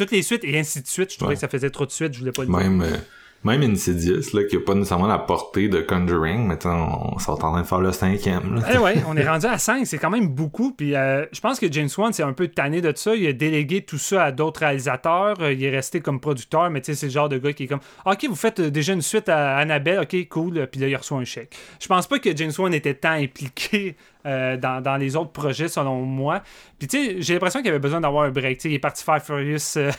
[0.00, 1.12] Toutes les suites et ainsi de suite.
[1.12, 1.34] Je trouvais ouais.
[1.34, 2.88] que ça faisait trop de suite, je voulais pas le Même, dire.
[2.94, 2.98] Euh
[3.42, 7.30] même Insidious, là, qui a pas nécessairement la portée de Conjuring, mais on, on s'est
[7.30, 8.56] en train de faire le cinquième.
[8.56, 8.62] Là.
[8.74, 10.72] Eh ouais, on est rendu à 5, c'est quand même beaucoup.
[10.72, 13.14] Puis euh, je pense que James Wan s'est un peu tanné de ça.
[13.14, 15.36] Il a délégué tout ça à d'autres réalisateurs.
[15.50, 17.66] Il est resté comme producteur, mais tu sais, c'est le genre de gars qui est
[17.66, 20.66] comme Ok, vous faites déjà une suite à Annabelle, ok, cool.
[20.70, 21.56] Puis là, il reçoit un chèque.
[21.80, 23.96] Je pense pas que James Wan était tant impliqué
[24.26, 26.42] euh, dans, dans, les autres projets, selon moi.
[26.78, 28.58] Puis tu sais, j'ai l'impression qu'il avait besoin d'avoir un break.
[28.58, 29.90] T'sais, il est parti faire Furious euh,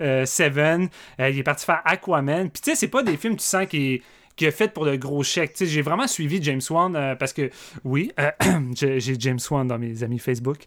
[0.00, 0.88] euh, Seven,
[1.20, 2.50] euh, il est parti faire Aquaman.
[2.50, 4.02] Puis tu sais, c'est pas des films, tu sens qui
[4.36, 5.52] qui a fait pour le gros chèque.
[5.52, 7.50] Tu sais, j'ai vraiment suivi James Wan euh, parce que,
[7.84, 8.10] oui,
[8.74, 10.58] j'ai James Wan dans mes amis Facebook.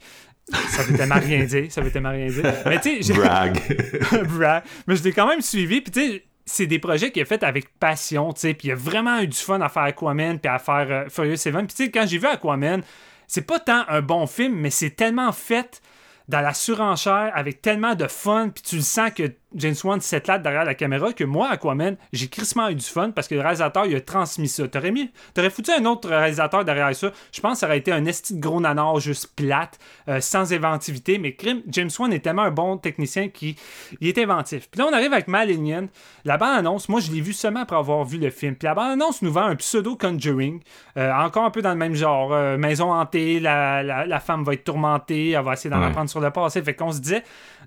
[0.69, 1.69] Ça veut tellement rien dire.
[1.69, 2.53] Ça veut tellement rien dire.
[2.65, 3.59] Mais tu sais, brag.
[4.29, 4.63] brag.
[4.87, 5.81] Mais je l'ai quand même suivi.
[5.81, 8.71] Puis tu sais, c'est des projets qu'il a fait avec passion, tu sais, puis il
[8.71, 11.67] a vraiment eu du fun à faire Aquaman puis à faire euh, Furious Seven.
[11.67, 12.81] Puis tu sais, quand j'ai vu Aquaman,
[13.27, 15.81] c'est pas tant un bon film, mais c'est tellement fait
[16.29, 20.43] dans la surenchère avec tellement de fun, puis tu le sens que James Wan s'éclate
[20.43, 23.85] derrière la caméra que moi, Aquaman, j'ai crissement eu du fun parce que le réalisateur,
[23.85, 24.67] il a transmis ça.
[24.67, 27.11] T'aurais mis, t'aurais foutu un autre réalisateur derrière ça?
[27.31, 29.79] Je pense que ça aurait été un esti de gros nanar juste plate,
[30.09, 31.17] euh, sans inventivité.
[31.17, 31.35] Mais
[31.67, 33.55] James Wan est tellement un bon technicien qui
[34.01, 34.69] il est inventif.
[34.69, 35.87] Puis là, on arrive avec Malignant.
[36.25, 38.55] La bande-annonce, moi, je l'ai vu seulement après avoir vu le film.
[38.55, 40.61] Puis la bande-annonce nous vend un pseudo-Conjuring,
[40.97, 42.33] euh, encore un peu dans le même genre.
[42.33, 45.87] Euh, maison hantée, la, la, la, femme va être tourmentée, elle va essayer d'en ouais.
[45.87, 46.61] apprendre sur le passé.
[46.61, 47.23] Fait qu'on se disait,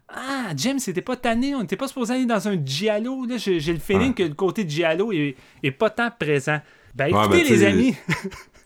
[0.09, 3.25] ah, James, c'était pas tanné, on était pas supposé aller dans un giallo.
[3.27, 3.37] Là.
[3.39, 4.15] J'ai, le feeling Ouais.
[4.15, 6.61] que le côté giallo est, est pas tant présent.
[6.95, 7.95] Ben Ouais, écoutez, ben, les amis.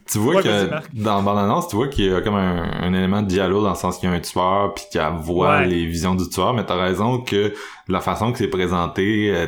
[0.06, 2.92] Tu vois Ouais, que dans dans l'annonce, tu vois qu'il y a comme un, un
[2.92, 5.66] élément de dialogue dans le sens qu'il y a un tueur puis qu'elle voit Ouais.
[5.66, 7.54] les visions du tueur, mais t'as raison que
[7.88, 9.46] la façon que c'est présenté, euh,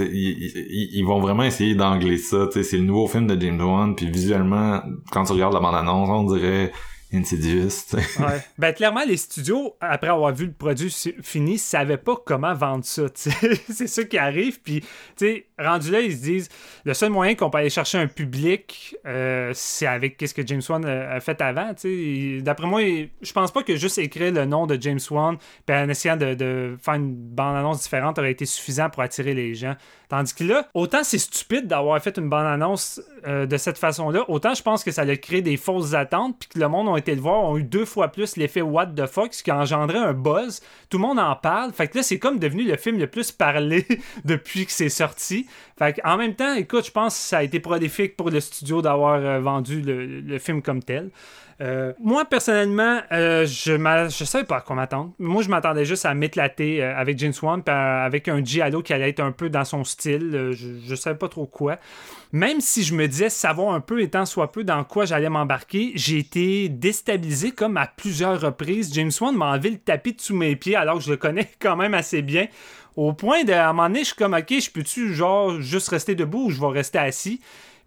[0.00, 2.46] ils, vont vraiment essayer d'angler ça.
[2.46, 4.80] tu sais, C'est le nouveau film de James Wan, puis visuellement,
[5.10, 6.72] quand tu regardes la bande-annonce, on dirait
[7.12, 7.70] Insidious.
[7.92, 8.02] Ouais.
[8.58, 13.02] Ben, clairement, les studios, après avoir vu le produit fini, savaient pas comment vendre ça.
[13.14, 14.60] c'est ça qui arrive.
[14.60, 14.84] Puis,
[15.58, 16.48] rendu là, ils se disent
[16.84, 20.62] le seul moyen qu'on peut aller chercher un public, euh, c'est avec qu'est-ce que James
[20.68, 21.72] Wan a, fait avant.
[22.40, 22.80] D'après moi,
[23.20, 25.36] je pense pas que juste écrire le nom de James Wan
[25.66, 29.54] puis en essayant de, de faire une bande-annonce différente aurait été suffisant pour attirer les
[29.54, 29.74] gens.
[30.12, 34.52] Tandis que là, autant c'est stupide d'avoir fait une bande-annonce euh, de cette façon-là, autant
[34.52, 37.14] je pense que ça a créé des fausses attentes, puis que le monde a été
[37.14, 39.96] le voir, ont eu deux fois plus l'effet What the fuck, ce qui a engendré
[39.96, 40.60] un buzz.
[40.90, 41.72] Tout le monde en parle.
[41.72, 43.86] Fait que là, c'est comme devenu le film le plus parlé
[44.26, 45.46] depuis que c'est sorti.
[45.82, 48.82] Fait en même temps, écoute, je pense que ça a été prolifique pour le studio
[48.82, 51.10] d'avoir euh, vendu le, film comme tel.
[51.60, 55.12] Euh, moi, personnellement, euh, je ne savais pas à quoi m'attendre.
[55.18, 59.20] Moi, je m'attendais juste à m'éclater avec James Wan, avec un Giallo qui allait être
[59.20, 60.50] un peu dans son style.
[60.52, 61.78] Je ne savais pas trop quoi.
[62.32, 65.92] Même si je me disais savoir un peu, étant soit peu, dans quoi j'allais m'embarquer,
[65.94, 68.92] j'ai été déstabilisé comme à plusieurs reprises.
[68.94, 71.50] James Wan m'a enlevé le tapis de sous mes pieds alors que je le connais
[71.60, 72.46] quand même assez bien.
[72.96, 75.14] Au point de, moment donné, je suis comme, OK, je peux-tu,
[75.62, 77.40] juste rester debout ou je vais rester assis?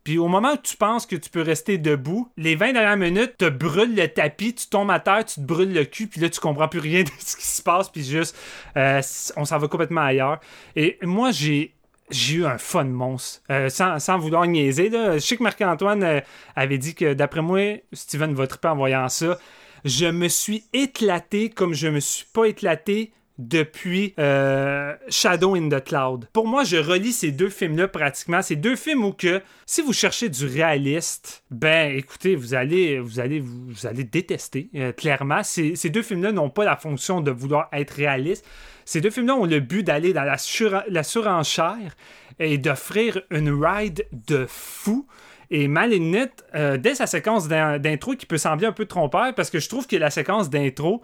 [0.05, 3.37] Puis au moment où tu penses que tu peux rester debout, les 20 dernières minutes
[3.37, 6.29] te brûlent le tapis, tu tombes à terre, tu te brûles le cul, puis là
[6.29, 8.37] tu comprends plus rien de ce qui se passe, puis juste
[8.77, 9.01] euh,
[9.35, 10.39] on s'en va complètement ailleurs.
[10.75, 11.73] Et moi j'ai
[12.11, 13.41] j'ai eu un fun monstre.
[13.49, 15.15] Euh, sans, sans vouloir niaiser, là.
[15.15, 16.21] je sais que Marc-Antoine euh,
[16.55, 19.39] avait dit que d'après moi, Steven va triper en voyant ça.
[19.85, 25.83] Je me suis éclaté comme je me suis pas éclaté depuis euh, Shadow in the
[25.83, 26.27] Cloud.
[26.31, 28.41] Pour moi, je relis ces deux films-là pratiquement.
[28.41, 33.19] Ces deux films où que si vous cherchez du réaliste, ben écoutez, vous allez vous
[33.19, 35.43] allez vous, allez détester euh, clairement.
[35.43, 38.45] Ces, ces deux films-là n'ont pas la fonction de vouloir être réaliste.
[38.85, 41.95] Ces deux films-là ont le but d'aller dans la, sur- la surenchère
[42.39, 45.07] et d'offrir une ride de fou.
[45.51, 49.49] Et Malignite, euh, dès sa séquence d'in- d'intro qui peut sembler un peu trompeur, parce
[49.51, 51.03] que je trouve que la séquence d'intro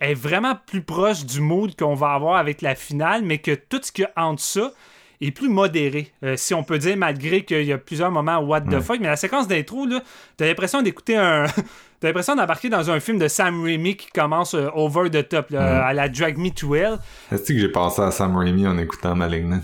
[0.00, 3.80] est vraiment plus proche du mood qu'on va avoir avec la finale, mais que tout
[3.82, 4.72] ce qu'il y a entre ça
[5.22, 8.60] est plus modéré, euh, si on peut dire, malgré qu'il y a plusieurs moments what
[8.62, 8.80] the Ouais.
[8.82, 9.00] fuck.
[9.00, 10.02] Mais la séquence d'intro, là,
[10.36, 11.46] t'as l'impression d'écouter un...
[11.98, 15.48] T'as l'impression d'embarquer dans un film de Sam Raimi qui commence euh, over the top,
[15.48, 15.80] là, Ouais.
[15.86, 16.98] à la Drag Me to Hell.
[17.32, 19.62] Est-ce que j'ai pensé à Sam Raimi en écoutant Malignant?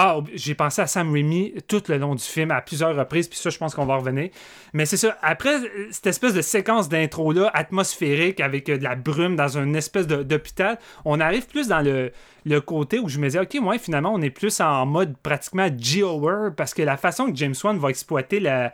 [0.00, 3.36] Ah, j'ai pensé à Sam Raimi tout le long du film, à plusieurs reprises, puis
[3.36, 4.30] ça, je pense qu'on va revenir.
[4.72, 8.94] Mais c'est ça, après euh, cette espèce de séquence d'intro-là, atmosphérique, avec euh, de la
[8.94, 12.12] brume dans une espèce d'hôpital, on arrive plus dans le,
[12.60, 16.52] côté où je me disais, OK, moi, finalement, on est plus en mode pratiquement G-Horror,
[16.56, 18.72] parce que la façon que James Wan va exploiter la,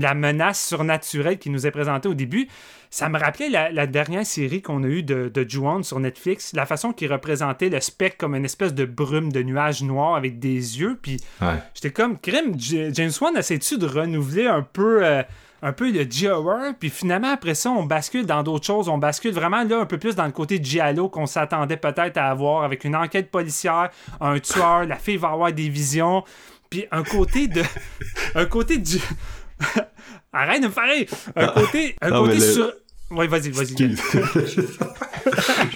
[0.00, 2.48] la menace surnaturelle qui nous est présentée au début,
[2.90, 6.52] ça me rappelait la, la dernière série qu'on a eue de, de Ju-On sur Netflix,
[6.54, 10.38] la façon qu'il représentait le spectre comme une espèce de brume de nuages noirs avec
[10.38, 11.58] des yeux, puis Ouais.
[11.74, 15.04] j'étais comme, crime, James Wan essaie-tu de renouveler un peu...
[15.04, 15.22] euh,
[15.62, 18.90] un peu le G-Horror, puis finalement, après ça, on bascule dans d'autres choses.
[18.90, 22.28] On bascule vraiment là un peu plus dans le côté Giallo qu'on s'attendait peut-être à
[22.28, 23.88] avoir avec une enquête policière,
[24.20, 26.22] un tueur, la fille va avoir des visions,
[26.68, 27.62] puis un côté de.
[28.34, 28.98] un côté du.
[30.32, 31.06] Arrête de me faire rire!
[31.34, 31.96] Un côté.
[32.02, 32.72] Un Non, côté mais le- sur.
[33.12, 33.76] Ouais, vas-y, vas-y.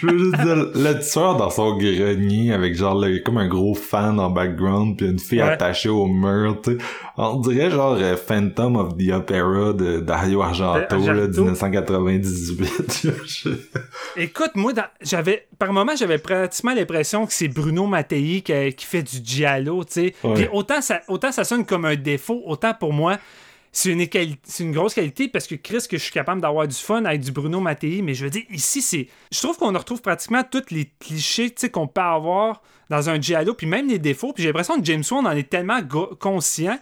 [0.00, 4.18] Je veux juste dire, le tueur dans son grenier avec genre comme un gros fan
[4.18, 5.48] en background puis une fille Ouais.
[5.50, 6.78] attachée au mur, tu sais.
[7.16, 11.42] On dirait genre euh, Phantom of the Opera de Dario Argento, De là, Argento.
[11.42, 13.06] 1998.
[13.26, 13.50] Je-
[14.20, 18.86] Écoute, moi, dans- j'avais par moment, j'avais pratiquement l'impression que c'est Bruno Mattei qui, qui
[18.86, 20.14] fait du giallo, tu sais.
[20.24, 20.34] Ouais.
[20.34, 23.18] Puis autant ça, autant ça sonne comme un défaut, autant pour moi,
[23.72, 27.20] c'est une, grosse qualité parce que Chris, que je suis capable d'avoir du fun avec
[27.20, 29.06] du Bruno Mattei, mais je veux dire, ici, c'est.
[29.30, 33.68] Je trouve qu'on retrouve pratiquement tous les clichés, qu'on peut avoir dans un giallo, puis
[33.68, 34.32] même les défauts.
[34.32, 35.80] Puis j'ai l'impression que James Wan en est tellement
[36.18, 36.78] conscient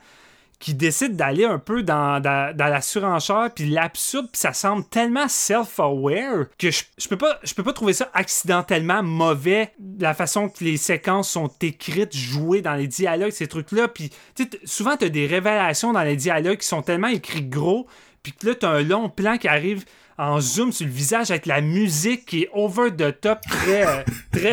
[0.59, 4.85] qui décide d'aller un peu dans, dans, dans la surenchère puis l'absurde puis ça semble
[4.89, 10.15] tellement self-aware que je, je peux pas je peux pas trouver ça accidentellement mauvais la
[10.15, 14.43] façon que les séquences sont écrites jouées dans les dialogues ces trucs là puis tu
[14.43, 17.87] sais, t- souvent t'as des révélations dans les dialogues qui sont tellement écrits gros
[18.23, 19.85] puis que là t'as un long plan qui arrive
[20.19, 24.53] en zoom sur le visage avec la musique qui est over the top très très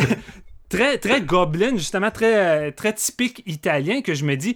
[0.69, 4.55] très, très goblin, justement, très, euh, très typique italien, que je me dis,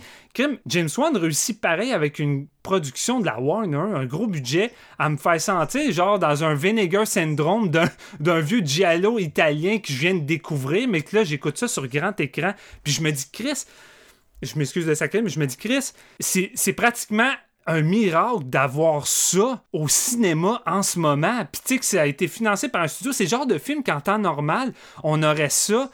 [0.65, 5.17] James Wan réussit pareil avec une production de la Warner, un gros budget, à me
[5.17, 7.69] faire sentir genre dans un vinegar syndrome
[8.19, 11.87] d'un, vieux giallo italien que je viens de découvrir, mais que là, j'écoute ça sur
[11.87, 12.53] grand écran,
[12.83, 13.65] puis je me dis, Chris,
[14.41, 17.31] je m'excuse de sacrer, mais je me dis, Chris, c'est pratiquement
[17.65, 21.45] un miracle d'avoir ça au cinéma en ce moment.
[21.51, 23.11] Puis tu sais que ça a été financé par un studio.
[23.11, 24.73] C'est le genre de film qu'en temps normal,
[25.03, 25.89] on aurait ça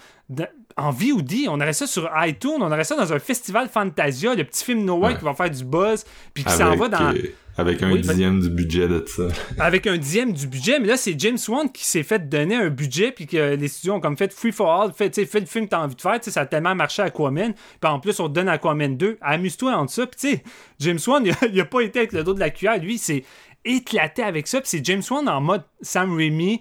[0.78, 1.48] en VOD.
[1.48, 2.58] On aurait ça sur iTunes.
[2.60, 5.18] On aurait ça dans un festival Fantasia, le petit film Noah Ouais.
[5.18, 6.04] qui va faire du buzz.
[6.34, 7.14] Puis qui s'en va dans...
[7.16, 9.24] euh, avec un Oui, ben- dixième du budget de ça.
[9.60, 12.70] avec un dixième du budget, mais là, c'est James Wan qui s'est fait donner un
[12.70, 15.70] budget, puis que les studios ont comme fait free for all, fait, le film que
[15.70, 18.34] t'as envie de faire, ça a tellement marché à Aquaman, puis en plus, on te
[18.34, 20.44] donne Aquaman 2, amuse-toi entre ça, puis tu sais,
[20.80, 22.96] James Wan, il a, il a pas été avec le dos de la cuillère, lui,
[22.96, 23.24] il s'est
[23.64, 26.60] éclaté avec ça, puis c'est James Wan en mode Sam Raimi,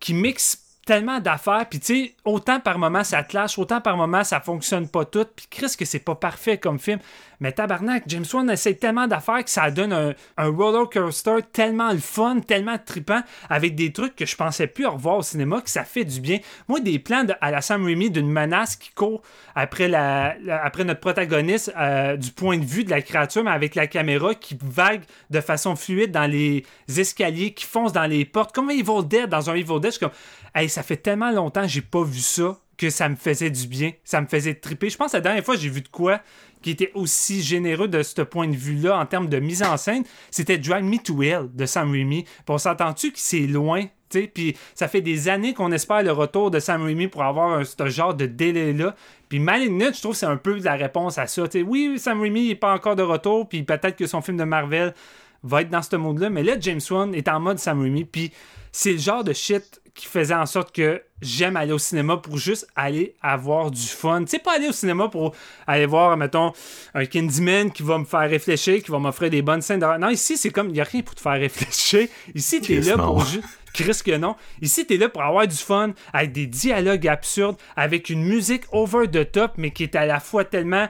[0.00, 4.24] qui mixe tellement d'affaires, puis tu sais, autant par moment ça clash, autant par moment
[4.24, 7.00] ça fonctionne pas tout, puis Chris que c'est pas parfait comme film,
[7.40, 10.14] mais tabarnak, James Wan essaie tellement d'affaires que ça donne un,
[10.48, 15.18] roller coaster tellement le fun, tellement trippant, avec des trucs que je pensais plus revoir
[15.18, 16.38] au cinéma, que ça fait du bien.
[16.68, 19.22] Moi, des plans à la Sam Raimi d'une menace qui court
[19.54, 23.74] après, la, après notre protagoniste euh, du point de vue de la créature, mais avec
[23.74, 26.64] la caméra qui vague de façon fluide dans les
[26.96, 29.98] escaliers, qui fonce dans les portes, comme un Evil Dead, dans un Evil Dead, je
[29.98, 30.10] comme,
[30.54, 33.66] hey, ça fait tellement longtemps que j'ai pas vu ça que ça me faisait du
[33.66, 34.90] bien, ça me faisait triper.
[34.90, 36.20] Je pense que la dernière fois j'ai vu de quoi
[36.62, 40.04] qui était aussi généreux de ce point de vue-là en termes de mise en scène,
[40.30, 42.24] c'était Drive Me to Hell de Sam Raimi.
[42.24, 46.12] Puis on s'entend-tu que c'est loin, tu puis ça fait des années qu'on espère le
[46.12, 48.96] retour de Sam Raimi pour avoir un- ce genre de délai-là.
[49.28, 51.46] Puis Malignant, je trouve c'est un peu la réponse à ça.
[51.48, 54.36] Tu sais, oui, Sam Raimi n'est pas encore de retour, puis peut-être que son film
[54.36, 54.94] de Marvel
[55.42, 58.32] va être dans ce mode-là, mais là, James Wan est en mode Sam Raimi, puis
[58.72, 62.36] c'est le genre de shit qui faisait en sorte que j'aime aller au cinéma pour
[62.36, 64.20] juste aller avoir du fun.
[64.20, 65.34] Tu sais, pas aller au cinéma pour
[65.66, 66.52] aller voir, mettons,
[66.94, 69.80] un Candyman qui va me faire réfléchir, qui va m'offrir des bonnes scènes.
[69.98, 72.08] Non, ici, c'est comme, il n'y a rien pour te faire réfléchir.
[72.34, 73.06] Ici, t'es Chris, là non.
[73.06, 73.44] pour juste...
[73.72, 74.36] Chris que non.
[74.60, 79.08] Ici, t'es là pour avoir du fun, avec des dialogues absurdes, avec une musique over
[79.08, 80.88] the top, mais qui est à la fois tellement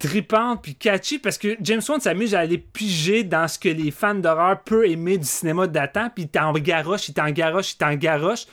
[0.00, 3.90] tripante puis catchy parce que James Wan s'amuse à aller piger dans ce que les
[3.90, 7.76] fans d'horreur peuvent aimer du cinéma datant puis il t'en garoche, il t'en garoche, il
[7.76, 8.46] t'en garoche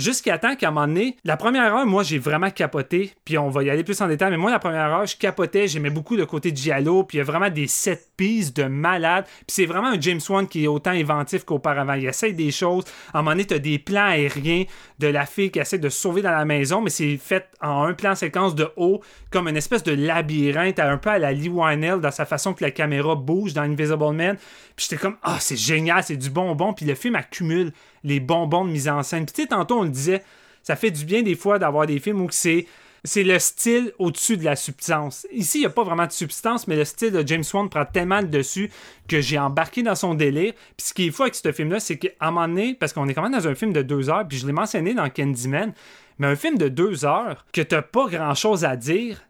[0.00, 3.50] jusqu'à temps qu'à un moment donné, la première heure, moi, j'ai vraiment capoté, puis on
[3.50, 6.16] va y aller plus en détail, mais moi, la première heure, je capotais, j'aimais beaucoup
[6.16, 9.44] le côté de Giallo, puis il y a vraiment des set pieces de malade, puis
[9.48, 11.94] c'est vraiment un James Wan qui est autant inventif qu'auparavant.
[11.94, 14.64] Il essaye des choses, à un moment donné, t'as des plans aériens
[14.98, 17.94] de la fille qui essaie de sauver dans la maison, mais c'est fait en un
[17.94, 22.00] plan séquence de haut, comme une espèce de labyrinthe, un peu à la Lee Wynell
[22.00, 24.36] dans sa façon que la caméra bouge dans Invisible Man,
[24.76, 27.72] puis j'étais comme, ah, c'est génial, c'est du bonbon, puis le film accumule
[28.04, 29.24] les bonbons de mise en scène.
[29.26, 30.22] Puis tu sais, tantôt, on le disait,
[30.62, 32.66] ça fait du bien des fois d'avoir des films où c'est
[33.04, 35.26] c'est le style au-dessus de la substance.
[35.32, 37.84] Ici, il n'y a pas vraiment de substance, mais le style de James Wan prend
[37.84, 38.70] tellement le dessus
[39.08, 40.52] que j'ai embarqué dans son délire.
[40.76, 43.08] Puis ce qui est fou avec ce film-là, c'est qu'à un moment donné, parce qu'on
[43.08, 45.72] est quand même dans un film de deux heures, puis je l'ai mentionné dans Candyman,
[46.18, 49.22] mais un film de deux heures que t'as pas grand-chose à dire,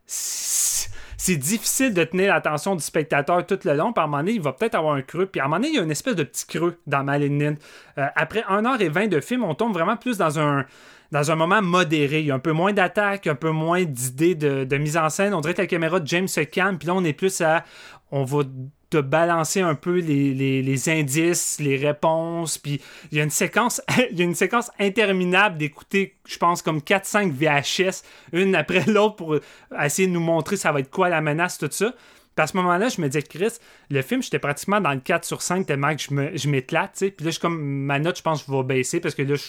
[1.30, 3.92] c'est difficile de tenir l'attention du spectateur tout le long.
[3.92, 5.26] Puis à un moment il va peut-être avoir un creux.
[5.26, 7.54] Puis à un moment donné, il y a une espèce de petit creux dans Malignant.
[7.98, 10.66] Euh, après 1h20 de film, on tombe vraiment plus dans un
[11.12, 12.20] dans un moment modéré.
[12.20, 15.08] Il y a un peu moins d'attaque, un peu moins d'idées de, de mise en
[15.08, 15.34] scène.
[15.34, 16.78] On dirait que la caméra de James se calme.
[16.78, 17.64] Puis là, on est plus à...
[18.12, 18.42] On va
[18.90, 22.58] te balancer un peu les, les- indices, les réponses.
[22.58, 22.80] Puis
[23.12, 23.80] il y a une séquence,
[24.10, 28.02] il y a une séquence interminable d'écouter, je pense, comme 4-5 VHS,
[28.32, 29.36] une après l'autre pour
[29.80, 31.94] essayer de nous montrer ça va être quoi la menace, tout ça.
[32.36, 33.54] Puis à ce moment-là, je me disais, Chris,
[33.90, 36.98] le film, j'étais pratiquement dans le 4 sur 5 tellement que je je m'éclate, tu
[37.06, 37.10] sais.
[37.10, 39.44] Puis là, je comme, ma note, je pense, va baisser parce que là, je,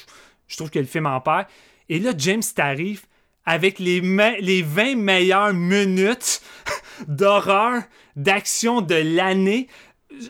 [0.48, 1.46] je trouve que le film en perd.
[1.90, 3.06] Et là, James t'arrive
[3.52, 4.00] avec les,
[4.40, 6.42] les 20 meilleures minutes
[7.08, 7.82] d'horreur,
[8.16, 9.68] d'action de l'année.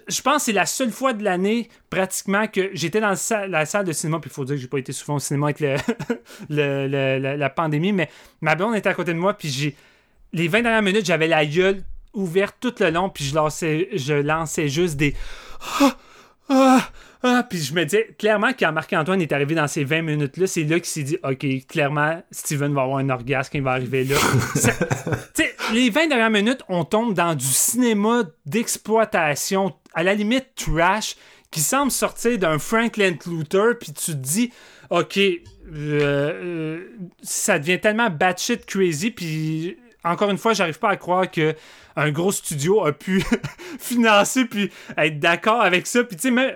[0.07, 3.85] Je pense que c'est la seule fois de l'année, pratiquement, que j'étais dans la salle,
[3.85, 4.19] de cinéma.
[4.19, 5.59] Puis il faut dire que j'ai pas été souvent au cinéma avec
[6.49, 8.09] la, pandémie, mais
[8.41, 9.35] ma blonde était à côté de moi.
[9.35, 9.75] Puis j'ai.
[10.33, 11.83] Les 20 dernières minutes, j'avais la gueule
[12.13, 13.09] ouverte tout le long.
[13.09, 15.13] Puis je lançais, je lançais juste des.
[17.23, 17.45] Ah.
[17.49, 20.79] Puis je me disais, clairement, quand Marc-Antoine est arrivé dans ces 20 minutes-là, c'est là
[20.79, 24.15] qu'il s'est dit, OK, clairement, Steven va avoir un orgasme quand il va arriver là.
[24.55, 24.71] Ça-
[25.73, 31.15] les 20 dernières minutes, on tombe dans du cinéma d'exploitation, à la limite trash,
[31.49, 34.51] qui semble sortir d'un Franklin Luther, puis tu te dis,
[34.89, 35.39] OK, euh,
[35.73, 36.79] euh,
[37.21, 41.55] ça devient tellement batshit crazy, puis encore une fois, j'arrive pas à croire que
[41.95, 43.23] un gros studio a pu
[43.79, 46.03] financer puis être d'accord avec ça.
[46.03, 46.55] Puis tu sais, même,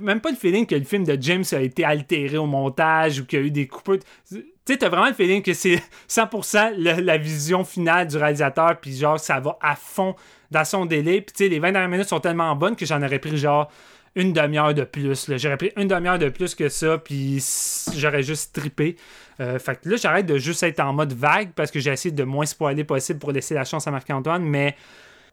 [0.00, 3.26] même pas le feeling que le film de James a été altéré au montage ou
[3.26, 3.98] qu'il y a eu des coupures.
[4.28, 8.78] Tu sais, t'as vraiment le feeling que c'est 100% la, la vision finale du réalisateur,
[8.80, 10.16] puis genre, ça va à fond
[10.50, 11.20] dans son délai.
[11.20, 13.70] Puis tu sais, les 20 dernières minutes sont tellement bonnes que j'en aurais pris genre
[14.16, 15.30] une demi-heure de plus.
[15.36, 17.42] J'aurais pris une demi-heure de plus que ça, puis
[17.96, 18.96] j'aurais juste trippé.
[19.40, 22.14] Euh, fait que là, j'arrête de juste être en mode vague parce que j'ai essayé
[22.14, 24.76] de moins spoiler possible pour laisser la chance à Marc-Antoine, mais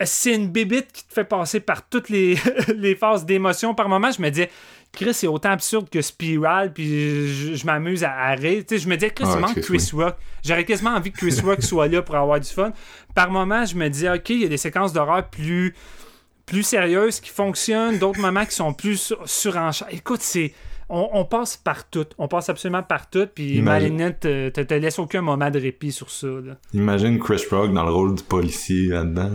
[0.05, 2.37] c'est une bébite qui te fait passer par toutes les,
[2.75, 3.73] les phases d'émotion.
[3.73, 4.49] Par moment, je me disais,
[4.93, 8.63] Chris, c'est autant absurde que Spiral, puis je, je m'amuse à, à rire.
[8.67, 10.15] Tu sais, je me disais, Chris, Ah, il manque Chris, Rock.
[10.45, 12.71] J'aurais quasiment envie que Chris Rock soit là pour avoir du fun.
[13.15, 15.73] Par moment, je me disais, OK, il y a des séquences d'horreur plus
[16.47, 19.87] plus sérieuses qui fonctionnent, d'autres moments qui sont plus sur, surenchères.
[19.91, 20.53] Écoute, c'est.
[20.89, 22.05] On, on passe par tout.
[22.17, 23.27] On passe absolument par tout.
[23.35, 26.27] Puis Imagine- Malinette te, te, te laisse aucun moment de répit sur ça.
[26.27, 26.55] là.
[26.73, 29.31] Imagine Chris Rock dans le rôle du policier là-dedans.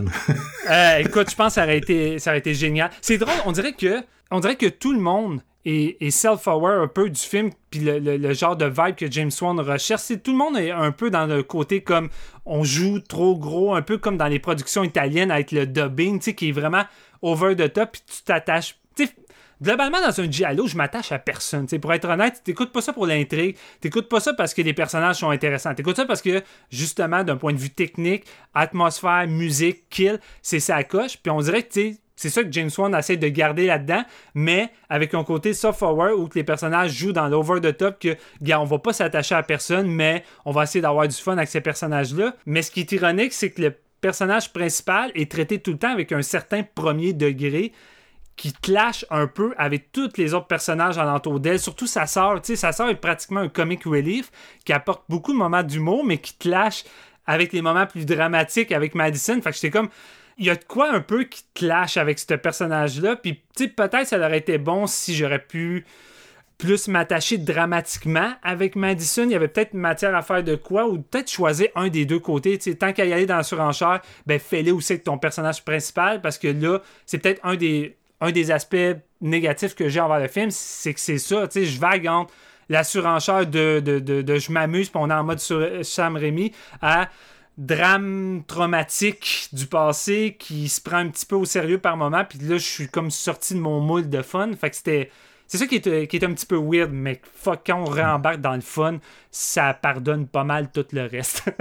[0.71, 2.89] Euh, écoute, je pense que ça aurait été, ça aurait été génial.
[3.01, 7.09] C'est drôle, on dirait que, on dirait que tout le monde est self-aware un peu
[7.09, 10.01] du film, puis le, le- genre de vibe que James Wan recherche.
[10.01, 12.09] C'est tout le monde est un peu dans le côté comme
[12.45, 16.25] on joue trop gros, un peu comme dans les productions italiennes avec le dubbing, tu
[16.25, 16.83] sais, qui est vraiment
[17.21, 18.77] over the top, puis tu t'attaches.
[19.61, 21.67] Globalement, dans un giallo, je m'attache à personne.
[21.67, 21.79] tu sais.
[21.79, 25.17] pour être honnête, t'écoutes pas ça pour l'intrigue, t'écoutes pas ça parce que les personnages
[25.17, 25.73] sont intéressants.
[25.73, 30.83] T'écoutes ça parce que, justement, d'un point de vue technique, atmosphère, musique, kill, c'est ça
[30.83, 31.17] coche.
[31.17, 34.03] Puis on dirait que, tu c'est ça que James Wan essaie de garder là-dedans,
[34.35, 38.65] mais avec un côté soft-forward où que les personnages jouent dans l'over-the-top, que, gars, on
[38.65, 42.35] va pas s'attacher à personne, mais on va essayer d'avoir du fun avec ces personnages-là.
[42.45, 45.91] Mais ce qui est ironique, c'est que le personnage principal est traité tout le temps
[45.91, 47.71] avec un certain premier degré
[48.35, 52.41] qui clash un peu avec tous les autres personnages alentour d'elle, surtout sa sœur.
[52.41, 54.31] Tu sais, sa sœur est pratiquement un comic relief
[54.65, 56.83] qui apporte beaucoup de moments d'humour, mais qui clash
[57.25, 59.39] avec les moments plus dramatiques avec Madison.
[59.41, 59.89] Fait que j'étais comme.
[60.37, 63.15] Il y a de quoi un peu qui clash avec ce personnage-là.
[63.15, 65.85] Puis, peut-être ça aurait été bon si j'aurais pu
[66.57, 69.23] plus m'attacher dramatiquement avec Madison.
[69.23, 72.19] Il y avait peut-être matière à faire de quoi, ou peut-être choisir un des deux
[72.19, 72.57] côtés.
[72.57, 76.37] Tant qu'à y aller dans la surenchère, ben fais-le aussi avec ton personnage principal, parce
[76.37, 78.77] que là, c'est peut-être un des, aspects
[79.19, 81.47] négatifs que j'ai envers le film, c'est que c'est ça.
[81.53, 82.33] Je vague entre
[82.69, 86.15] la surenchère de, de, de, de je m'amuse, puis on est en mode sur Sam
[86.15, 87.09] Raimi, à
[87.57, 92.39] drame traumatique du passé qui se prend un petit peu au sérieux par moment puis
[92.39, 94.51] là je suis comme sorti de mon moule de fun.
[94.59, 95.11] Fait que c'était
[95.45, 98.41] c'est ça qui est, qui est un petit peu weird mais fuck quand on réembarque
[98.41, 98.97] dans le fun
[99.29, 101.43] ça pardonne pas mal tout le reste.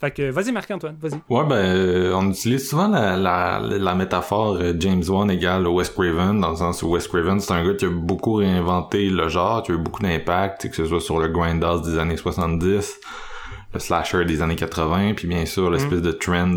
[0.00, 1.14] Fait que vas-y Marc-Antoine vas-y.
[1.30, 5.88] Ouais, ben, euh, on utilise souvent la, la, la métaphore euh, James Wan égale Wes
[5.88, 9.28] Craven, dans le sens où Wes Craven, c'est un gars qui a beaucoup réinventé le
[9.28, 13.00] genre, qui a eu beaucoup d'impact, que ce soit sur le grindhouse des années 70,
[13.74, 16.56] le slasher des années 80, puis bien sûr l'espèce de trend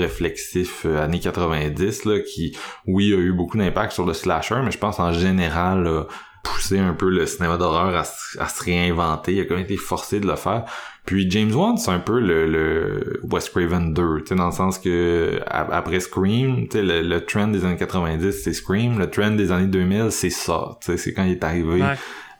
[0.00, 2.56] méta-réflexif euh, années 90, là, qui,
[2.86, 6.06] oui, a eu beaucoup d'impact sur le slasher, mais je pense en général, a
[6.42, 9.64] poussé un peu le cinéma d'horreur à, se- à se réinventer, il a quand même
[9.64, 10.64] été forcé de le faire.
[11.04, 14.52] Puis James Wan, c'est un peu le, le Wes Craven 2, tu sais, dans le
[14.52, 19.08] sens que après Scream, tu sais, le, le trend des années 90, c'est Scream, le
[19.10, 21.94] trend des années 2000, c'est ça, tu sais, c'est quand il est arrivé, Ouais.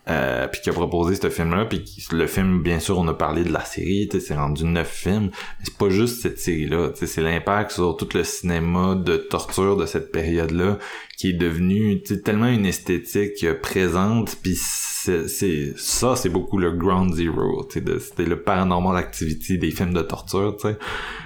[0.09, 3.43] Euh, puis qui a proposé ce film-là, puis le film, bien sûr, on a parlé
[3.43, 7.73] de la série, c'est rendu neuf films, mais c'est pas juste cette série-là, c'est l'impact
[7.73, 10.79] sur tout le cinéma de torture de cette période-là,
[11.17, 16.59] qui est devenu tu sais, tellement une esthétique euh, présente, puis c'est ça, c'est beaucoup
[16.59, 20.79] le ground zero, c'était le paranormal activity des films de torture, tu sais.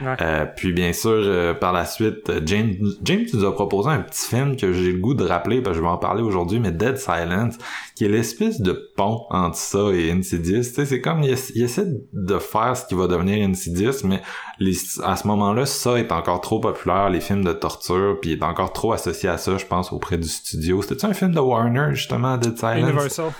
[0.03, 0.17] Ouais.
[0.21, 4.01] Euh, puis bien sûr, euh, par la suite, euh, James, James nous a proposé un
[4.01, 6.61] petit film que j'ai le goût de rappeler, parce que je vais en parler aujourd'hui,
[6.61, 7.57] mais Dead Silence,
[7.95, 10.63] qui est l'espèce de pont entre ça et Insidious.
[10.63, 14.21] Tu sais, c'est comme, il, il essaie de faire ce qui va devenir Insidious, mais
[14.61, 18.43] les, à ce moment-là, ça est encore trop populaire, les films de torture, puis est
[18.43, 20.81] encore trop associé à ça, je pense, auprès du studio.
[20.83, 22.79] C'était-tu un film de Warner, justement, Dead Silence?
[22.91, 23.33] Universal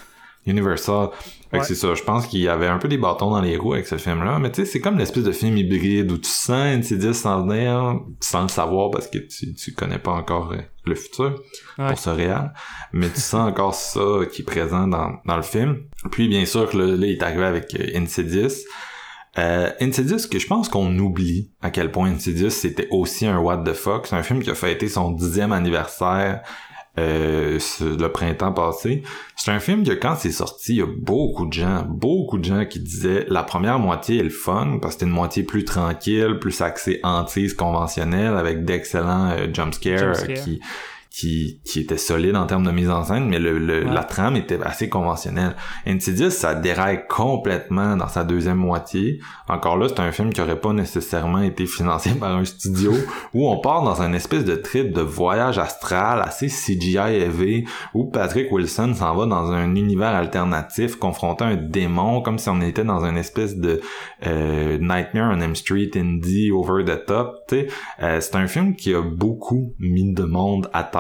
[0.47, 1.09] Universal.
[1.51, 1.65] Fait que Ouais.
[1.69, 1.93] c'est ça.
[1.95, 4.39] Je pense qu'il y avait un peu des bâtons dans les roues avec ce film-là.
[4.39, 8.01] Mais tu sais, c'est comme l'espèce de film hybride où tu sens Insidious s'en venir
[8.21, 11.35] sans le savoir parce que tu, tu connais pas encore euh, le futur
[11.79, 11.89] Ouais.
[11.89, 12.53] pour ce réel.
[12.95, 14.01] Mais tu sens encore ça
[14.33, 15.83] qui est présent dans, dans le film.
[16.11, 18.65] Puis bien sûr que là, là, il est arrivé avec euh, Insidious.
[19.39, 23.59] Euh, Insidious, que je pense qu'on oublie à quel point Insidious c'était aussi un what
[23.65, 24.07] the fuck.
[24.07, 26.43] C'est un film qui a fêté son dixième anniversaire
[26.99, 29.03] euh, le printemps passé.
[29.37, 32.45] C'est un film que quand c'est sorti, il y a beaucoup de gens, beaucoup de
[32.45, 35.65] gens qui disaient la première moitié est le fun parce que c'était une moitié plus
[35.65, 40.31] tranquille, plus axée hantise conventionnelle avec d'excellents euh, jumpscares Jumpscares.
[40.31, 40.61] euh, qui
[41.11, 43.93] qui, qui était solide en termes de mise en scène, mais le, le- Ouais.
[43.95, 45.57] la trame était assez conventionnelle.
[45.87, 49.21] Insidious, ça déraille complètement dans sa deuxième moitié.
[49.49, 52.93] Encore là, c'est un film qui aurait pas nécessairement été financé par un studio,
[53.35, 57.65] où on part dans un espèce de trip de voyage astral assez CGI heavy,
[57.95, 62.61] où Patrick Wilson s'en va dans un univers alternatif, confrontant un démon, comme si on
[62.61, 63.81] était dans une espèce de
[64.27, 67.35] euh, Nightmare on M Street indie over the top.
[67.49, 67.67] tu sais.
[68.03, 71.00] Euh, c'est un film qui a beaucoup mis de monde à terre,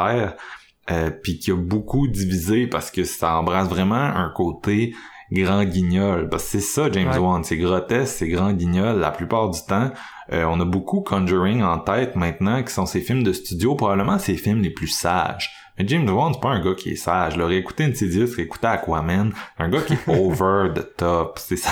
[0.91, 4.95] euh, puis qui a beaucoup divisé parce que ça embrasse vraiment un côté
[5.33, 6.29] grand guignol.
[6.29, 7.19] Parce que c'est ça, James Ouais.
[7.19, 7.45] Wan.
[7.45, 9.91] C'est grotesque, c'est grand guignol la plupart du temps.
[10.33, 14.19] Euh, on a beaucoup Conjuring en tête maintenant, qui sont ces films de studio, probablement
[14.19, 15.51] ces films les plus sages.
[15.81, 17.39] Mais James Wan, c'est pas un gars qui est sage.
[17.39, 21.39] Là, réécouter Insidious, réécouter Aquaman, un gars qui est over the top.
[21.39, 21.71] C'est ça.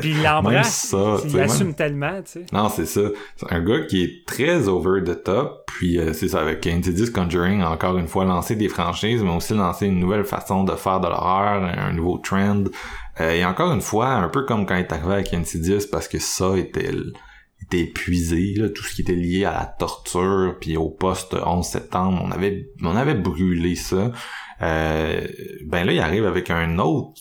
[0.00, 0.94] Puis il l'embrasse.
[1.24, 2.46] il l'assume même- tellement, tu sais.
[2.52, 3.00] non, c'est ça.
[3.34, 5.64] C'est un gars qui est très over the top.
[5.66, 9.54] Puis euh, c'est ça, avec Insidious Conjuring, encore une fois lancé des franchises, mais aussi
[9.54, 12.62] lancé une nouvelle façon de faire de l'horreur, un nouveau trend.
[13.20, 16.06] Euh, et encore une fois, un peu comme quand il est arrivé avec Insidious, parce
[16.06, 16.90] que ça était,
[17.64, 21.64] était épuisé, là, tout ce qui était lié à la torture, puis au post 11
[21.64, 24.12] septembre, on avait, on avait brûlé ça.
[24.62, 25.26] Euh,
[25.66, 27.20] ben là, il arrive avec un autre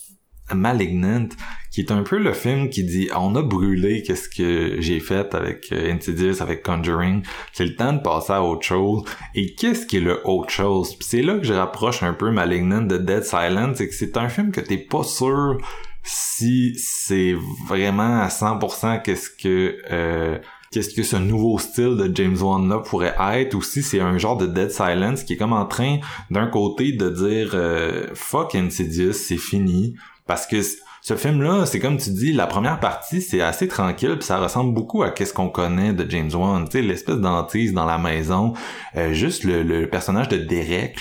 [0.54, 1.30] Malignant,
[1.72, 5.34] qui est un peu le film qui dit on a brûlé qu'est-ce que j'ai fait
[5.34, 9.04] avec euh, Insidious, avec Conjuring, c'est le temps de passer à autre chose.
[9.36, 10.96] Et qu'est-ce qui est le autre chose?
[10.96, 14.18] Puis c'est là que je rapproche un peu Malignant de Dead Silence, c'est que c'est
[14.18, 15.58] un film que t'es pas sûr
[16.04, 17.36] si c'est
[17.68, 20.38] vraiment à 100% qu'est-ce que euh,
[20.72, 24.38] qu'est-ce que ce nouveau style de James Wan pourrait être ou si c'est un genre
[24.38, 26.00] de Dead Silence qui est comme en train
[26.30, 29.96] d'un côté de dire euh, fuck Insidious c'est fini
[30.28, 30.58] parce que
[31.06, 34.74] ce film-là, c'est comme tu dis, la première partie, c'est assez tranquille, puis ça ressemble
[34.74, 38.54] beaucoup à qu'est-ce qu'on connaît de James Wan, tu sais, l'espèce d'antise dans la maison,
[38.96, 40.98] euh, juste le, le personnage de Derek,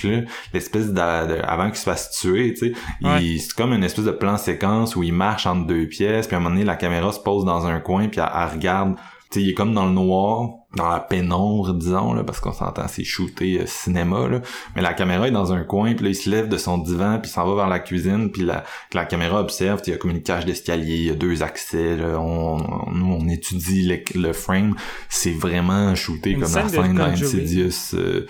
[0.52, 3.36] l'espèce de, avant qu'il se fasse tuer, tu sais, Ouais.
[3.38, 6.38] c'est comme une espèce de plan séquence où il marche entre deux pièces, puis à
[6.40, 8.96] un moment donné, la caméra se pose dans un coin, puis elle, elle regarde,
[9.36, 13.04] il est comme dans le noir, dans la pénombre, disons, là, parce qu'on s'entend, c'est
[13.04, 14.40] shooté euh, cinéma, là,
[14.74, 17.18] mais la caméra est dans un coin, puis là, il se lève de son divan,
[17.20, 18.64] puis il s'en va vers la cuisine, puis la,
[18.94, 21.96] la caméra observe, il y a comme une cage d'escalier, il y a deux accès,
[21.96, 24.74] là, on, nous, on étudie le, le frame,
[25.08, 27.00] c'est vraiment shooté Une comme la scène de.
[27.02, 28.26] Insidious, euh,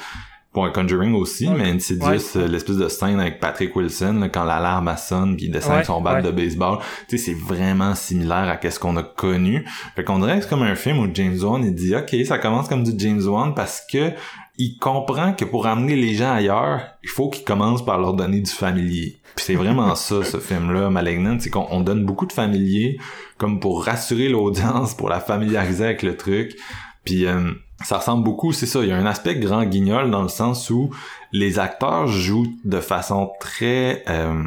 [0.55, 2.19] Bon, Conjuring aussi, mais Insidious, Ouais.
[2.37, 5.89] euh, l'espèce de scène avec Patrick Wilson, là, quand l'alarme sonne, puis il descend avec
[5.89, 6.23] Ouais, son bat ouais.
[6.23, 9.65] de baseball, tu sais, c'est vraiment similaire à qu'est-ce qu'on a connu.
[9.97, 12.37] Fait qu'on dirait que c'est comme un film où James Wan, il dit, OK, ça
[12.39, 14.11] commence comme du James Wan parce que
[14.59, 18.41] il comprend que pour amener les gens ailleurs, il faut qu'il commence par leur donner
[18.43, 19.19] du familier.
[19.35, 22.99] Puis c'est vraiment ça, ce film-là, Malignant, c'est qu'on on donne beaucoup de familier
[23.39, 26.55] comme pour rassurer l'audience, pour la familiariser avec le truc.
[27.05, 27.51] Puis euh,
[27.85, 30.71] ça ressemble beaucoup, c'est ça, il y a un aspect grand guignol dans le sens
[30.71, 30.91] où
[31.33, 34.05] les acteurs jouent de façon très...
[34.09, 34.43] euh,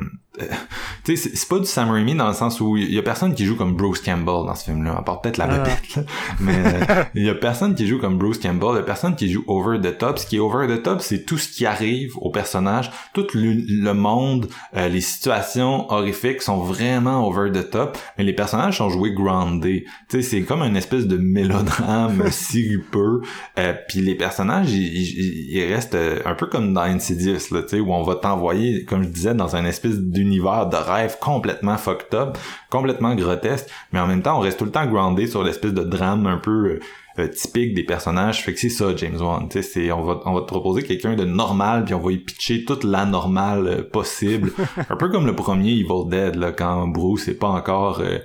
[1.03, 3.34] tu sais, c'est- pas du Sam Raimi dans le sens où il y a personne
[3.36, 5.57] qui joue comme Bruce Campbell dans ce film-là, à part peut-être la Ah.
[5.60, 6.03] bébête, là.
[6.40, 9.16] Mais euh, il y a personne qui joue comme Bruce Campbell, il y a personne
[9.16, 10.18] qui joue over the top.
[10.20, 13.53] Ce qui est over the top, c'est tout ce qui arrive au personnage, tout le,
[13.68, 18.90] le monde, euh, les situations horrifiques sont vraiment over the top, mais les personnages sont
[18.90, 19.84] joués grounded.
[19.84, 23.22] Tu sais, c'est comme une espèce de mélodrame sirupeux.
[23.60, 27.80] Euh, puis les personnages, ils, restent euh, un peu comme dans Insidious, là, tu sais,
[27.80, 29.95] où on va t'envoyer, comme je disais, dans un espèce
[30.26, 32.38] d'univers de rêve complètement fucked up,
[32.70, 35.84] complètement grotesque, mais en même temps, on reste tout le temps groundé sur l'espèce de
[35.84, 36.80] drame un peu euh,
[37.20, 38.44] euh, typique des personnages.
[38.44, 39.48] Fait que c'est ça, James Wan.
[39.48, 42.12] Tu sais, c'est, on va, on va te proposer quelqu'un de normal, puis on va
[42.12, 44.52] y pitcher toute la normale euh, possible.
[44.90, 48.00] un peu comme le premier Evil Dead, là, quand Bruce est pas encore...
[48.02, 48.20] euh,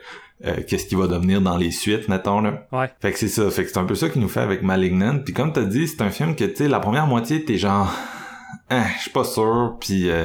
[0.46, 2.66] euh, qu'est-ce qui va devenir dans les suites, mettons, là.
[2.72, 2.90] Ouais.
[3.00, 3.50] Fait que c'est ça.
[3.50, 5.18] Fait que c'est un peu ça qu'il nous fait avec Malignant.
[5.22, 7.92] Puis comme t'as dit, c'est un film que, tu sais, la première moitié, t'es genre...
[8.72, 9.76] Hein, je suis pas sûr.
[9.80, 10.08] Puis...
[10.08, 10.24] euh,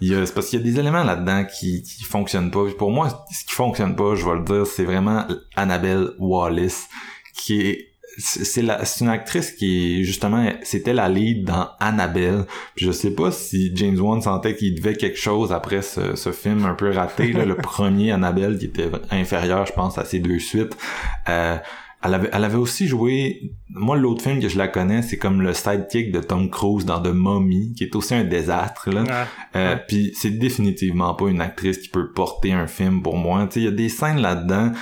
[0.00, 2.64] c'est parce qu'il y a des éléments là-dedans qui, qui fonctionnent pas.
[2.64, 6.86] Puis pour moi, ce qui fonctionne pas, je vais le dire, c'est vraiment Annabelle Wallis,
[7.34, 12.86] qui est c'est la c'est une actrice qui justement c'était la lead dans Annabelle Puis
[12.86, 16.64] je sais pas si James Wan sentait qu'il devait quelque chose après ce, ce film
[16.64, 20.38] un peu raté là, le premier Annabelle qui était inférieur je pense à ces deux
[20.38, 20.76] suites
[21.28, 21.58] euh,
[22.06, 25.42] elle avait, elle avait aussi joué moi l'autre film que je la connais c'est comme
[25.42, 29.10] le sidekick de Tom Cruise dans The Mummy qui est aussi un désastre là Ouais.
[29.56, 29.82] euh, Ouais.
[29.88, 33.48] Puis c'est définitivement pas une actrice qui peut porter un film pour moi.
[33.56, 34.72] Il y a des scènes là-dedans.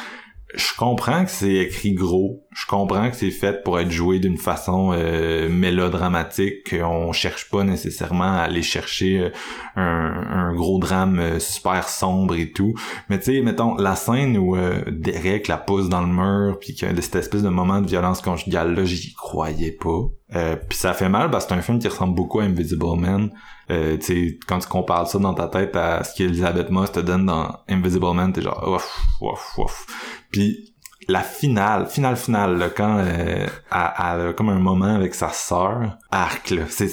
[0.55, 4.37] Je comprends que c'est écrit gros, je comprends que c'est fait pour être joué d'une
[4.37, 9.31] façon euh, mélodramatique, qu'on cherche pas nécessairement à aller chercher euh,
[9.77, 12.75] un, un, gros drame euh, super sombre et tout.
[13.09, 14.57] Mais tu sais, mettons, la scène où
[14.91, 17.89] Derek la pousse dans le mur, puis qu'il y a cette espèce de moment de
[17.89, 20.55] violence conjugale là, j'y croyais pas.
[20.69, 23.31] puis ça fait mal parce que c'est un film qui ressemble beaucoup à Invisible Man.
[23.71, 27.01] Euh, tu sais, quand tu compares ça dans ta tête à ce qu'Elizabeth Moss te
[27.01, 29.87] donne dans Invisible Man, t'es genre ouf, ouf, ouf.
[30.35, 30.75] Puis
[31.07, 35.97] la finale, finale, finale, là, quand euh, elle, a comme un moment avec sa sœur,
[36.11, 36.91] arc, là, c'est,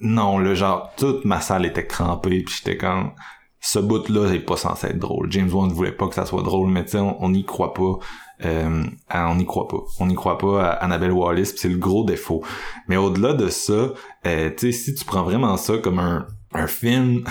[0.00, 3.12] non, le genre, toute ma salle était crampée, puis j'étais comme,
[3.60, 5.30] ce bout-là est pas censé être drôle.
[5.30, 7.72] James Wan ne voulait pas que ça soit drôle, mais tu sais, on n'y croit
[7.72, 7.98] pas.
[8.44, 8.82] Euh,
[9.14, 9.78] on n'y croit pas.
[10.00, 12.42] On n'y croit pas à Annabelle Wallis, c'est le gros défaut.
[12.88, 13.92] Mais au-delà de ça,
[14.26, 17.22] euh, tu sais, si tu prends vraiment ça comme un, un film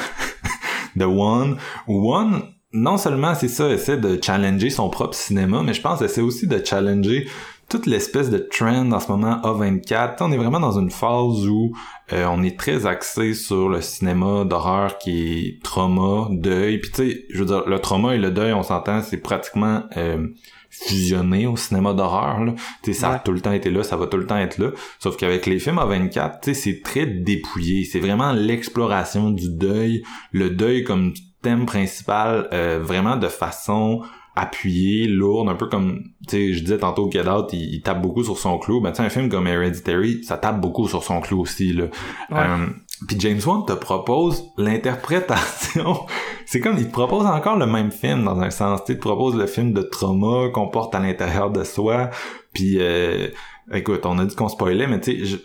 [0.95, 1.57] de One,
[1.89, 6.21] One, non seulement c'est ça, essaie de challenger son propre cinéma, mais je pense essaie
[6.21, 7.27] aussi de challenger
[7.69, 10.17] toute l'espèce de trend en ce moment A24.
[10.21, 11.71] On est vraiment dans une phase où
[12.11, 16.79] euh, on est très axé sur le cinéma d'horreur qui est trauma, deuil.
[16.79, 19.83] Puis tu sais, je veux dire, le trauma et le deuil, on s'entend, c'est pratiquement
[19.97, 20.27] euh,
[20.71, 22.39] fusionné au cinéma d'horreur.
[22.81, 24.57] Tu sais, ça a tout le temps été là, ça va tout le temps être
[24.57, 24.71] là.
[24.97, 27.83] Sauf qu'avec les films A24, tu sais, c'est très dépouillé.
[27.83, 30.01] C'est vraiment l'exploration du deuil,
[30.31, 34.01] le deuil comme thème principal euh, vraiment de façon
[34.35, 38.23] appuyée, lourde, un peu comme, tu sais, je disais tantôt Get Out, il, tape beaucoup
[38.23, 38.79] sur son clou.
[38.79, 41.85] Ben, tu sais, un film comme Hereditary, ça tape beaucoup sur son clou aussi, là.
[42.31, 42.67] Euh,
[43.07, 46.05] puis James Wan te propose l'interprétation.
[46.45, 48.83] C'est comme, il te propose encore le même film, dans un sens.
[48.85, 52.09] Tu te propose le film de trauma qu'on porte à l'intérieur de soi.
[52.53, 53.27] Puis, euh,
[53.71, 55.41] Écoute, on a dit qu'on spoilait, mais tu sais,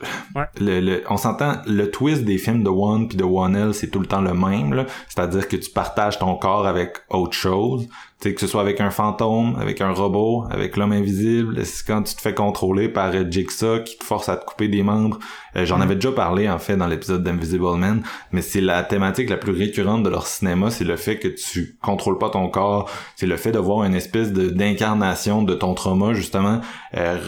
[0.58, 3.88] le, le, on s'entend, le twist des films de One puis de One L, c'est
[3.88, 7.88] tout le temps le même, C'est-à-dire que tu partages ton corps avec autre chose
[8.20, 12.14] que ce soit avec un fantôme, avec un robot, avec l'homme invisible, c'est quand tu
[12.14, 15.18] te fais contrôler par euh, Jigsaw qui te force à te couper des membres.
[15.56, 15.82] Euh, j'en mm.
[15.82, 19.52] avais déjà parlé en fait dans l'épisode d'Invisible Man, mais c'est la thématique la plus
[19.52, 23.36] récurrente de leur cinéma, c'est le fait que tu contrôles pas ton corps, c'est le
[23.36, 26.60] fait de voir une espèce d'incarnation de ton trauma justement
[26.96, 27.18] euh,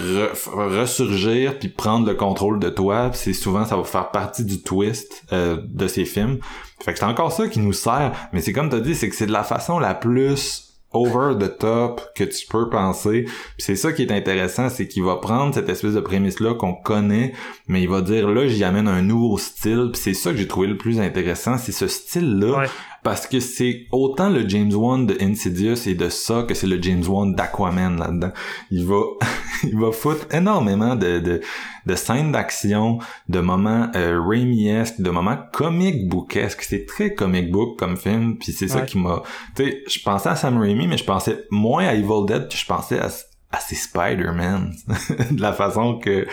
[0.55, 3.11] ressurgir puis prendre le contrôle de toi.
[3.13, 6.39] C'est souvent ça va faire partie du twist de ces films.
[6.85, 9.17] Fait que c'est encore ça qui nous sert, mais c'est comme t'as dit, c'est que
[9.17, 13.27] c'est de la façon la plus over the top que tu peux penser.
[13.59, 17.33] c'est ça qui est intéressant, c'est qu'il va prendre cette espèce de prémisse-là qu'on connaît,
[17.69, 19.91] mais il va dire là, j'y amène un nouveau style.
[19.93, 22.67] Puis c'est ça que j'ai trouvé le plus intéressant, c'est ce style-là
[23.07, 26.83] parce que c'est autant le James Wan de Insidious et de ça que c'est le
[26.83, 28.33] James Wan d'Aquaman là-dedans.
[28.73, 29.01] Il va,
[29.63, 31.41] il va foutre énormément de, de,
[31.87, 36.63] de scènes d'action, de moments euh, Raimi-esque, de moments comic bookesque.
[36.63, 39.23] C'est très comic book comme film, puis c'est ça qui m'a...
[39.55, 42.57] Tu sais, je pensais à Sam Raimi, mais je pensais moins à Evil Dead que
[42.57, 43.09] je pensais à
[43.53, 44.75] à ces Spider-Man,
[45.31, 46.27] de la façon que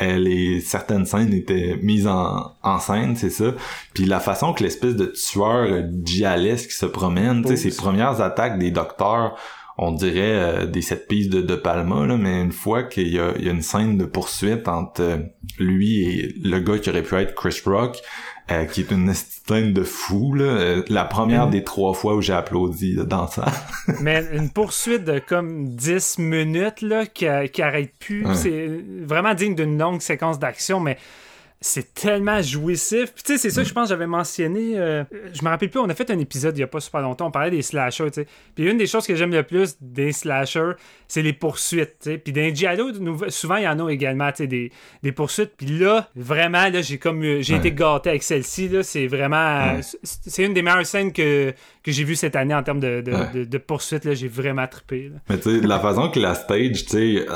[0.00, 3.52] euh, les certaines scènes étaient mises en, en scène, c'est ça.
[3.92, 8.58] Puis la façon que l'espèce de tueur qui se promène, tu sais, ses premières attaques
[8.58, 9.36] des docteurs,
[9.82, 13.18] on dirait euh, des sept pistes de, de Palma, là, mais une fois qu'il y,
[13.18, 15.16] a, une scène de poursuite entre euh,
[15.58, 17.98] lui et le gars qui aurait pu être Chris Rock,
[18.50, 20.44] euh, qui est une scène de fou, là.
[20.44, 21.50] Euh, la première mm.
[21.50, 23.46] des trois fois où j'ai applaudi dans ça.
[24.00, 28.26] Mais une poursuite de comme 10 minutes là, qui, qui arrête plus.
[28.34, 28.68] C'est
[29.04, 30.98] vraiment digne d'une longue séquence d'action, mais
[31.62, 33.12] c'est tellement jouissif.
[33.12, 34.78] Puis tu sais, c'est ça que je pense que j'avais mentionné.
[34.78, 37.02] Euh, je me rappelle plus, on a fait un épisode il y a pas super
[37.02, 38.26] longtemps, on parlait des slashers, tu sais.
[38.54, 40.72] Puis une des choses que j'aime le plus des slashers,
[41.06, 42.18] c'est les poursuites, tu sais.
[42.18, 42.92] Puis dans Giallo,
[43.28, 44.72] souvent il y en a également, tu sais, des,
[45.02, 45.52] des poursuites.
[45.58, 48.82] Puis là, vraiment, là, j'ai comme j'ai été gâté avec celle-ci, là.
[48.82, 49.78] C'est vraiment...
[50.02, 53.44] C'est une des meilleures scènes que, que j'ai vues cette année en termes de, de,
[53.44, 54.14] de, poursuites, là.
[54.14, 57.26] J'ai vraiment trippé, Mais tu sais, la façon que la stage, tu sais,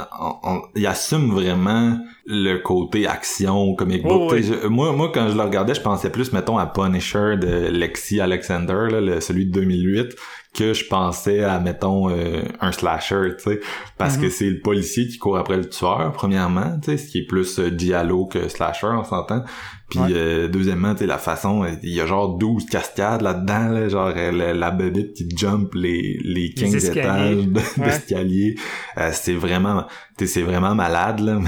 [0.76, 4.34] il assume vraiment le côté action, comic book.
[4.34, 8.20] Oh, moi, moi, quand je le regardais, je pensais plus, mettons, à Punisher de Lexi
[8.20, 10.14] Alexander, là, celui de 2008,
[10.54, 13.60] que je pensais à, mettons, euh, un slasher, tu sais,
[13.98, 14.30] parce que mhm.
[14.30, 17.58] c'est le policier qui court après le tueur, premièrement, tu sais, ce qui est plus
[17.58, 19.42] euh, dialogue que slasher, on s'entend.
[19.94, 24.10] Puis euh, deuxièmement, tu la façon, il y a genre 12 cascades là-dedans, là, genre
[24.10, 24.70] la, la
[25.14, 27.46] qui jump les, les 15 étages
[27.76, 28.56] d'escalier.
[29.12, 29.86] c'est vraiment,
[30.18, 31.38] c'est vraiment malade, là.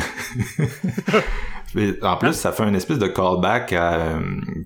[2.02, 4.20] en plus, ça fait une espèce de callback à, euh,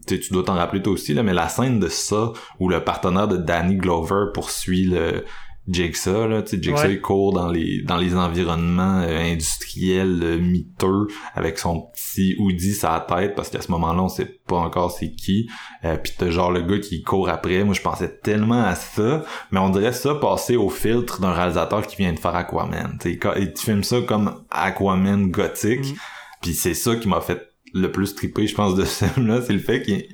[0.06, 3.28] tu dois t'en rappeler toi aussi, là, mais la scène de ça, où le partenaire
[3.28, 5.24] de Danny Glover poursuit le,
[5.68, 6.94] Jigsaw là tu sais Jigsaw Ouais.
[6.94, 12.74] il court dans les dans les environnements euh, industriels euh, miteux avec son petit hoodie
[12.74, 15.48] sur la tête parce qu'à ce moment-là on sait pas encore c'est qui.
[15.84, 17.62] Euh, puis t'as genre le gars qui court après.
[17.62, 19.24] Moi je pensais tellement à ça.
[19.52, 23.10] Mais on dirait ça passer au filtre d'un réalisateur qui vient de faire Aquaman tu
[23.12, 23.18] sais.
[23.18, 25.92] Quand- et tu filmes ça comme Aquaman gothique.
[25.92, 25.96] Mm.
[26.42, 29.40] puis c'est ça qui m'a fait le plus triper je pense de ce film là
[29.42, 30.04] c'est le fait qu'il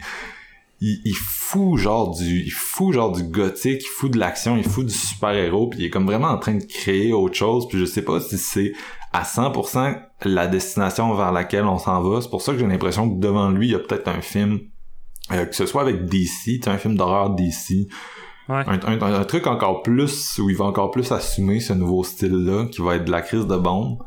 [0.81, 4.65] il, il fout genre du il fout genre du gothique il fout de l'action il
[4.65, 7.67] fout du super héros puis il est comme vraiment en train de créer autre chose
[7.69, 8.73] puis je sais pas si c'est
[9.13, 12.21] à 100% la destination vers laquelle on s'en va.
[12.21, 14.61] C'est pour ça que j'ai l'impression que devant lui il y a peut-être un film
[15.33, 17.89] euh, que ce soit avec DC un film d'horreur DC
[18.49, 18.63] Ouais.
[18.65, 22.45] un, un- un truc encore plus où il va encore plus assumer ce nouveau style
[22.45, 23.99] là qui va être de la crise de bombe.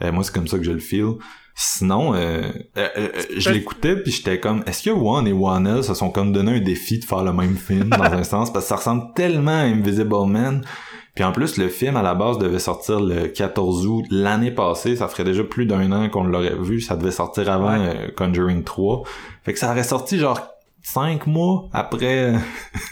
[0.00, 1.16] Euh, moi c'est comme ça que je le feel
[1.54, 2.42] Sinon, euh,
[2.78, 6.32] euh, euh, je l'écoutais puis j'étais comme, est-ce que One et One se sont comme
[6.32, 8.52] donné un défi de faire le même film dans un sens?
[8.52, 10.64] Parce que ça ressemble tellement à Invisible Man.
[11.14, 14.96] Puis en plus, le film à la base devait sortir le 14 août l'année passée.
[14.96, 16.80] Ça ferait déjà plus d'un an qu'on l'aurait vu.
[16.80, 17.96] Ça devait sortir avant Ouais.
[17.96, 19.02] euh, Conjuring 3.
[19.44, 20.40] Fait que ça aurait sorti genre
[20.82, 22.38] cinq mois après euh,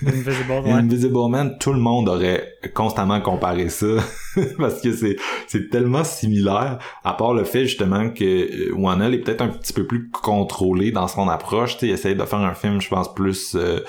[0.07, 0.73] Invisible, ouais.
[0.73, 1.57] Invisible Man.
[1.59, 3.87] Tout le monde aurait constamment comparé ça
[4.59, 6.79] parce que c'est c'est tellement similaire.
[7.05, 10.93] À part le fait justement que euh, Wanel est peut-être un petit peu plus contrôlé
[10.93, 11.79] dans son approche.
[11.79, 13.55] Tu essaie de faire un film, je pense plus.
[13.55, 13.81] Euh,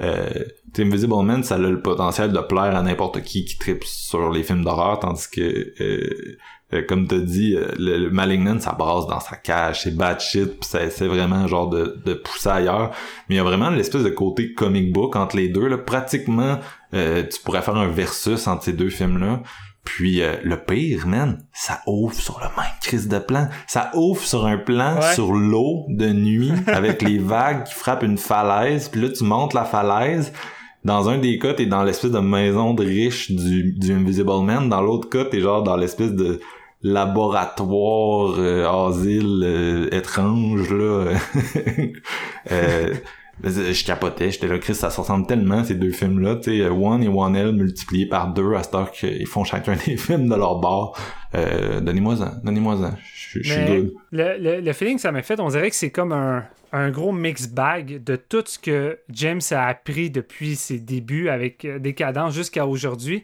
[0.00, 0.30] euh,
[0.72, 3.84] tu sais, Invisible Man, ça a le potentiel de plaire à n'importe qui qui tripe
[3.84, 6.38] sur les films d'horreur, tandis que euh,
[6.72, 10.20] euh, comme t'as dit, euh, le, le Malignant, ça brasse dans sa cage, c'est bad
[10.20, 12.90] shit, pis ça essaie vraiment genre de, de pousser ailleurs.
[13.28, 15.66] Mais il y a vraiment l'espèce de côté comic book entre les deux.
[15.68, 15.78] Là.
[15.78, 16.58] Pratiquement,
[16.94, 19.42] euh, tu pourrais faire un versus entre ces deux films-là.
[19.82, 23.48] Puis euh, le pire, man, ça ouvre sur le même crise de plan.
[23.66, 25.14] Ça ouvre sur un plan Ouais.
[25.14, 28.88] sur l'eau de nuit avec les vagues qui frappent une falaise.
[28.90, 30.32] Puis là, tu montes la falaise.
[30.84, 34.68] Dans un des cas, t'es dans l'espèce de maison de riche du, du Invisible Man.
[34.68, 36.40] Dans l'autre cas, t'es genre dans l'espèce de
[36.82, 41.12] laboratoire, euh, asile euh, étrange, là.
[42.50, 42.94] Euh,
[43.72, 46.36] je capotais, j'étais là, Chris, ça se ressemble tellement, ces deux films-là.
[46.36, 49.76] Tu sais, One et One L multipliés par deux à cette heure qu'ils font chacun
[49.86, 50.98] des films de leur bord.
[51.34, 52.92] Euh, donnez-moi-en, donnez-moi-en.
[53.14, 53.66] Je je suis
[54.10, 56.90] le, le, le feeling que ça m'a fait, on dirait que c'est comme un, un
[56.90, 62.34] gros mix bag de tout ce que James a appris depuis ses débuts avec Décadence
[62.34, 63.22] jusqu'à aujourd'hui.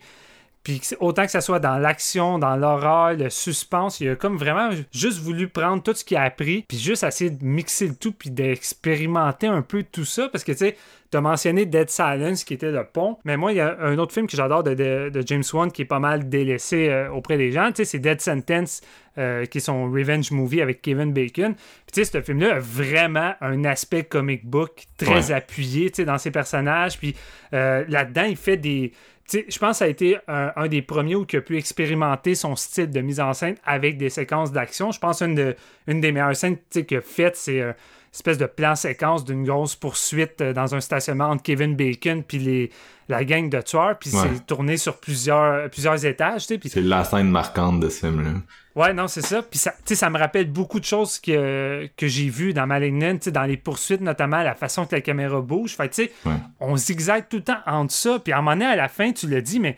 [0.66, 4.70] Puis autant que ça soit dans l'action, dans l'horreur, le suspense, il a comme vraiment
[4.92, 8.10] juste voulu prendre tout ce qu'il a appris, puis juste essayer de mixer le tout,
[8.10, 10.28] puis d'expérimenter un peu tout ça.
[10.28, 10.76] Parce que tu sais,
[11.10, 14.12] t'as mentionné Dead Silence qui était le pont, mais moi, il y a un autre
[14.12, 17.38] film que j'adore de, de- de James Wan qui est pas mal délaissé euh, auprès
[17.38, 17.68] des gens.
[17.68, 18.80] Tu sais, c'est Dead Sentence,
[19.18, 21.54] euh, qui est son revenge movie avec Kevin Bacon.
[21.54, 25.32] Puis tu sais, ce film-là a vraiment un aspect comic book très Ouais.
[25.32, 26.98] appuyé, tu sais, dans ses personnages.
[26.98, 27.14] Puis
[27.54, 28.92] euh, là-dedans, il fait des...
[29.32, 32.34] je pense que ça a été un, un des premiers où il a pu expérimenter
[32.34, 34.92] son style de mise en scène avec des séquences d'action.
[34.92, 38.38] Je pense une, de, une des meilleures scènes qu'il a faites, c'est euh, une espèce
[38.38, 42.70] de plan séquence d'une grosse poursuite euh, dans un stationnement entre Kevin Bacon puis les,
[43.08, 43.98] la gang de tueurs.
[43.98, 44.22] Puis Ouais.
[44.34, 46.46] c'est tourné sur plusieurs, plusieurs étages.
[46.46, 48.30] Puis C'est la scène marquante de ce film-là.
[48.74, 49.40] Ouais, non, c'est ça.
[49.42, 52.66] Puis ça, tu sais, ça me rappelle beaucoup de choses que, que j'ai vues dans
[52.66, 55.74] Malignant, dans les poursuites, notamment la façon que la caméra bouge.
[55.76, 56.34] Fait tu sais, Ouais.
[56.60, 58.18] on zigzague tout le temps entre ça.
[58.22, 59.76] Puis à un moment donné, à la fin, tu l'as dit, mais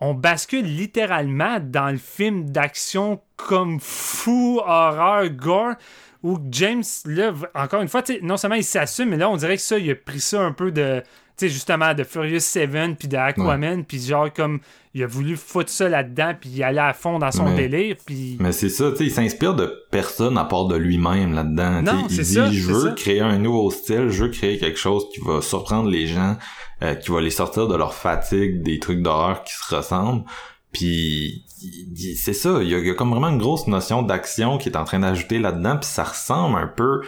[0.00, 5.74] on bascule littéralement dans le film d'action comme fou, horreur, gore,
[6.22, 9.62] où James, là, encore une fois, non seulement il s'assume, mais là, on dirait que
[9.62, 11.02] ça, il a pris ça un peu de,
[11.40, 14.60] tu sais, justement, de Furious Seven, puis de Aquaman, puis genre, comme,
[14.94, 17.96] il a voulu foutre ça là-dedans, puis il allait à fond dans son Mais- délire,
[18.04, 18.36] puis...
[18.40, 21.82] Mais c'est ça, tu sais, il s'inspire de personne à part de lui-même là-dedans.
[21.82, 22.92] Non, il dit, ça, je veux ça.
[22.92, 26.36] créer un nouveau style, je veux créer quelque chose qui va surprendre les gens,
[26.82, 30.24] euh, qui va les sortir de leur fatigue, des trucs d'horreur qui se ressemblent.
[30.72, 31.44] Puis
[32.16, 34.68] c'est ça, il y, a, il y a comme vraiment une grosse notion d'action qui
[34.68, 37.00] est en train d'ajouter là-dedans, puis ça ressemble un peu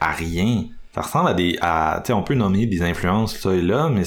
[0.00, 0.64] à rien.
[0.94, 1.58] Ça ressemble à des, tu
[2.06, 4.02] sais, on peut nommer des influences ça et là, mais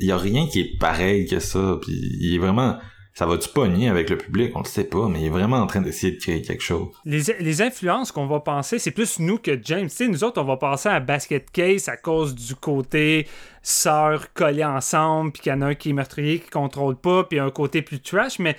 [0.00, 1.78] il y a rien qui est pareil que ça.
[1.80, 2.78] Puis il est vraiment,
[3.14, 5.68] ça va-tu pogner avec le public, on le sait pas, mais il est vraiment en
[5.68, 6.88] train d'essayer de créer quelque chose.
[7.04, 9.88] Les, influences qu'on va penser, c'est plus nous que James.
[9.88, 13.28] Tu sais, nous autres, on va penser à Basket Case à cause du côté
[13.62, 17.22] sœurs collées ensemble, puis qu'il y en a un qui est meurtrier, qui contrôle pas,
[17.22, 18.56] puis un côté plus trash, mais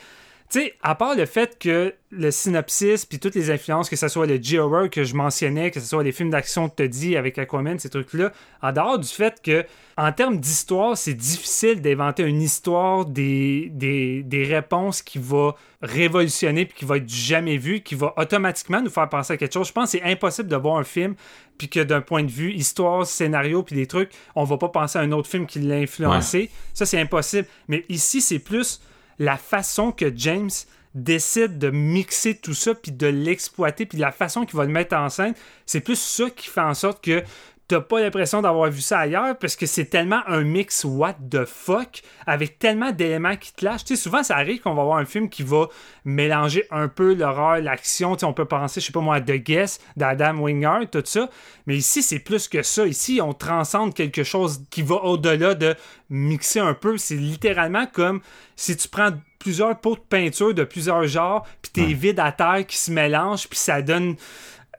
[0.49, 4.07] tu sais, à part le fait que le synopsis, puis toutes les influences, que ce
[4.07, 7.17] soit le G-Horror que je mentionnais, que ce soit les films d'action que tu dit
[7.17, 9.65] avec Aquaman, ces trucs-là, en dehors du fait que,
[9.97, 16.65] en termes d'histoire, c'est difficile d'inventer une histoire, des, des, des réponses qui va révolutionner,
[16.65, 19.53] puis qui va être du jamais vu, qui va automatiquement nous faire penser à quelque
[19.53, 19.67] chose.
[19.67, 21.15] Je pense que c'est impossible de voir un film,
[21.57, 24.99] puis que d'un point de vue histoire, scénario, puis des trucs, on va pas penser
[24.99, 26.51] à un autre film qui l'a influencé.
[26.73, 27.47] Ça, c'est impossible.
[27.67, 28.81] Mais ici, c'est plus
[29.23, 30.49] la façon que James
[30.95, 34.95] décide de mixer tout ça puis de l'exploiter puis la façon qu'il va le mettre
[34.95, 35.33] en scène,
[35.65, 37.23] c'est plus ça qui fait en sorte que
[37.67, 41.45] t'as pas l'impression d'avoir vu ça ailleurs parce que c'est tellement un mix what the
[41.45, 43.85] fuck avec tellement d'éléments qui te lâchent.
[43.85, 45.67] Tu sais, souvent, ça arrive qu'on va voir un film qui va
[46.05, 48.17] mélanger un peu l'horreur, l'action.
[48.23, 51.29] On peut penser, je sais pas moi, à The Guest d'Adam Wingard, tout ça.
[51.65, 52.85] Mais ici, c'est plus que ça.
[52.85, 55.75] Ici, on transcende quelque chose qui va au-delà de
[56.09, 56.97] mixer un peu.
[56.97, 58.19] C'est littéralement comme
[58.55, 61.93] si tu prends plusieurs pots de peinture de plusieurs genres, puis t'es Ouais.
[61.93, 64.15] vide à terre qui se mélangent, puis ça donne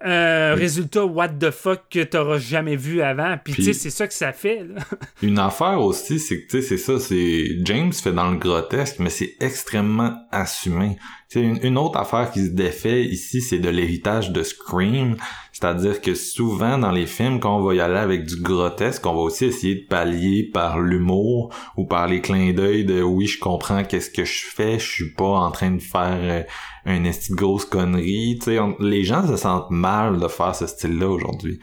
[0.04, 3.36] un résultat what the fuck que t'auras jamais vu avant.
[3.42, 4.62] Puis, tu sais, c'est ça que ça fait.
[4.64, 4.82] là.
[5.22, 7.56] Une affaire aussi, c'est que, tu sais, c'est ça, c'est...
[7.64, 10.98] James fait dans le grotesque, mais c'est extrêmement assumé.
[11.34, 15.16] Une, une autre affaire qui se défait ici, c'est de l'héritage de Scream.
[15.64, 19.14] C'est-à-dire que souvent, dans les films, quand on va y aller avec du grotesque, on
[19.14, 23.38] va aussi essayer de pallier par l'humour ou par les clins d'œil de «oui, je
[23.38, 26.42] comprends qu'est-ce que je fais, je suis pas en train de faire euh,
[26.84, 30.54] un esti de grosse connerie.» Tu sais, on- les gens se sentent mal de faire
[30.54, 31.58] ce style-là aujourd'hui.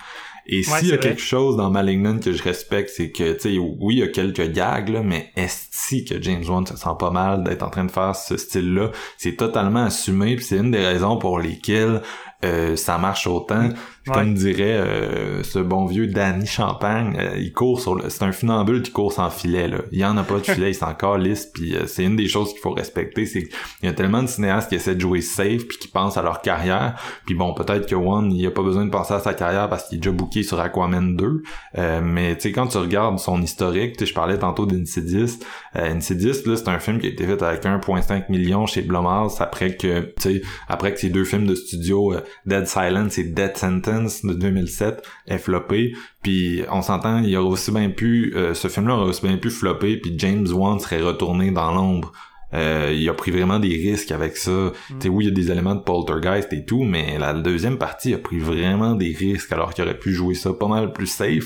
[0.48, 1.10] Et Ouais, s'il y a vrai.
[1.10, 4.08] quelque chose dans Malignant que je respecte, c'est que, tu sais, oui, il y a
[4.08, 5.70] quelques gags, là, mais est-ce
[6.10, 8.90] que James Wan se sent pas mal d'être en train de faire ce style-là?
[9.18, 12.02] C'est totalement assumé, puis c'est une des raisons pour lesquelles
[12.44, 13.70] euh, ça marche autant.
[14.08, 14.14] Ouais.
[14.16, 18.10] Comme dirait euh, ce bon vieux Danny Champagne, euh, il court sur le...
[18.10, 19.78] C'est un funambule qui court sans filet, là.
[19.92, 22.28] Il y en a pas de filet, il s'en calisse, puis euh, c'est une des
[22.28, 23.54] choses qu'il faut respecter, c'est qu'il
[23.84, 26.42] y a tellement de cinéastes qui essaient de jouer safe, puis qui pensent à leur
[26.42, 29.70] carrière, puis bon, peut-être que One, il a pas besoin de penser à sa carrière
[29.70, 31.44] parce qu'il est déjà booké sur Aquaman 2,
[31.78, 35.38] euh, mais tu sais, quand tu regardes son historique, tu sais, je parlais tantôt d'Insidious,
[35.76, 39.40] euh, Insidious, là, c'est un film qui a été fait avec 1.5 million chez Blumhouse
[39.42, 43.24] après que, tu sais, après que ces deux films de studio, euh, Dead Silence et
[43.24, 48.54] Dead Sentence de 2007, aient floppé, puis on s'entend, il aurait aussi bien pu, euh,
[48.54, 52.12] ce film-là aurait aussi bien pu flopper, puis James Wan serait retourné dans l'ombre.
[52.54, 54.74] Euh, il a pris vraiment des risques avec ça.
[54.88, 57.78] Tu sais, oui, il y a des éléments de poltergeist et tout, mais la deuxième
[57.78, 61.08] partie a pris vraiment des risques alors qu'il aurait pu jouer ça pas mal plus
[61.08, 61.46] safe.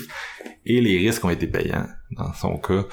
[0.64, 2.86] Et les risques ont été payants dans son cas.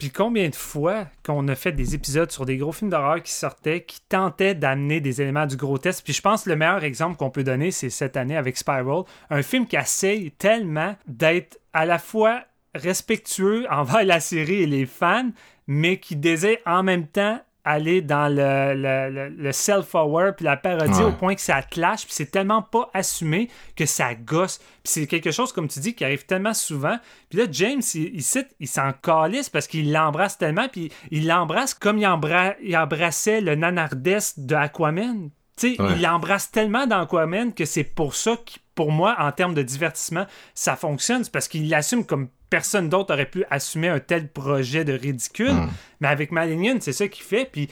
[0.00, 3.32] Puis combien de fois qu'on a fait des épisodes sur des gros films d'horreur qui
[3.32, 6.04] sortaient, qui tentaient d'amener des éléments du grotesque.
[6.04, 9.02] Puis je pense que le meilleur exemple qu'on peut donner, c'est cette année avec Spiral.
[9.28, 12.44] Un film qui essaye tellement d'être à la fois
[12.74, 15.32] respectueux envers la série et les fans,
[15.66, 17.38] mais qui désire en même temps
[17.70, 21.04] aller dans le, le, le- le self-aware puis la parodie Ouais.
[21.04, 24.58] au point que ça clash puis c'est tellement pas assumé que ça gosse.
[24.58, 26.98] Puis c'est quelque chose comme tu dis qui arrive tellement souvent.
[27.28, 31.26] Puis là James il, il, cite- il s'en calisse parce qu'il l'embrasse tellement puis il
[31.26, 35.30] l'embrasse comme il, embra- il embrassait le nanardesque de Aquaman
[35.60, 35.92] sais Ouais.
[35.96, 39.62] il l'embrasse tellement dans Aquaman que c'est pour ça que pour moi en termes de
[39.62, 44.28] divertissement ça fonctionne c'est parce qu'il l'assume comme personne d'autre aurait pu assumer un tel
[44.28, 45.68] projet de ridicule Mm.
[46.00, 47.44] mais avec Malignan, c'est ça qu'il fait.
[47.50, 47.68] Puis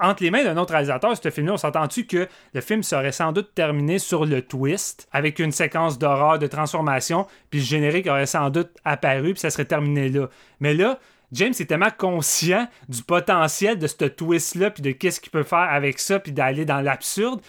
[0.00, 3.30] entre les mains d'un autre réalisateur, ce film-là, on s'entend-tu que le film serait sans
[3.30, 8.26] doute terminé sur le twist, avec une séquence d'horreur, de transformation, puis le générique aurait
[8.26, 10.28] sans doute apparu, puis ça serait terminé là.
[10.58, 10.98] Mais là,
[11.32, 15.58] James est tellement conscient du potentiel de ce twist-là, puis de qu'est-ce qu'il peut faire
[15.58, 17.40] avec ça, puis d'aller dans l'absurde,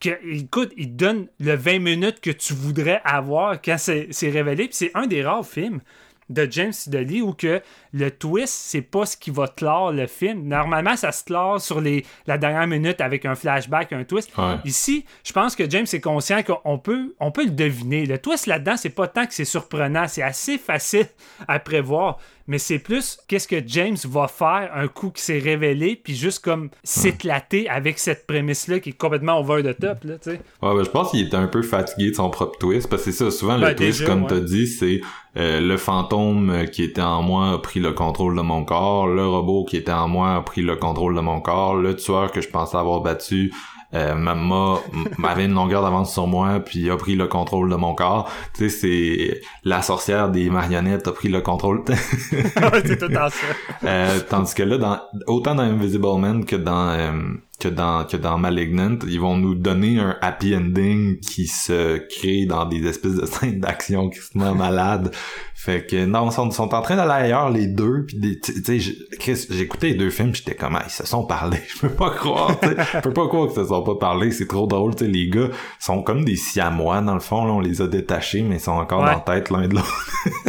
[0.00, 4.76] que, écoute, il donne le 20 minutes que tu voudrais avoir quand c'est révélé, puis
[4.76, 5.80] c'est un des rares films
[6.28, 7.62] de James Sidley où que
[7.96, 10.46] le twist, c'est pas ce qui va clore le film.
[10.46, 14.30] Normalement, ça se clore sur les, la dernière minute avec un flashback, un twist.
[14.36, 14.56] Ouais.
[14.64, 18.04] Ici, je pense que James est conscient qu'on peut, on peut le deviner.
[18.04, 21.06] Le twist là-dedans, c'est pas tant que c'est surprenant, c'est assez facile
[21.48, 22.18] à prévoir.
[22.48, 26.44] Mais c'est plus qu'est-ce que James va faire un coup qui s'est révélé, puis juste
[26.44, 30.14] comme s'éclater avec cette prémisse-là qui est complètement over the top, là.
[30.24, 33.10] Ouais, ben, je pense qu'il était un peu fatigué de son propre twist, parce que
[33.10, 34.28] c'est ça, souvent Ben, le twist, déjà, comme ouais.
[34.28, 35.00] t'as dit, c'est
[35.36, 39.26] euh, le fantôme qui était en moi a pris le contrôle de mon corps, le
[39.26, 42.40] robot qui était en moi a pris le contrôle de mon corps, le tueur que
[42.40, 43.52] je pensais avoir battu
[43.94, 44.78] euh, m'a- m'a-
[45.16, 48.28] m'avait une longueur d'avance sur moi, puis a pris le contrôle de mon corps.
[48.54, 51.84] Tu sais, c'est la sorcière des marionnettes a pris le contrôle.
[51.86, 53.46] c'est tout en ça.
[53.84, 54.98] Euh, tandis que là, dans,
[55.28, 57.12] autant dans Invisible Man que dans euh,
[57.58, 62.44] que dans que dans Malignant, ils vont nous donner un happy ending qui se crée
[62.46, 65.10] dans des espèces de scènes d'action extrêmement malades.
[65.54, 68.04] Fait que non, ils sont, sont en train d'aller ailleurs les deux.
[68.06, 71.56] Puis tu sais, écouté les deux films, j'étais comme ah, ils se sont parlé.
[71.74, 72.60] Je peux pas croire.
[72.60, 72.76] tu sais.
[72.94, 74.30] Je peux pas croire qu'ils se sont pas parlé.
[74.30, 74.94] C'est trop drôle.
[74.94, 75.48] tu sais, Les gars
[75.80, 77.44] sont comme des siamois dans le fond.
[77.46, 79.06] Là, on les a détachés, mais ils sont encore Ouais.
[79.06, 80.10] dans la tête l'un de l'autre.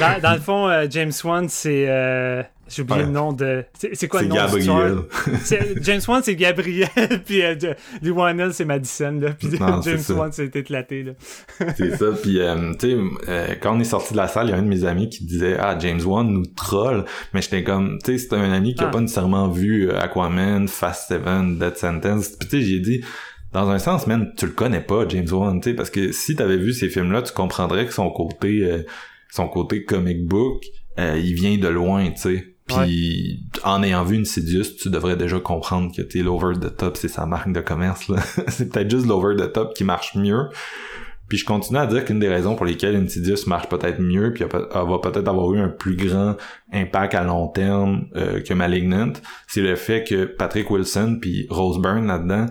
[0.00, 1.86] Dans, dans le fond, euh, James Wan, c'est.
[1.88, 3.06] euh, J'ai oublié Ouais.
[3.06, 3.64] le nom de.
[3.92, 4.96] C'est quoi le nom Gabriel.
[5.42, 6.88] C'est- James Wan, c'est Gabriel,
[7.26, 9.30] puis euh, de- c'est Madison, là.
[9.38, 10.00] Puis Non, James.
[10.16, 11.12] Wan, c'est éclaté, là.
[11.76, 12.06] C'est ça.
[12.22, 12.96] Puis, euh, tu sais,
[13.28, 15.08] euh, quand on est sorti de la salle, il y a un de mes amis
[15.08, 17.04] qui disait Ah, James Wan nous troll.
[17.32, 18.90] Mais j'étais comme, tu sais, c'est un ami qui a Ah.
[18.90, 22.28] pas nécessairement vu euh, Aquaman, Fast Seven, Dead Sentence.
[22.30, 23.04] Puis, tu sais, j'ai dit,
[23.52, 26.34] dans un sens, man, tu le connais pas, James Wan, tu sais, parce que si
[26.34, 28.82] t'avais vu ces films-là, tu comprendrais que son côté, euh,
[29.30, 30.62] son côté comic book,
[30.98, 32.53] euh, il vient de loin, tu sais.
[32.66, 37.08] Puis en ayant vu Insidious, tu devrais déjà comprendre que t'es l'over the top, c'est
[37.08, 38.10] sa marque de commerce
[38.48, 40.48] c'est peut-être juste l'over the top qui marche mieux.
[41.28, 44.44] Puis je continue à dire qu'une des raisons pour lesquelles Insidious marche peut-être mieux, puis
[44.44, 46.36] elle va peut-être avoir eu un plus grand
[46.74, 49.12] impact à long terme euh, que Malignant,
[49.46, 52.46] c'est le fait que Patrick Wilson puis Rose Byrne là-dedans,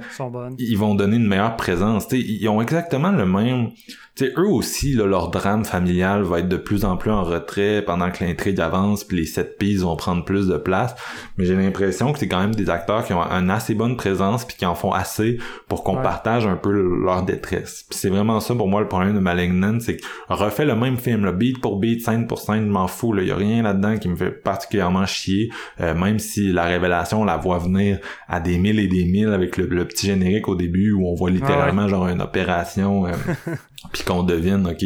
[0.60, 2.08] Ils vont donner une meilleure présence.
[2.08, 3.70] T'sais, ils ont exactement le même.
[4.16, 7.82] T'sais, eux aussi, là, leur drame familial va être de plus en plus en retrait
[7.84, 10.94] pendant que l'intrigue avance, puis les sept pistes vont prendre plus de place.
[11.36, 14.46] Mais j'ai l'impression que c'est quand même des acteurs qui ont une assez bonne présence
[14.46, 16.04] puis qui en font assez pour qu'on Ouais.
[16.04, 17.86] partage un peu leur détresse.
[17.90, 21.26] C'est vraiment ça pour moi le problème de Malignant, c'est que refait le même film,
[21.26, 23.16] là, beat pour beat, scène pour scène, je m'en fous.
[23.18, 25.50] Il y a rien là-dedans qui me fait particulièrement chier,
[25.82, 29.30] euh, même si la révélation on la voit venir à des mille et des mille
[29.30, 33.12] avec le, le petit générique au début où on voit littéralement genre une opération, euh,
[33.92, 34.84] puis qu'on devine, ok.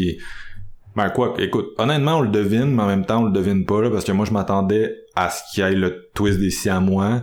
[0.95, 3.81] Ben quoi, écoute, honnêtement on le devine, mais en même temps on le devine pas
[3.81, 7.21] là, parce que moi je m'attendais à ce qu'il y ait le twist des Siamois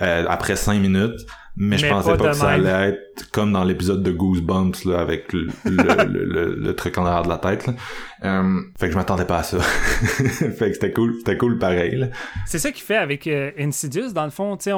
[0.00, 1.26] euh, après cinq minutes.
[1.58, 2.66] Mais, je pensais pas que ça même.
[2.66, 6.98] allait être comme dans l'épisode de Goosebumps là, avec le, le, le, le- le truc
[6.98, 7.66] en arrière de la tête.
[7.66, 7.72] Là.
[8.24, 9.58] Euh, fait que je m'attendais pas à ça.
[9.60, 12.10] fait que c'était cool, c'était cool pareil.
[12.46, 14.70] C'est ça qu'il fait avec euh, Insidious, dans le fond, tu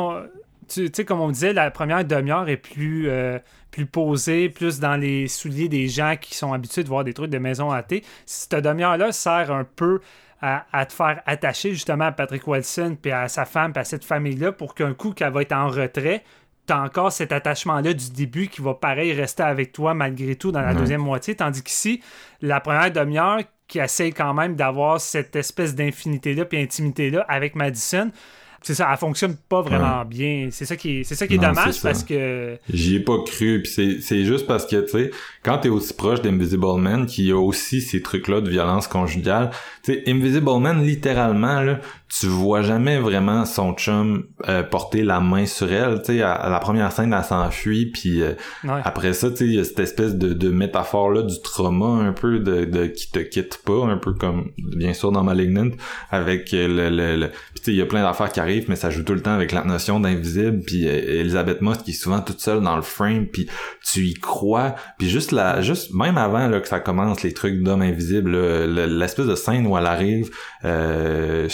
[0.69, 3.39] sais, comme on disait, la première demi-heure est plus, euh,
[3.71, 7.31] plus posée, plus dans les souliers des gens qui sont habitués de voir des trucs
[7.31, 8.05] de maison hantée.
[8.27, 10.01] Cette demi-heure-là sert un peu
[10.41, 13.85] à, à te faire attacher justement à Patrick Wilson, puis à sa femme, puis à
[13.85, 16.23] cette famille-là, pour qu'un coup qu'elle va être en retrait,
[16.69, 20.61] t'as encore cet attachement-là du début qui va pareil rester avec toi malgré tout dans
[20.61, 20.75] la Ouais.
[20.77, 22.03] deuxième moitié, tandis qu'ici,
[22.43, 28.11] la première demi-heure qui essaye quand même d'avoir cette espèce d'infinité-là puis intimité-là avec Madison,
[28.63, 30.49] c'est ça, elle fonctionne pas vraiment bien.
[30.51, 33.19] C'est ça qui est, c'est ça qui est Non, dommage parce que J'y ai pas
[33.25, 35.11] cru, puis c'est, c'est juste parce que, tu sais,
[35.43, 39.51] quand t'es aussi proche d'Invisible Man, qui a aussi ces trucs-là de violence conjugale,
[39.83, 45.21] tu sais, Invisible Man, littéralement, là, tu vois jamais vraiment son chum euh, porter la
[45.21, 48.33] main sur elle, tu sais, à, à la première scène, elle s'enfuit, puis euh,
[48.65, 48.81] ouais.
[48.85, 52.13] après ça, tu sais, il y a cette espèce de, de métaphore-là du trauma, un
[52.13, 55.71] peu, de, de qui te quitte pas, un peu comme, bien sûr, dans Malignant,
[56.11, 56.91] avec euh, le...
[56.91, 57.29] le, le...
[57.29, 59.21] Puis tu sais, il y a plein d'affaires qui arrivent, mais ça joue tout le
[59.23, 62.77] temps avec la notion d'invisible, puis euh, Elisabeth Moss qui est souvent toute seule dans
[62.77, 63.49] le frame, puis
[63.85, 65.61] tu y crois, puis juste la...
[65.63, 69.35] juste même avant là, que ça commence, les trucs d'hommes invisibles, là, le- l'espèce de
[69.35, 70.31] scène où elle arrive,
[70.65, 71.49] euh,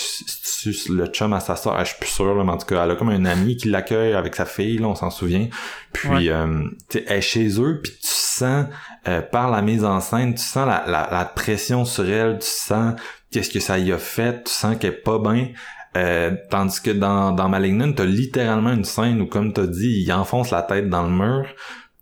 [0.88, 2.90] le chum à sa soeur, je suis plus sûr, là, mais en tout cas, elle
[2.92, 5.48] a comme un ami qui l'accueille avec sa fille, là, on s'en souvient,
[5.92, 6.28] puis Ouais.
[6.30, 6.62] euh,
[6.94, 8.66] elle est chez eux, puis tu sens,
[9.08, 12.46] euh, par la mise en scène, tu sens la, la, la pression sur elle, tu
[12.48, 12.94] sens
[13.30, 15.48] qu'est-ce que ça y a fait, tu sens qu'elle est pas bien.
[15.96, 20.12] Euh, tandis que dans, dans Malignant, t'as littéralement une scène où, comme t'as dit, il
[20.12, 21.46] enfonce la tête dans le mur.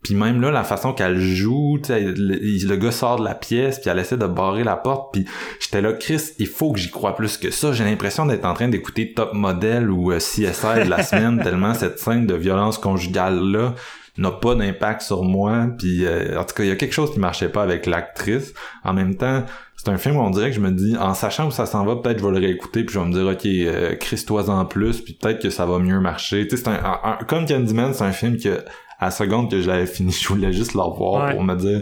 [0.03, 3.89] Puis même là, la façon qu'elle joue, le, le gars sort de la pièce, puis
[3.89, 5.27] elle essaie de barrer la porte, puis
[5.61, 7.73] j'étais là, Chris, il faut que j'y croie plus que ça.
[7.73, 11.75] J'ai l'impression d'être en train d'écouter Top Model ou euh, CSI de la semaine, tellement
[11.75, 13.75] cette scène de violence conjugale-là
[14.19, 15.67] n'a pas d'impact sur moi.
[15.79, 18.53] Puis euh, en tout cas, il y a quelque chose qui marchait pas avec l'actrice.
[18.85, 19.45] En même temps,
[19.77, 21.85] c'est un film où on dirait que je me dis, en sachant où ça s'en
[21.85, 24.65] va, peut-être je vais le réécouter, puis je vais me dire, ok, euh, Chris-toi en
[24.65, 26.47] plus, puis peut-être que ça va mieux marcher.
[26.47, 28.59] Tu sais, c'est un, un- un- comme Candyman, c'est un film que
[29.01, 31.33] à la seconde que je l'avais fini, je voulais juste le revoir Ouais.
[31.33, 31.81] pour me dire,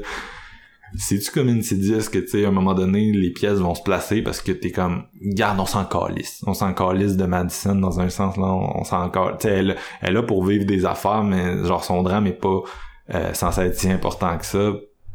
[0.96, 4.22] c'est-tu comme Insidious que, tu sais, à un moment donné, les pièces vont se placer
[4.22, 6.42] parce que t'es comme, garde, on s'en calisse.
[6.46, 9.38] On s'en calisse de Madison dans un sens, là, on, on s'en calisse.
[9.40, 12.60] Tu sais, elle, elle là pour vivre des affaires, mais genre, son drame est pas
[13.14, 14.72] euh, censé être si important que ça.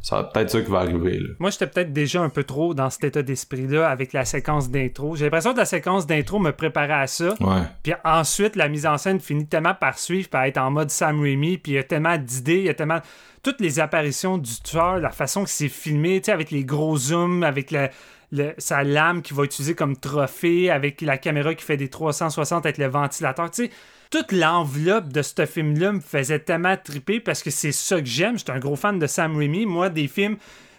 [0.08, 1.30] Ça va peut-être ça qui va arriver, là.
[1.40, 5.16] moi j'étais peut-être déjà un peu trop dans cet état d'esprit-là avec la séquence d'intro.
[5.16, 7.34] J'ai l'impression que la séquence d'intro me préparait à ça.
[7.40, 7.64] Ouais.
[7.82, 11.20] Puis ensuite, la mise en scène finit tellement par suivre, par être en mode Sam
[11.22, 13.00] Raimi, puis il y a tellement d'idées, il y a tellement...
[13.42, 16.98] Toutes les apparitions du tueur, la façon que c'est filmé, tu sais, avec les gros
[16.98, 17.90] zooms, avec la-
[18.32, 22.64] le- sa lame qu'il va utiliser comme trophée, avec la caméra qui fait des 360
[22.64, 23.72] avec le ventilateur, tu sais...
[24.16, 28.38] Toute l'enveloppe de ce film-là me faisait tellement triper parce que c'est ça que j'aime.
[28.38, 29.66] J'étais un gros fan de Sam Raimi.
[29.66, 30.38] Moi, des films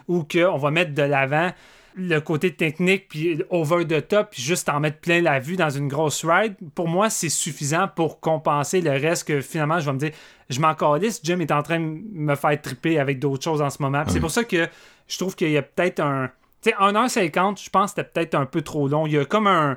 [0.08, 1.52] où que on va mettre de l'avant
[1.96, 5.68] le côté technique, puis over the top, puis juste en mettre plein la vue dans
[5.68, 9.92] une grosse ride, pour moi, c'est suffisant pour compenser le reste que finalement, je vais
[9.92, 10.12] me dire,
[10.48, 13.68] je m'en calisse, Jim est en train de me faire triper avec d'autres choses en
[13.68, 14.02] ce moment.
[14.08, 14.66] C'est pour ça que
[15.08, 16.30] je trouve qu'il y a peut-être un...
[16.62, 19.06] Tu Tu sais, 1h50, je pense que c'était peut-être un peu trop long.
[19.06, 19.76] Il y a comme un,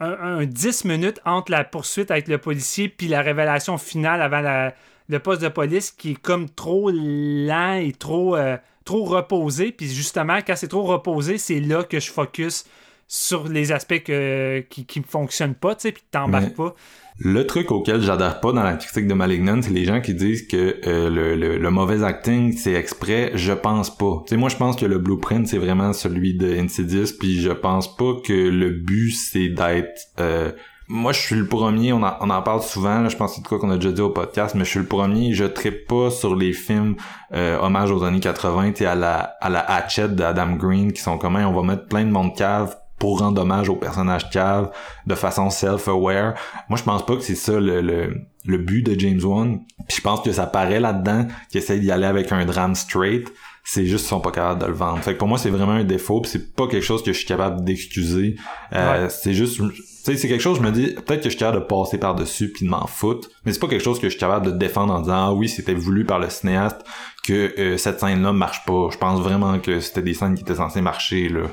[0.00, 0.10] un,
[0.40, 4.74] un 10 minutes entre la poursuite avec le policier puis la révélation finale avant la-
[5.08, 9.70] le poste de police qui est comme trop lent et trop, euh, trop reposé.
[9.72, 12.64] Puis justement, quand c'est trop reposé, c'est là que je focus
[13.06, 16.74] sur les aspects que- qui ne fonctionnent pas, tu sais, puis que t'embarques pas.
[17.18, 20.48] Le truc auquel j'adhère pas dans la critique de Malignant, c'est les gens qui disent
[20.48, 23.30] que euh, le, mauvais acting, c'est exprès.
[23.34, 24.22] Je pense pas.
[24.26, 27.52] Tu sais, moi, je pense que le blueprint, c'est vraiment celui de Insidious, puis je
[27.52, 30.08] pense pas que le but, c'est d'être...
[30.18, 30.50] euh,
[30.88, 33.42] moi, je suis le premier, on en, on en parle souvent, je pense que c'est
[33.42, 35.86] de quoi qu'on a déjà dit au podcast, mais je suis le premier, je trippe
[35.86, 36.96] pas sur les films
[37.32, 41.00] euh, hommage aux années 80, tu sais, à la, à la Hatchet d'Adam Green, qui
[41.00, 44.70] sont comment on va mettre plein de monde cave pour rendre hommage au personnage cave
[45.06, 46.34] de façon self-aware.
[46.68, 48.14] Moi, je pense pas que c'est ça le, le,
[48.46, 49.60] le but de James Wan.
[49.88, 53.32] Puis je pense que ça paraît là-dedans qu'il essaie d'y aller avec un drame straight.
[53.66, 54.98] C'est juste qu'ils sont pas capables de le vendre.
[54.98, 56.20] Fait que pour moi, c'est vraiment un défaut.
[56.20, 58.36] Puis c'est pas quelque chose que je suis capable d'excuser.
[58.74, 59.56] Euh, C'est juste...
[59.56, 61.96] Tu sais, c'est quelque chose, je me dis, peut-être que je suis capable de passer
[61.96, 63.30] par-dessus puis de m'en foutre.
[63.46, 65.48] Mais c'est pas quelque chose que je suis capable de défendre en disant, ah oui,
[65.48, 66.84] c'était voulu par le cinéaste
[67.26, 68.88] que euh, cette scène-là marche pas.
[68.92, 71.44] Je pense vraiment que c'était des scènes qui étaient censées marcher, là.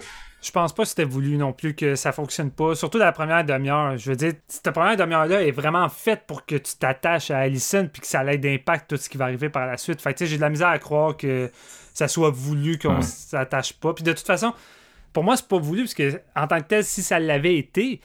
[0.42, 2.74] Je pense pas que c'était voulu non plus que ça fonctionne pas.
[2.74, 3.96] Surtout la première demi-heure.
[3.98, 7.88] Je veux dire, cette première demi-heure-là est vraiment faite pour que tu t'attaches à Allison
[7.92, 10.02] puis que ça ait d'impact tout ce qui va arriver par la suite.
[10.02, 11.52] Fait que tu sais, j'ai de la misère à croire que
[11.94, 13.02] ça soit voulu qu'on Ouais.
[13.04, 13.94] s'attache pas.
[13.94, 14.54] Puis de toute façon,
[15.14, 18.02] pour moi, c'est pas voulu parce que en tant que tel, si ça l'avait été,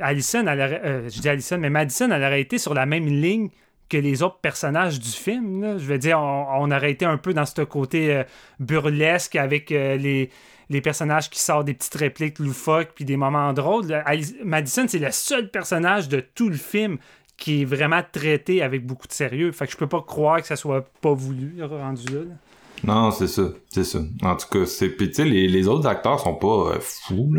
[0.00, 3.06] Allison, elle aurait, euh, je dis Allison, mais Madison, elle aurait été sur la même
[3.06, 3.48] ligne
[3.88, 5.78] que les autres personnages du film.
[5.78, 8.24] Je veux dire, on, aurait été un peu dans ce côté euh,
[8.58, 13.92] burlesque avec euh, les, personnages qui sortent des petites répliques loufoques puis des moments drôles.
[14.04, 16.98] Alice- Madison, c'est le seul personnage de tout le film
[17.36, 19.52] qui est vraiment traité avec beaucoup de sérieux.
[19.52, 22.20] Fait que je peux pas croire que ça soit pas voulu rendu là.
[22.84, 24.00] Non, c'est ça, c'est ça.
[24.22, 27.32] En tout cas, c'est puis les, autres acteurs sont pas euh, fous.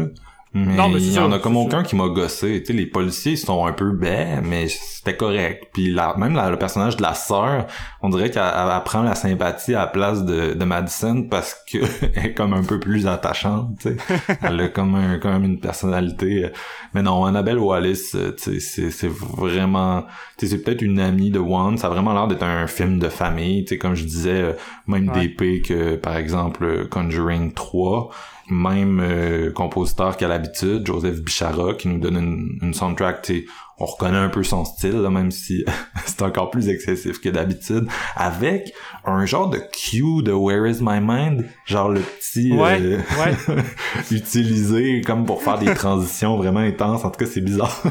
[0.53, 2.61] Mais, Non, mais c'est il y en a comme aucun qui m'a gossé.
[2.61, 5.67] Tu sais, les policiers sont un peu bêts, mais c'était correct.
[5.73, 7.67] Puis la, même la- le personnage de la sœur,
[8.01, 11.55] on dirait qu'elle elle- elle prend la sympathie à la place de, de Madison parce
[11.71, 11.77] que
[12.15, 13.77] elle est comme un peu plus attachante.
[13.79, 13.97] Tu sais,
[14.41, 16.49] elle a comme un, quand même une personnalité.
[16.93, 20.03] Mais non, Annabelle Wallis, euh, tu sais, c'est c'est vraiment,
[20.37, 21.77] tu sais, c'est peut-être une amie de One.
[21.77, 23.65] Ça a vraiment l'air d'être un film de famille.
[23.65, 24.53] Tu sais, comme je disais, euh,
[24.87, 25.19] même Ouais.
[25.27, 28.09] d'épée que par exemple euh, Conjuring 3
[28.49, 33.45] même euh, compositeur qu'à l'habitude, Joseph Bichara, qui nous donne une, une soundtrack, tu sais,
[33.79, 35.65] on reconnaît un peu son style, là, même si
[36.05, 38.73] c'est encore plus excessif que d'habitude, avec
[39.05, 43.63] un genre de cue de Where is my mind, genre le petit Ouais, euh, ouais.
[44.11, 47.05] utilisé comme pour faire des transitions vraiment intenses.
[47.05, 47.83] En tout cas, c'est bizarre.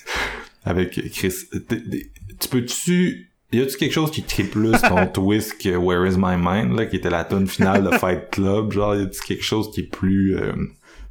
[0.64, 1.34] avec Chris,
[2.40, 6.36] tu peux-tu y a-tu quelque chose qui crie plus ton twist que Where is my
[6.38, 8.72] mind là qui était la tune finale de Fight Club?
[8.72, 10.52] Genre y a-tu quelque chose qui est plus euh,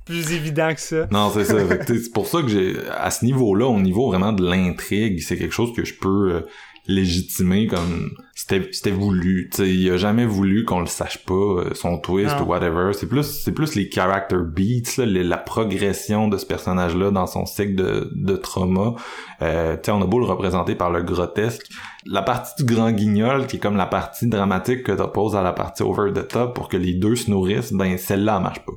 [0.05, 1.07] Plus évident que ça.
[1.11, 1.57] non c'est ça
[1.87, 5.53] c'est pour ça que j'ai à ce niveau-là au niveau vraiment de l'intrigue c'est quelque
[5.53, 6.41] chose que je peux euh,
[6.85, 9.49] légitimer comme c'était c'était voulu.
[9.51, 12.43] Tu sais il a jamais voulu qu'on le sache pas euh, son twist Non.
[12.45, 12.91] ou whatever.
[12.93, 17.09] C'est plus c'est plus les character beats là, les- la progression de ce personnage là
[17.11, 18.95] dans son cycle de, de trauma.
[19.41, 21.67] Euh, tu sais on a beau le représenter par le grotesque.
[22.05, 25.53] La partie du grand guignol qui est comme la partie dramatique que t'opposes à la
[25.53, 28.73] partie over the top pour que les deux se nourrissent ben celle-là elle marche pas.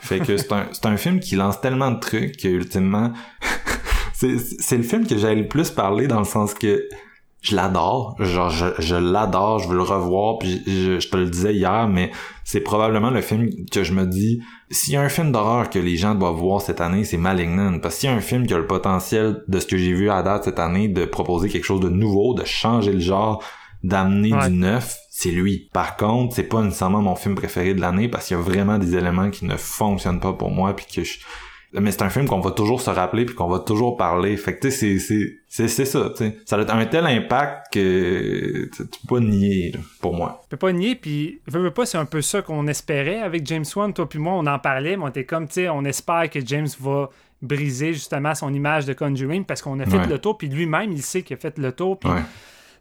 [0.00, 3.12] Fait que c'est un, c'est un film qui lance tellement de trucs que ultimement
[4.14, 6.88] c'est c'est le film que j'allais le plus parler dans le sens que
[7.42, 11.26] je l'adore, genre je, je l'adore, je veux le revoir, puis je, je te le
[11.30, 12.10] disais hier, mais
[12.44, 14.40] c'est probablement le film que je me dis,
[14.70, 17.78] s'il y a un film d'horreur que les gens doivent voir cette année, c'est Malignant,
[17.78, 20.10] parce qu'il y a un film qui a le potentiel de ce que j'ai vu
[20.10, 23.42] à date cette année, de proposer quelque chose de nouveau, de changer le genre,
[23.84, 24.48] d'amener Ouais.
[24.48, 25.68] du neuf, c'est lui.
[25.72, 28.78] Par contre, c'est pas nécessairement mon film préféré de l'année, parce qu'il y a vraiment
[28.78, 31.18] des éléments qui ne fonctionnent pas pour moi, puis que je
[31.80, 34.36] mais c'est un film qu'on va toujours se rappeler puis qu'on va toujours parler.
[34.36, 36.36] Fait que tu sais, c'est c'est c'est c'est ça, tu sais.
[36.44, 40.40] Ça a un tel impact que tu tu peux pas nier là, pour moi.
[40.44, 43.46] Je peux pas nier, puis veux, veux pas, c'est un peu ça qu'on espérait avec
[43.46, 43.92] James Wan.
[43.92, 46.44] Toi puis moi, on en parlait, mais on était comme, tu sais, on espère que
[46.44, 47.10] James va
[47.42, 50.06] briser justement son image de Conjuring parce qu'on a fait Ouais.
[50.06, 52.22] le tour, puis lui-même, il sait qu'il a fait le tour, puis Ouais.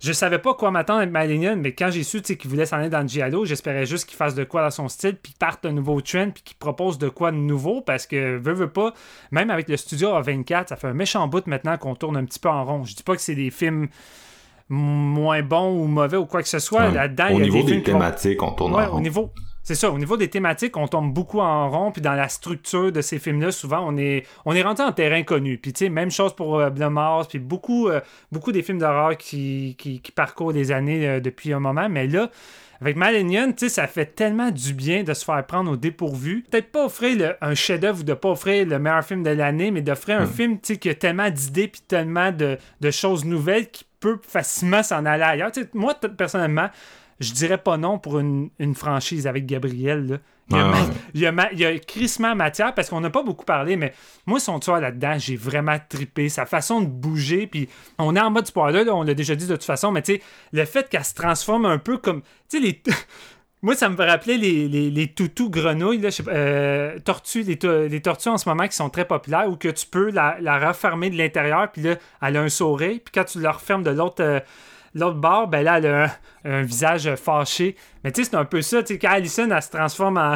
[0.06, 2.90] Je savais pas quoi m'attendre avec Malignant, mais quand j'ai su qu'il voulait s'en aller
[2.90, 5.66] dans le Giallo, j'espérais juste qu'il fasse de quoi dans son style, puis qu'il parte
[5.66, 8.94] un nouveau trend, puis qu'il propose de quoi de nouveau, parce que veux, veux pas,
[9.32, 12.38] même avec le studio A24, ça fait un méchant bout maintenant qu'on tourne un petit
[12.38, 12.84] peu en rond.
[12.84, 13.88] Je dis pas que c'est des films
[14.70, 16.88] moins bons ou mauvais ou quoi que ce soit.
[16.88, 16.92] Ouais.
[16.94, 18.98] Là-dedans, Au il y a niveau des films thématiques, on tourne Ouais, en rond.
[18.98, 19.32] au niveau,
[19.66, 22.92] c'est ça, au niveau des thématiques, on tombe beaucoup en rond, puis dans la structure
[22.92, 25.58] de ces films-là, souvent, on est, on est rentré en terrain connu.
[25.58, 28.00] Puis, tu sais, même chose pour euh, Blood Mars, puis beaucoup, euh,
[28.32, 32.08] beaucoup des films d'horreur qui, qui, qui parcourent des années euh, depuis un moment, mais
[32.08, 32.30] là,
[32.82, 36.46] avec Malenian, tu sais, ça fait tellement du bien de se faire prendre au dépourvu.
[36.52, 39.72] Peut-être pas offrir le- un chef-d'œuvre ou de pas offrir le meilleur film de l'année,
[39.72, 43.26] mais d'offrir un film, tu sais, qui a tellement d'idées puis tellement de, de choses
[43.26, 45.52] nouvelles qui peut facilement s'en aller ailleurs.
[45.74, 46.70] Moi, personnellement,
[47.20, 50.08] je dirais pas non pour une, une franchise avec Gabriel.
[50.08, 50.18] là.
[50.52, 50.88] Il y a, ma- ouais.
[51.16, 53.78] il y a, ma- il y a crissement matière parce qu'on n'a pas beaucoup parlé,
[53.78, 53.94] mais
[54.28, 56.30] moi, son tueur là-dedans, j'ai vraiment trippé.
[56.30, 57.68] Sa façon de bouger, puis
[57.98, 60.16] on est en mode spoiler, là, on l'a déjà dit de toute façon, mais tu
[60.16, 60.22] sais,
[60.52, 62.22] le fait qu'elle se transforme un peu comme.
[62.50, 62.82] Tu sais, les.
[63.64, 67.00] Moi, ça me fait rappeler les, les, les toutous grenouilles, là, je sais pas, euh,
[67.00, 69.88] tortues, les, to- les tortues en ce moment qui sont très populaires, où que tu
[69.88, 73.40] peux la, la refermer de l'intérieur, puis là, elle a un sourire, puis quand tu
[73.40, 74.40] la refermes de l'autre euh,
[74.96, 76.10] l'autre bord, ben là, elle a un,
[76.52, 77.76] un visage fâché.
[78.04, 80.36] Mais tu sais, c'est un peu ça, tu sais, quand Allison, elle se transforme en...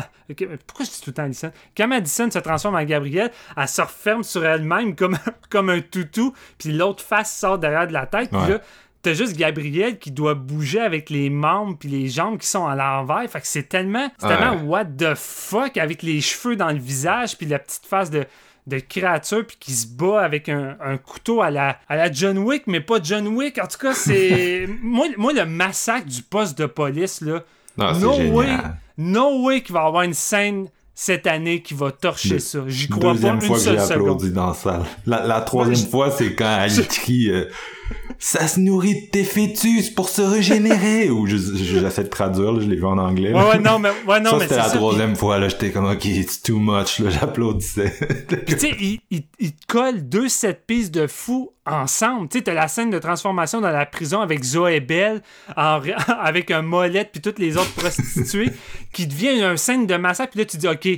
[0.67, 1.51] Pourquoi je dis tout le temps Allison?
[1.75, 5.17] Quand Madison se transforme en Gabriel, elle se referme sur elle-même comme,
[5.49, 8.59] comme un toutou, puis l'autre face sort derrière de la tête, puis là,
[9.01, 12.75] T'as juste Gabriel qui doit bouger avec les membres puis les jambes qui sont à
[12.75, 13.29] l'envers.
[13.29, 14.35] Fait que c'est tellement, c'est Ouais.
[14.37, 18.25] tellement what the fuck avec les cheveux dans le visage puis la petite face de,
[18.69, 22.37] de créature puis qui se bat avec un, un couteau à la, à la John
[22.37, 23.57] Wick, mais pas John Wick.
[23.57, 24.67] En tout cas, c'est.
[24.81, 27.43] moi, moi, le massacre du poste de police, là.
[27.77, 28.33] Non, c'est no génial.
[28.33, 28.47] way,
[28.97, 32.59] no way qu'il va y avoir une scène cette année qui va torcher Le- ça.
[32.67, 34.01] J'y crois pas Deuxième une fois que j'ai seule seconde.
[34.01, 34.81] applaudi dans la salle.
[35.05, 37.45] La, la troisième Ouais, fois, c'est quand elle crie euh,
[38.21, 42.51] Ça se nourrit de tes fœtus pour se régénérer» ou je- je- j'essaie de traduire,
[42.51, 43.31] là, je l'ai vu en anglais.
[43.31, 43.37] là.
[43.45, 44.75] Ouais, ouais, non, mais, ouais, non, ça, mais c'était la ça.
[44.75, 47.93] troisième fois, là, j'étais comme «Ok, it's too much», là, j'applaudissais.
[48.45, 52.27] Puis tu sais, il, il, il te colle deux set pistes de fou ensemble.
[52.29, 55.21] Tu sais, t'as la scène de transformation dans la prison avec Zoé Bell,
[55.55, 55.79] en,
[56.21, 58.49] avec un molette puis toutes les autres prostituées,
[58.91, 60.31] qui devient une scène de massacre.
[60.31, 60.89] Puis là, tu dis, OK,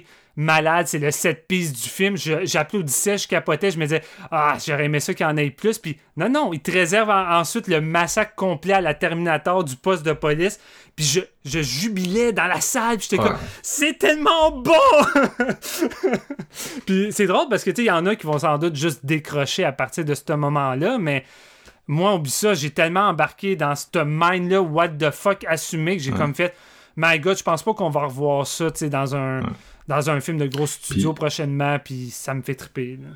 [0.42, 2.18] malade, c'est le set piece du film.
[2.18, 4.02] Je- J'applaudissais, je capotais, je me disais,
[4.32, 5.78] ah, j'aurais aimé ça qu'il y en ait plus.
[5.78, 9.76] Puis non, non, il te réserve en- ensuite le massacre complet à la Terminator du
[9.76, 10.60] poste de police.
[10.96, 13.30] Puis je, je jubilais dans la salle, puis j'étais Ouais.
[13.30, 14.72] comme, c'est tellement bon!
[16.86, 18.76] Puis c'est drôle parce que tu sais, il y en a qui vont sans doute
[18.76, 21.24] juste décrocher à partir de ce moment-là, mais
[21.88, 26.12] moi, oublie ça, j'ai tellement embarqué dans ce mind-là, what the fuck assumé, que j'ai
[26.12, 26.54] comme fait,
[26.98, 29.42] my god, je pense pas qu'on va revoir ça, tu sais, dans un.
[29.92, 32.98] Dans un film de gros studio prochainement, puis ça me fait triper.
[33.02, 33.10] là.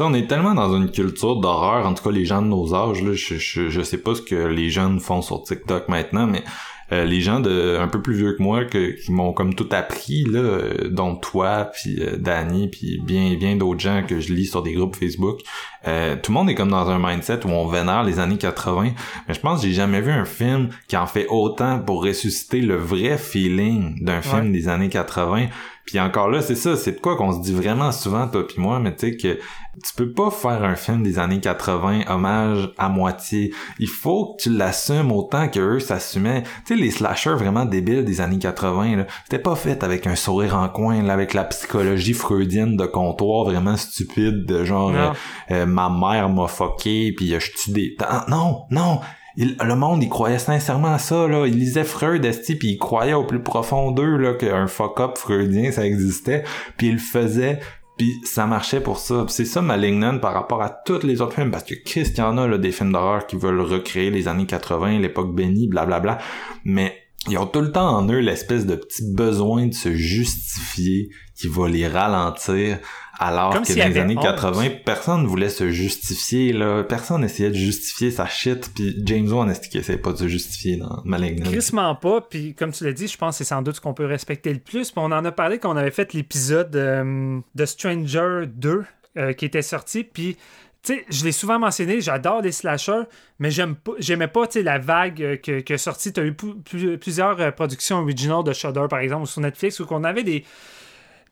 [0.00, 3.02] On est tellement dans une culture d'horreur, en tout cas les gens de nos âges,
[3.02, 6.42] là, je, je, je sais pas ce que les jeunes font sur TikTok maintenant, mais
[6.90, 9.68] euh, les gens de un peu plus vieux que moi que, qui m'ont comme tout
[9.70, 14.32] appris, là, euh, dont toi, puis euh, Danny, puis bien bien d'autres gens que je
[14.32, 15.40] lis sur des groupes Facebook,
[15.86, 18.92] euh, tout le monde est comme dans un mindset où on vénère les années 80,
[19.28, 22.60] mais je pense que j'ai jamais vu un film qui en fait autant pour ressusciter
[22.60, 25.46] le vrai feeling d'un film des années 80.
[25.86, 28.60] Puis encore là, c'est ça, c'est de quoi qu'on se dit vraiment souvent, toi puis
[28.60, 29.38] moi, mais tu sais que
[29.82, 33.52] tu peux pas faire un film des années 80 hommage à moitié.
[33.78, 36.42] Il faut que tu l'assumes autant que eux s'assumaient.
[36.66, 40.14] Tu sais, les slashers vraiment débiles des années 80, là, c'était pas fait avec un
[40.14, 45.10] sourire en coin, là, avec la psychologie freudienne de comptoir vraiment stupide, de genre euh,
[45.50, 47.96] euh, ma mère m'a fucké, puis je tue des...
[48.00, 49.00] Ah, Non, non!
[49.36, 51.46] Le monde, il croyait sincèrement à ça, là.
[51.46, 55.72] Il lisait Freud, esti, puis il croyait au plus profond d'eux, là, qu'un fuck-up freudien,
[55.72, 56.44] ça existait.
[56.76, 57.60] Puis il le faisait,
[57.96, 59.24] puis ça marchait pour ça.
[59.28, 62.24] C'est ça, Malignant, par rapport à tous les autres films, parce que Christ, il y
[62.24, 66.18] en a, là, des films d'horreur qui veulent recréer les années 80, l'époque bénie, blablabla.
[66.64, 66.94] Mais
[67.28, 71.48] ils ont tout le temps en eux l'espèce de petit besoin de se justifier qui
[71.48, 72.78] va les ralentir
[73.26, 74.24] alors Comme que dans les années honte.
[74.24, 79.50] 80 personne voulait se justifier là personne essayait de justifier sa shit puis James Wan
[79.50, 82.92] est-ce qu'il essayait pas de se justifier dans Malignant Crissement pas, puis comme tu l'as
[82.92, 84.90] dit, je pense que c'est sans doute ce qu'on peut respecter le plus.
[84.90, 88.84] Puis on en a parlé quand on avait fait l'épisode euh, de Stranger 2
[89.16, 90.36] euh, qui était sorti, puis
[90.82, 93.02] tu sais, je l'ai souvent mentionné, j'adore les slashers,
[93.38, 96.12] mais j'aime pas, j'aimais pas tu sais, la vague euh, que, que sortie.
[96.12, 100.02] Tu as eu plusieurs productions originales de Shudder, par exemple, ou sur Netflix, où on
[100.02, 100.44] avait des,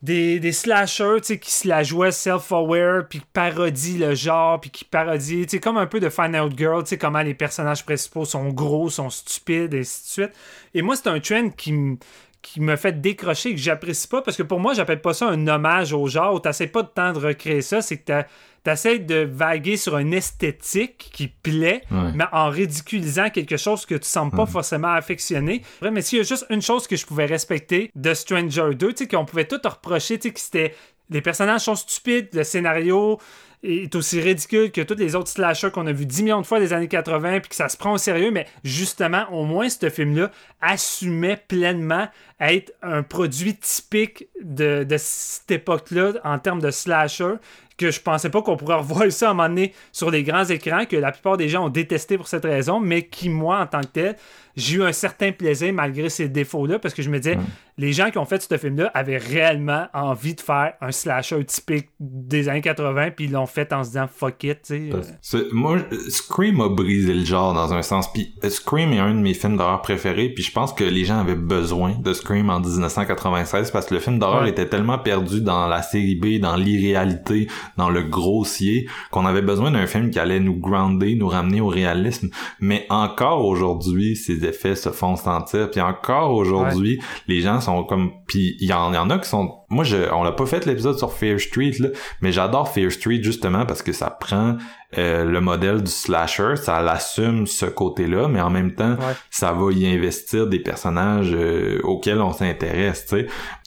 [0.02, 4.85] des, des slashers qui se la jouaient self-aware, puis qui parodient le genre, puis qui
[4.85, 8.89] parodient, tu comme un peu de Final Girl, tu comment les personnages principaux sont gros,
[8.89, 10.36] sont stupides, et ainsi de suite.
[10.74, 11.98] Et moi, c'est un trend qui
[12.42, 15.26] qui me fait décrocher et que j'apprécie pas parce que pour moi j'appelle pas ça
[15.28, 16.40] un hommage au genre.
[16.40, 18.22] T'essaies pas de temps de recréer ça c'est que
[18.64, 22.12] t'essaies de vaguer sur une esthétique qui plaît Ouais.
[22.14, 25.62] mais en ridiculisant quelque chose que tu sembles pas forcément affectionner.
[25.82, 28.96] Mais s'il y a juste une chose que je pouvais respecter de Stranger 2 tu
[29.04, 30.74] sais qu'on pouvait tout reprocher tu sais que c'était
[31.10, 33.18] les personnages sont stupides le scénario
[33.62, 36.60] est aussi ridicule que tous les autres slashers qu'on a vu 10 millions de fois
[36.60, 39.90] des années 80 puis que ça se prend au sérieux mais justement au moins ce
[39.90, 40.30] film là
[40.60, 42.08] assumait pleinement
[42.40, 47.34] être un produit typique de, de cette époque-là en termes de slasher
[47.81, 50.44] que je pensais pas qu'on pourrait revoir ça à un moment donné sur les grands
[50.44, 53.66] écrans, que la plupart des gens ont détesté pour cette raison, mais qui, moi, en
[53.66, 54.16] tant que tel,
[54.57, 57.39] j'ai eu un certain plaisir malgré ces défauts-là, parce que je me disais,
[57.78, 61.89] les gens qui ont fait ce film-là avaient réellement envie de faire un slasher typique
[61.98, 64.90] des années 80, puis ils l'ont fait en se disant fuck it, tu
[65.23, 65.36] sais.
[65.39, 65.48] euh.
[65.52, 65.78] Moi,
[66.11, 68.12] Scream a brisé le genre dans un sens.
[68.12, 70.28] Puis euh, Scream est un de mes films d'horreur préférés.
[70.28, 74.01] Puis je pense que les gens avaient besoin de Scream en 1996 parce que le
[74.01, 74.51] film d'horreur Ouais.
[74.51, 79.70] était tellement perdu dans la série B, dans l'irréalité, dans le grossier, qu'on avait besoin
[79.70, 82.30] d'un film qui allait nous grounder, nous ramener au réalisme.
[82.60, 85.70] Mais encore aujourd'hui, ces effets se font sentir.
[85.70, 88.10] Puis encore aujourd'hui, les gens sont comme...
[88.26, 89.56] Puis il y, y en a qui sont...
[89.68, 91.88] Moi, je, on l'a pas fait l'épisode sur Fear Street, là,
[92.20, 94.56] mais j'adore Fear Street justement parce que ça prend
[94.98, 99.14] euh, le modèle du slasher, ça l'assume ce côté-là, mais en même temps, Ouais.
[99.30, 103.26] ça va y investir des personnages euh, auxquels on s'intéresse, tu sais.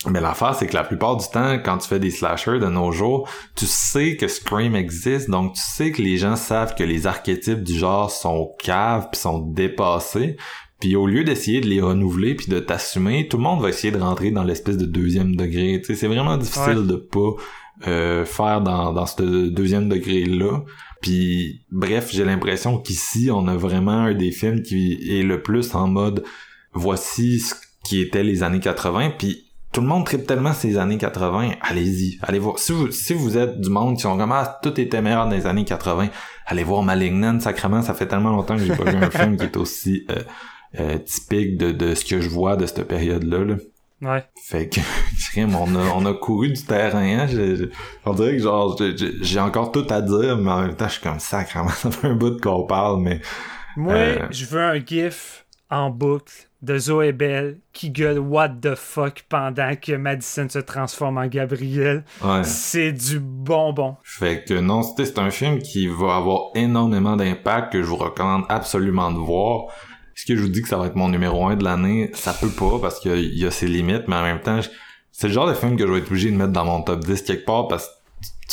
[0.09, 2.91] Mais l'affaire, c'est que la plupart du temps, quand tu fais des slashers de nos
[2.91, 7.07] jours, tu sais que Scream existe, donc tu sais que les gens savent que les
[7.07, 10.35] archétypes du genre sont caves puis sont dépassés.
[10.81, 13.91] Puis au lieu d'essayer de les renouveler puis de t'assumer, tout le monde va essayer
[13.93, 15.79] de rentrer dans l'espèce de deuxième degré.
[15.79, 16.85] Tu sais, c'est vraiment difficile Ouais.
[16.87, 17.29] de pas
[17.87, 20.63] euh, faire dans, dans ce deuxième degré-là.
[21.03, 25.75] Puis bref, j'ai l'impression qu'ici, on a vraiment un des films qui est le plus
[25.75, 26.23] en mode
[26.73, 30.97] voici ce qui était les années 80, puis tout le monde tripe tellement ces années
[30.97, 32.57] 80, allez-y, allez voir.
[32.57, 35.35] Si vous, si vous êtes du monde qui ont comme ah, tout était meilleur dans
[35.35, 36.07] les années 80,
[36.45, 39.43] allez voir Malignant, sacrément, ça fait tellement longtemps que j'ai pas vu un film qui
[39.43, 40.23] est aussi euh,
[40.79, 43.43] euh, typique de, de ce que je vois de cette période-là.
[43.43, 43.55] Là.
[44.03, 44.23] Ouais.
[44.43, 44.79] Fait que,
[45.37, 47.27] on a, on a couru du terrain, hein.
[47.27, 47.65] Je- je-
[48.05, 48.77] on dirait que genre,
[49.21, 52.07] j'ai encore tout à dire, mais en même temps, je suis comme sacrément, ça fait
[52.07, 53.21] un bout qu'on parle, mais
[53.77, 54.27] Moi, Euh.
[54.29, 56.31] je veux un gif en boucle
[56.61, 62.05] de Zoé Bell qui gueule What the fuck pendant que Madison se transforme en Gabriel.
[62.23, 62.43] ouais.
[62.43, 63.97] C'est du bonbon.
[64.03, 67.95] Fait que non, c'était c'est un film qui va avoir énormément d'impact, que je vous
[67.97, 69.65] recommande absolument de voir.
[70.15, 72.11] Est-ce que je vous dis que ça va être mon numéro un de l'année?
[72.13, 74.59] Ça peut pas, parce qu'il y a- ses limites, mais en même temps,
[75.11, 76.99] c'est le genre de film que je vais être obligé de mettre dans mon top
[77.03, 77.91] 10 quelque part, parce que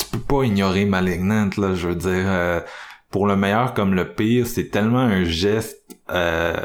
[0.03, 2.09] tu- peux pas ignorer Malignant, là, je veux dire...
[2.27, 2.59] euh,
[3.11, 5.77] pour le meilleur comme le pire, c'est tellement un geste
[6.11, 6.55] euh,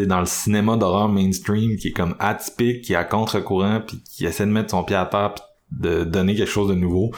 [0.00, 4.26] dans le cinéma d'horreur mainstream qui est comme atypique, qui est à contre-courant, puis qui
[4.26, 7.12] essaie de mettre son pied à terre, puis de donner quelque chose de nouveau.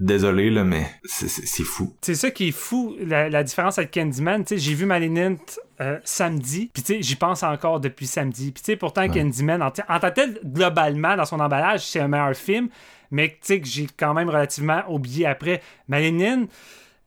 [0.00, 1.28] Désolé, là, mais c'est-
[1.64, 1.92] fou.
[2.02, 4.44] C'est ça qui est fou, la, la différence avec Candyman.
[4.44, 5.36] Tu sais, j'ai vu Malignant
[5.80, 8.52] euh, samedi, puis tu sais, j'y pense encore depuis samedi.
[8.52, 9.70] Puis tu sais, pourtant, Candyman, en, en
[10.00, 12.68] tant que tel, globalement, dans son emballage, c'est un meilleur film,
[13.10, 15.62] mais tu sais, que j'ai quand même relativement oublié après.
[15.88, 16.46] Malignant,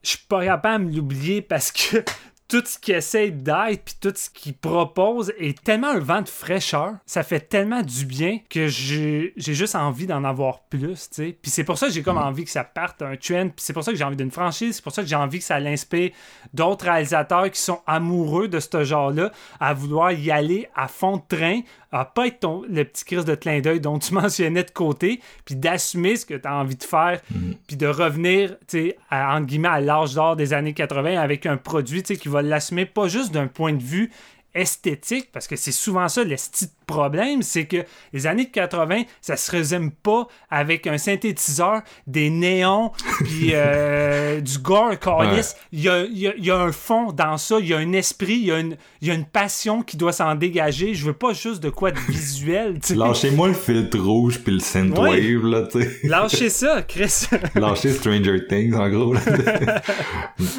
[0.03, 2.03] je suis pas capable de l'oublier parce que
[2.51, 6.27] tout ce qu'il essaie d'être puis tout ce qu'il propose est tellement un vent de
[6.27, 6.95] fraîcheur.
[7.05, 11.37] Ça fait tellement du bien que j'ai juste envie d'en avoir plus, tu sais.
[11.41, 13.47] Puis c'est pour ça que j'ai comme envie que ça parte un trend.
[13.47, 14.75] Puis c'est pour ça que j'ai envie d'une franchise.
[14.75, 16.11] C'est pour ça que j'ai envie que ça l'inspire
[16.53, 21.37] d'autres réalisateurs qui sont amoureux de ce genre-là à vouloir y aller à fond de
[21.37, 21.61] train,
[21.93, 25.21] à pas être ton, le petit crise de clin d'œil dont tu mentionnais de côté,
[25.45, 27.21] puis d'assumer ce que tu as envie de faire,
[27.67, 31.55] puis de revenir, tu sais, entre guillemets, à l'âge d'or des années 80 avec un
[31.55, 34.11] produit, tu sais, qui va l'assumer pas juste d'un point de vue
[34.53, 37.77] esthétique, parce que c'est souvent ça le style problème, c'est que
[38.13, 42.91] les années 80, ça se résume pas avec un synthétiseur, des néons,
[43.26, 45.55] puis euh, du gore, calice.
[45.72, 47.73] Il y, a, il y a- il y a un fond dans ça, il y
[47.73, 50.35] a un esprit, il y a une, il y a une passion qui doit s'en
[50.35, 50.93] dégager.
[50.93, 52.80] Je veux pas juste de quoi de visuel.
[52.95, 55.38] Lâchez-moi le filtre rouge puis le synthwave, Ouais.
[55.43, 55.99] là, tu sais.
[56.07, 57.26] Lâchez ça, Chris.
[57.55, 59.13] Lâchez Stranger Things, en gros.
[59.13, 59.19] là.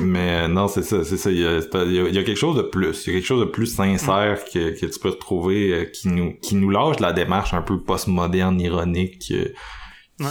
[0.01, 1.31] Mais euh, non, c'est ça, c'est ça.
[1.31, 3.05] Il y, a, il y quelque chose de plus.
[3.07, 6.09] Il y a quelque chose de plus sincère que, que tu peux retrouver euh, qui
[6.09, 9.53] nous qui nous lâche la démarche un peu postmoderne, ironique euh,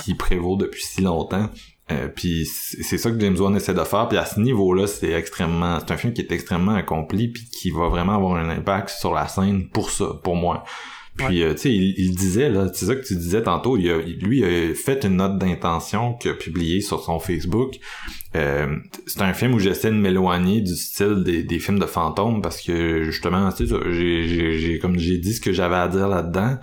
[0.04, 1.50] qui prévaut depuis si longtemps.
[1.92, 4.08] Euh, puis c'est c'est ça que James Wan essaie de faire.
[4.08, 7.72] Puis à ce niveau-là, c'est extrêmement, c'est un film qui est extrêmement accompli puis qui
[7.72, 10.64] va vraiment avoir un impact sur la scène pour ça, pour moi.
[11.18, 13.78] Puis euh, tu sais, il, il disait là, c'est ça que tu disais tantôt.
[13.78, 17.76] Il a, lui il a fait une note d'intention qu'il a publiée sur son Facebook.
[18.36, 18.76] Euh,
[19.08, 22.62] c'est un film où j'essaie de m'éloigner du style des, des films de fantômes parce
[22.62, 26.08] que justement, tu sais, j'ai, j'ai, j'ai- comme j'ai dit ce que j'avais à dire
[26.08, 26.58] là-dedans.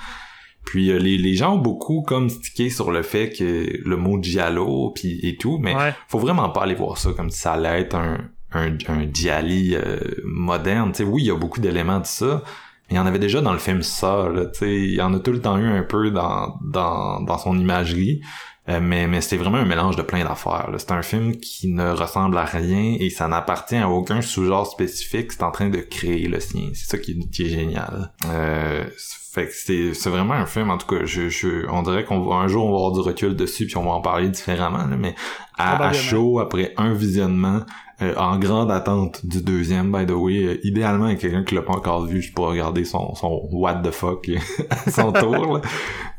[0.65, 4.19] Puis euh, les, les gens ont beaucoup comme stické sur le fait que le mot
[4.23, 5.95] giallo puis et tout, mais Ouais.
[6.09, 8.19] faut vraiment pas aller voir ça comme si ça allait être un
[8.55, 10.93] un, un gialli euh, moderne.
[10.93, 12.43] Tu sais, oui, il y a beaucoup d'éléments de ça,
[12.89, 14.29] mais il y en avait déjà dans le film ça.
[14.29, 17.21] Là, tu sais, il y en a tout le temps eu un peu dans dans
[17.21, 18.21] dans son imagerie.
[18.69, 20.71] Euh, mais mais c'est vraiment un mélange de plein d'affaires.
[20.71, 20.79] là.
[20.79, 25.33] C'est un film qui ne ressemble à rien et ça n'appartient à aucun sous-genre spécifique.
[25.33, 26.69] C'est en train de créer le sien.
[26.75, 28.13] C'est ça qui, est- qui est génial.
[28.27, 28.85] Euh,
[29.33, 32.21] fait que c'est c'est vraiment un film en tout cas je, je on dirait qu'on
[32.21, 34.79] va un jour on va avoir du recul dessus puis on va en parler différemment
[34.87, 35.15] là, mais
[35.57, 37.61] à, chaud après un visionnement
[38.01, 41.63] euh, en grande attente du deuxième by the way euh, idéalement avec quelqu'un qui l'a
[41.63, 44.29] pas encore vu je pourrais regarder son son what the fuck
[44.71, 45.61] à son tour là.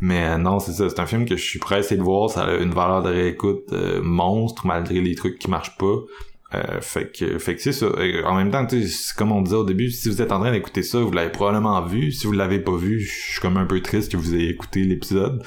[0.02, 2.44] mais euh, non c'est ça c'est un film que je suis pressé de voir ça
[2.44, 5.96] a une valeur de réécoute euh, monstre malgré les trucs qui marchent pas.
[6.56, 7.86] Euh, fait que fait que c'est ça.
[8.26, 10.40] En même temps tu sais c'est comme on disait au début si vous êtes en
[10.40, 12.12] train d'écouter ça vous l'avez probablement vu.
[12.12, 14.84] Si vous l'avez pas vu je suis comme un peu triste que vous ayez écouté
[14.84, 15.44] l'épisode.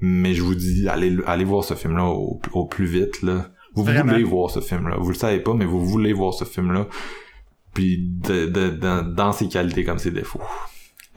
[0.00, 3.50] Mais je vous dis allez allez voir ce film là au, au plus vite là
[3.76, 4.12] vous Vraiment.
[4.12, 6.72] voulez voir ce film là vous le savez pas mais vous voulez voir ce film
[6.72, 6.86] là
[7.74, 10.40] puis de, de- dans- dans ses qualités comme ses défauts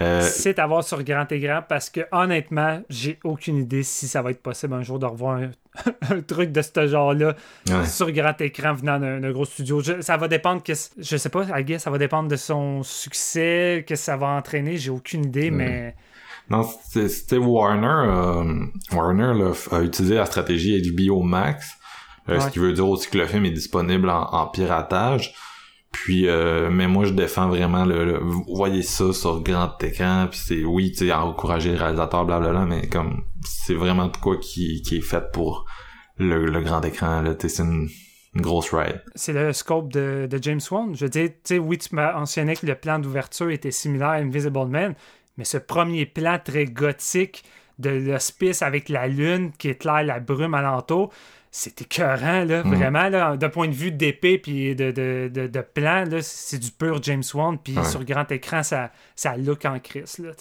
[0.02, 4.22] euh, C'est à voir sur grand écran parce que honnêtement, j'ai aucune idée si ça
[4.22, 5.52] va être possible un jour de revoir un,
[6.10, 7.36] un truc de ce genre-là
[7.68, 7.86] ouais.
[7.86, 9.82] sur grand écran venant d'un gros studio.
[9.82, 13.84] Je- ça va dépendre que je sais pas, guess, ça va dépendre de son succès,
[13.86, 15.96] que ça va entraîner, j'ai aucune idée, mais
[16.50, 17.88] Non, c'était Warner.
[18.10, 21.74] euh, Warner là, a utilisé la stratégie HBO Max,
[22.30, 25.34] euh, ce qui veut dire aussi que le film est disponible en, en piratage.
[25.92, 30.28] Puis, euh, mais moi, je défends vraiment le, le- vous voyez ça sur grand écran.
[30.30, 34.38] Puis c'est oui, tu sais, encourager le réalisateur, blablabla, mais comme c'est vraiment de quoi
[34.38, 35.66] qui, qui est fait pour
[36.18, 37.22] le, le grand écran.
[37.24, 37.90] Là, c'est une,
[38.36, 39.02] une grosse ride.
[39.16, 40.96] c'est le scope de, de James Wan.
[40.96, 44.10] Je veux dire, tu sais, oui, tu m'as mentionné que le plan d'ouverture était similaire
[44.10, 44.94] à Invisible Man,
[45.38, 47.44] mais ce premier plan très gothique
[47.80, 51.12] de l'hospice avec la lune qui éclaire la brume alentour,
[51.52, 52.76] c'était écœurant, là, Mm.
[52.76, 56.60] vraiment, là, d'un point de vue d'épée puis de, de, de, de plan, là, c'est
[56.60, 57.84] du pur James Wan, puis Ouais.
[57.86, 60.32] sur grand écran, ça, ça look en crise, là.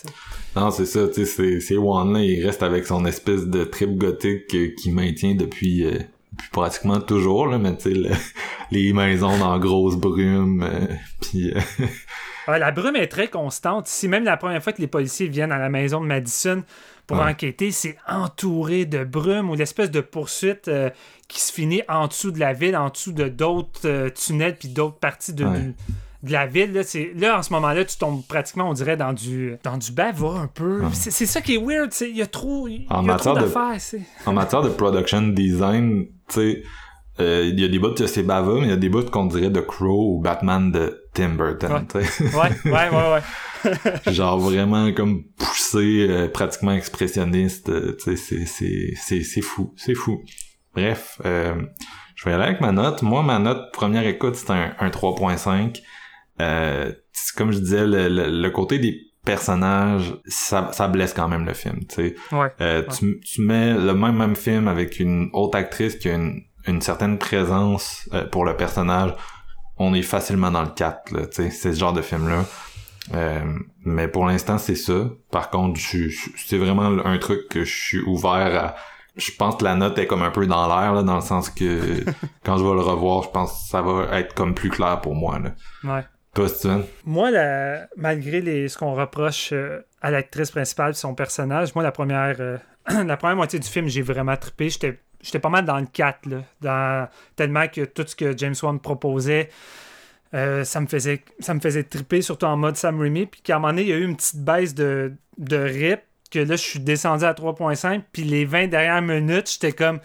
[0.55, 3.65] Non, c'est ça, tu sais, c'est, c'est Wan là, il reste avec son espèce de
[3.65, 5.93] trip gothique euh, qui maintient depuis, euh,
[6.33, 8.11] depuis pratiquement toujours, là, mais tu sais, le-
[8.71, 10.87] les maisons dans grosse brume, euh,
[11.23, 11.61] puis euh,
[12.49, 13.89] Ouais, la brume est très constante.
[13.89, 16.63] Ici, même la première fois que les policiers viennent à la maison de Madison
[17.09, 17.31] pour Ouais.
[17.31, 20.91] enquêter, c'est entouré de brume ou l'espèce de poursuite euh,
[21.27, 24.69] qui se finit en dessous de la ville, en dessous de d'autres euh, tunnels puis
[24.69, 25.59] d'autres parties de, Ouais.
[25.59, 25.75] du-
[26.25, 26.73] de la ville.
[26.73, 29.93] Là, c'est, là, en ce moment-là, tu tombes pratiquement, on dirait, dans du, dans du
[29.93, 30.83] bava un peu.
[30.93, 31.93] C'est, c'est ça qui est weird.
[32.01, 32.95] Il y a trop, y a
[33.35, 33.41] de-
[34.27, 36.63] en matière de production design, tu sais,
[37.21, 39.11] euh, il y a des bouts de c'est bava, mais il y a des bouts
[39.11, 42.25] qu'on dirait de Crow ou Batman de Tim Burton, tu sais.
[42.37, 43.23] Ouais, ouais, ouais, ouais.
[44.13, 49.73] genre vraiment comme poussé, euh, pratiquement expressionniste, euh, tu sais, c'est, c'est, c'est, c'est fou,
[49.77, 50.23] c'est fou.
[50.75, 51.55] Bref, euh,
[52.15, 53.03] je vais aller avec ma note.
[53.03, 55.83] Moi, ma note première écoute, c'est un, un 3.5.
[56.41, 61.29] Euh, c'est comme je disais, le, le, le côté des personnages, ça, ça blesse quand
[61.29, 62.15] même le film, tu sais.
[62.33, 62.51] Ouais.
[62.61, 66.43] Euh, tu, tu mets le même même film avec une autre actrice qui a une,
[66.71, 69.13] une certaine présence euh, pour le personnage,
[69.79, 72.45] on est facilement dans le 4, là, tu sais, c'est ce genre de film-là.
[73.15, 73.41] Euh,
[73.85, 75.05] mais pour l'instant, c'est ça.
[75.31, 78.75] Par contre, je, je- c'est vraiment un truc que je suis ouvert à...
[79.17, 81.49] Je pense que la note est comme un peu dans l'air, là, dans le sens
[81.51, 82.05] que
[82.45, 85.15] quand je vais le revoir, je pense que ça va être comme plus clair pour
[85.15, 85.39] moi.
[85.39, 85.51] Là.
[85.85, 86.05] ouais.
[86.35, 86.85] Toi, Steven?
[87.07, 91.83] Moi, la- malgré les, ce qu'on reproche euh, à l'actrice principale et son personnage, moi,
[91.83, 92.59] la première, euh,
[93.05, 94.69] la première moitié du film, j'ai vraiment trippé.
[94.71, 98.55] J'étais, j'étais pas mal dans le 4, là, dans, tellement que tout ce que James
[98.63, 99.51] Wan proposait,
[100.35, 103.27] euh, ça, me faisait, ça me faisait tripper, surtout en mode Sam Raimi.
[103.27, 106.01] Puis qu'à un moment donné, il y a eu une petite baisse de, de rip,
[106.31, 108.03] que là, je suis descendu à 3.5.
[108.13, 110.01] Puis les 20 dernières minutes, j'étais comme,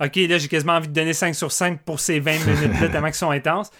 [0.00, 3.08] OK, là, j'ai quasiment envie de donner 5 sur 5 pour ces 20 minutes-là, tellement
[3.08, 3.70] qu'ils sont intenses.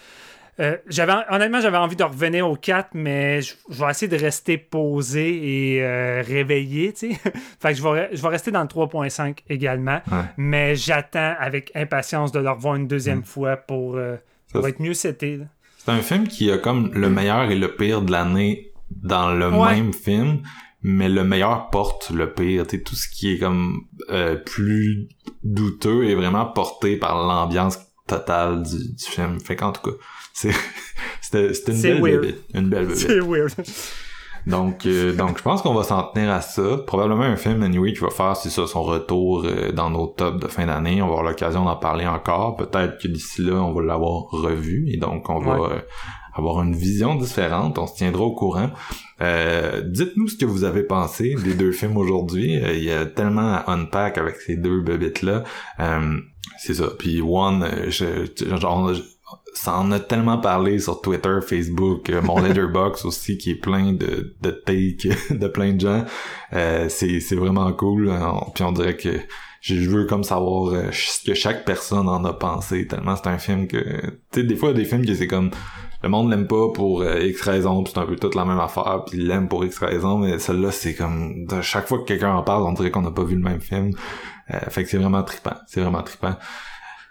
[0.58, 4.16] Euh, j'avais honnêtement j'avais envie de revenir au 4 mais je, je vais essayer de
[4.16, 7.20] rester posé et euh, réveillé tu sais
[7.60, 10.22] fait que je vais, je vais rester dans le 3.5 également Ouais.
[10.38, 14.16] mais j'attends avec impatience de le revoir une deuxième fois pour, euh,
[14.50, 15.40] Ça, pour être mieux c'était
[15.76, 19.50] C'est un film qui a comme le meilleur et le pire de l'année dans le
[19.50, 19.74] Ouais.
[19.74, 20.40] même film,
[20.82, 22.66] mais le meilleur porte le pire.
[22.66, 23.82] Tu sais, tout ce qui est comme
[24.46, 25.08] plus
[25.42, 29.40] douteux est vraiment porté par l'ambiance totale du, du film.
[29.40, 29.96] Fait qu'en tout cas,
[30.36, 30.52] c'est
[31.20, 32.20] c'était c'était une belle weird.
[32.20, 32.98] bébête, une belle bébête.
[32.98, 33.52] c'est weird
[34.46, 36.78] Donc, euh, donc je pense qu'on va s'en tenir à ça.
[36.86, 40.38] Probablement un film, anyway, qui va faire, c'est ça, son retour euh, dans nos tops
[40.40, 41.02] de fin d'année.
[41.02, 42.54] On va avoir l'occasion d'en parler encore.
[42.56, 44.86] Peut-être que d'ici là, on va l'avoir revu.
[44.92, 45.68] Et donc, on va Ouais.
[45.72, 45.78] euh,
[46.32, 47.76] avoir une vision différente.
[47.78, 48.70] On se tiendra au courant.
[49.20, 52.52] Euh, Dites-nous ce que vous avez pensé des deux films aujourd'hui.
[52.74, 55.42] Il y a tellement à unpack avec ces deux bébites-là.
[55.80, 56.18] Euh,
[56.58, 56.90] c'est ça.
[56.96, 59.02] Puis One, je, je- genre, je-
[59.56, 63.92] ça en a tellement parlé sur Twitter, Facebook, euh, mon Letterbox aussi qui est plein
[63.92, 66.04] de, de takes de plein de gens.
[66.52, 68.08] Euh, c'est, c'est vraiment cool.
[68.10, 69.10] On- Puis on dirait que
[69.60, 73.38] je veux comme savoir euh, ce que chaque personne en a pensé tellement c'est un
[73.38, 73.78] film que
[74.30, 75.50] tu sais des fois il y a des films que c'est comme
[76.02, 78.60] le monde l'aime pas pour euh, X raisons, puis c'est un peu toute la même
[78.60, 82.04] affaire, puis il l'aime pour X raisons, mais celle-là, c'est comme, de chaque fois que
[82.04, 83.90] quelqu'un en parle, on dirait qu'on n'a pas vu le même film.
[84.52, 86.36] Euh, fait que c'est vraiment trippant, c'est vraiment trippant.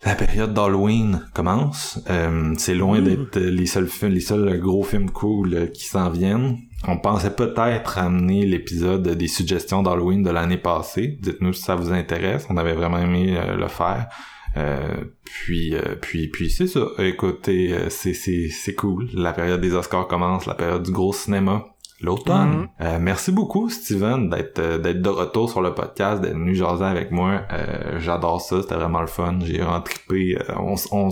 [0.06, 2.00] La période d'Halloween commence.
[2.12, 6.12] Euh, c'est loin d'être les seuls films, les seuls gros films cool euh, qui s'en
[6.12, 6.60] viennent.
[6.88, 11.18] On pensait peut-être amener l'épisode des suggestions d'Halloween de l'année passée.
[11.20, 12.46] Dites-nous si ça vous intéresse.
[12.52, 14.08] On avait vraiment aimé euh, le faire.
[14.58, 16.86] Euh, puis, euh, puis, puis c'est ça.
[17.00, 19.10] Écoutez, c'est, c'est, c'est cool.
[19.14, 21.66] La période des Oscars commence, la période du gros cinéma.
[22.02, 22.50] L'automne.
[22.50, 22.68] Mhm.
[22.82, 26.84] Euh, merci beaucoup, Steven, d'être euh, d'être de retour sur le podcast, d'être venu jaser
[26.84, 27.44] avec moi.
[27.54, 29.40] Euh, J'adore ça, c'était vraiment le fun.
[29.42, 29.62] J'ai.
[29.62, 29.76] Euh,
[30.58, 31.10] on, on,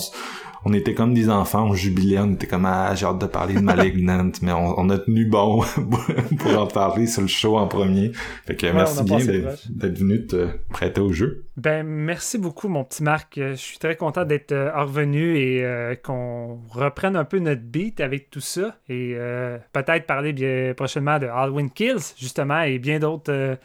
[0.65, 3.55] on était comme des enfants, on jubilait, on était comme ah, j'ai hâte de parler
[3.55, 5.61] de Malignant, mais on, on a tenu bon
[6.39, 8.11] pour en parler sur le show en premier.
[8.45, 11.45] Fait que merci bien d'être venu te prêter au jeu.
[11.57, 13.37] Ben, merci beaucoup, mon petit Marc.
[13.37, 17.61] Euh, Je suis très content d'être euh, revenu et euh, qu'on reprenne un peu notre
[17.61, 22.79] beat avec tout ça et euh, peut-être parler bien prochainement de Halloween Kills, justement, et
[22.79, 23.55] bien d'autres euh,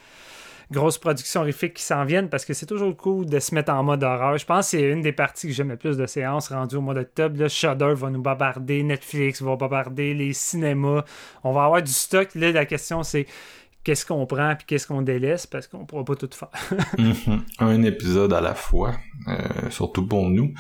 [0.71, 3.83] grosses productions horrifiques qui s'en viennent parce que c'est toujours cool de se mettre en
[3.83, 4.37] mode horreur.
[4.37, 6.81] Je pense que c'est une des parties que j'aime le plus de séances rendues au
[6.81, 7.49] mois d'octobre.
[7.49, 11.05] Shudder va nous bombarder, Netflix va bombarder, les cinémas.
[11.45, 12.35] On va avoir du stock.
[12.35, 13.27] Là, la question, c'est
[13.85, 16.49] qu'est-ce qu'on prend puis qu'est-ce qu'on délaisse parce qu'on pourra pas tout faire.
[16.99, 17.45] Mhm.
[17.61, 18.95] Un épisode à la fois,
[19.29, 20.53] euh, surtout pour nous,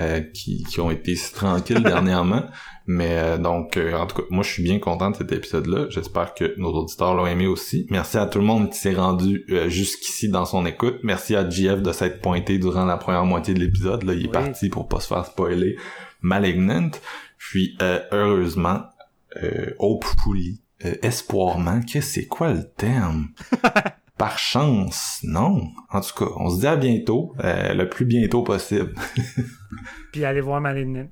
[0.00, 2.42] euh, qui, qui ont été si tranquilles dernièrement.
[2.86, 5.86] Mais euh, donc, euh, en tout cas, moi je suis bien content de cet épisode-là.
[5.90, 7.86] J'espère que nos auditeurs l'ont aimé aussi.
[7.90, 10.96] Merci à tout le monde qui s'est rendu euh, jusqu'ici dans son écoute.
[11.04, 14.02] Merci à JF de s'être pointé durant la première moitié de l'épisode.
[14.02, 14.32] Là, il est Oui.
[14.32, 15.76] parti pour pas se faire spoiler.
[16.22, 16.90] Malignant.
[17.38, 18.80] Puis euh, heureusement,
[19.42, 23.28] euh, hopefully, euh, espoirement, que c'est quoi le terme?
[24.20, 25.72] Par chance, non.
[25.88, 28.94] En tout cas, on se dit à bientôt, euh, le plus bientôt possible.
[30.12, 31.08] puis allez voir Malignant.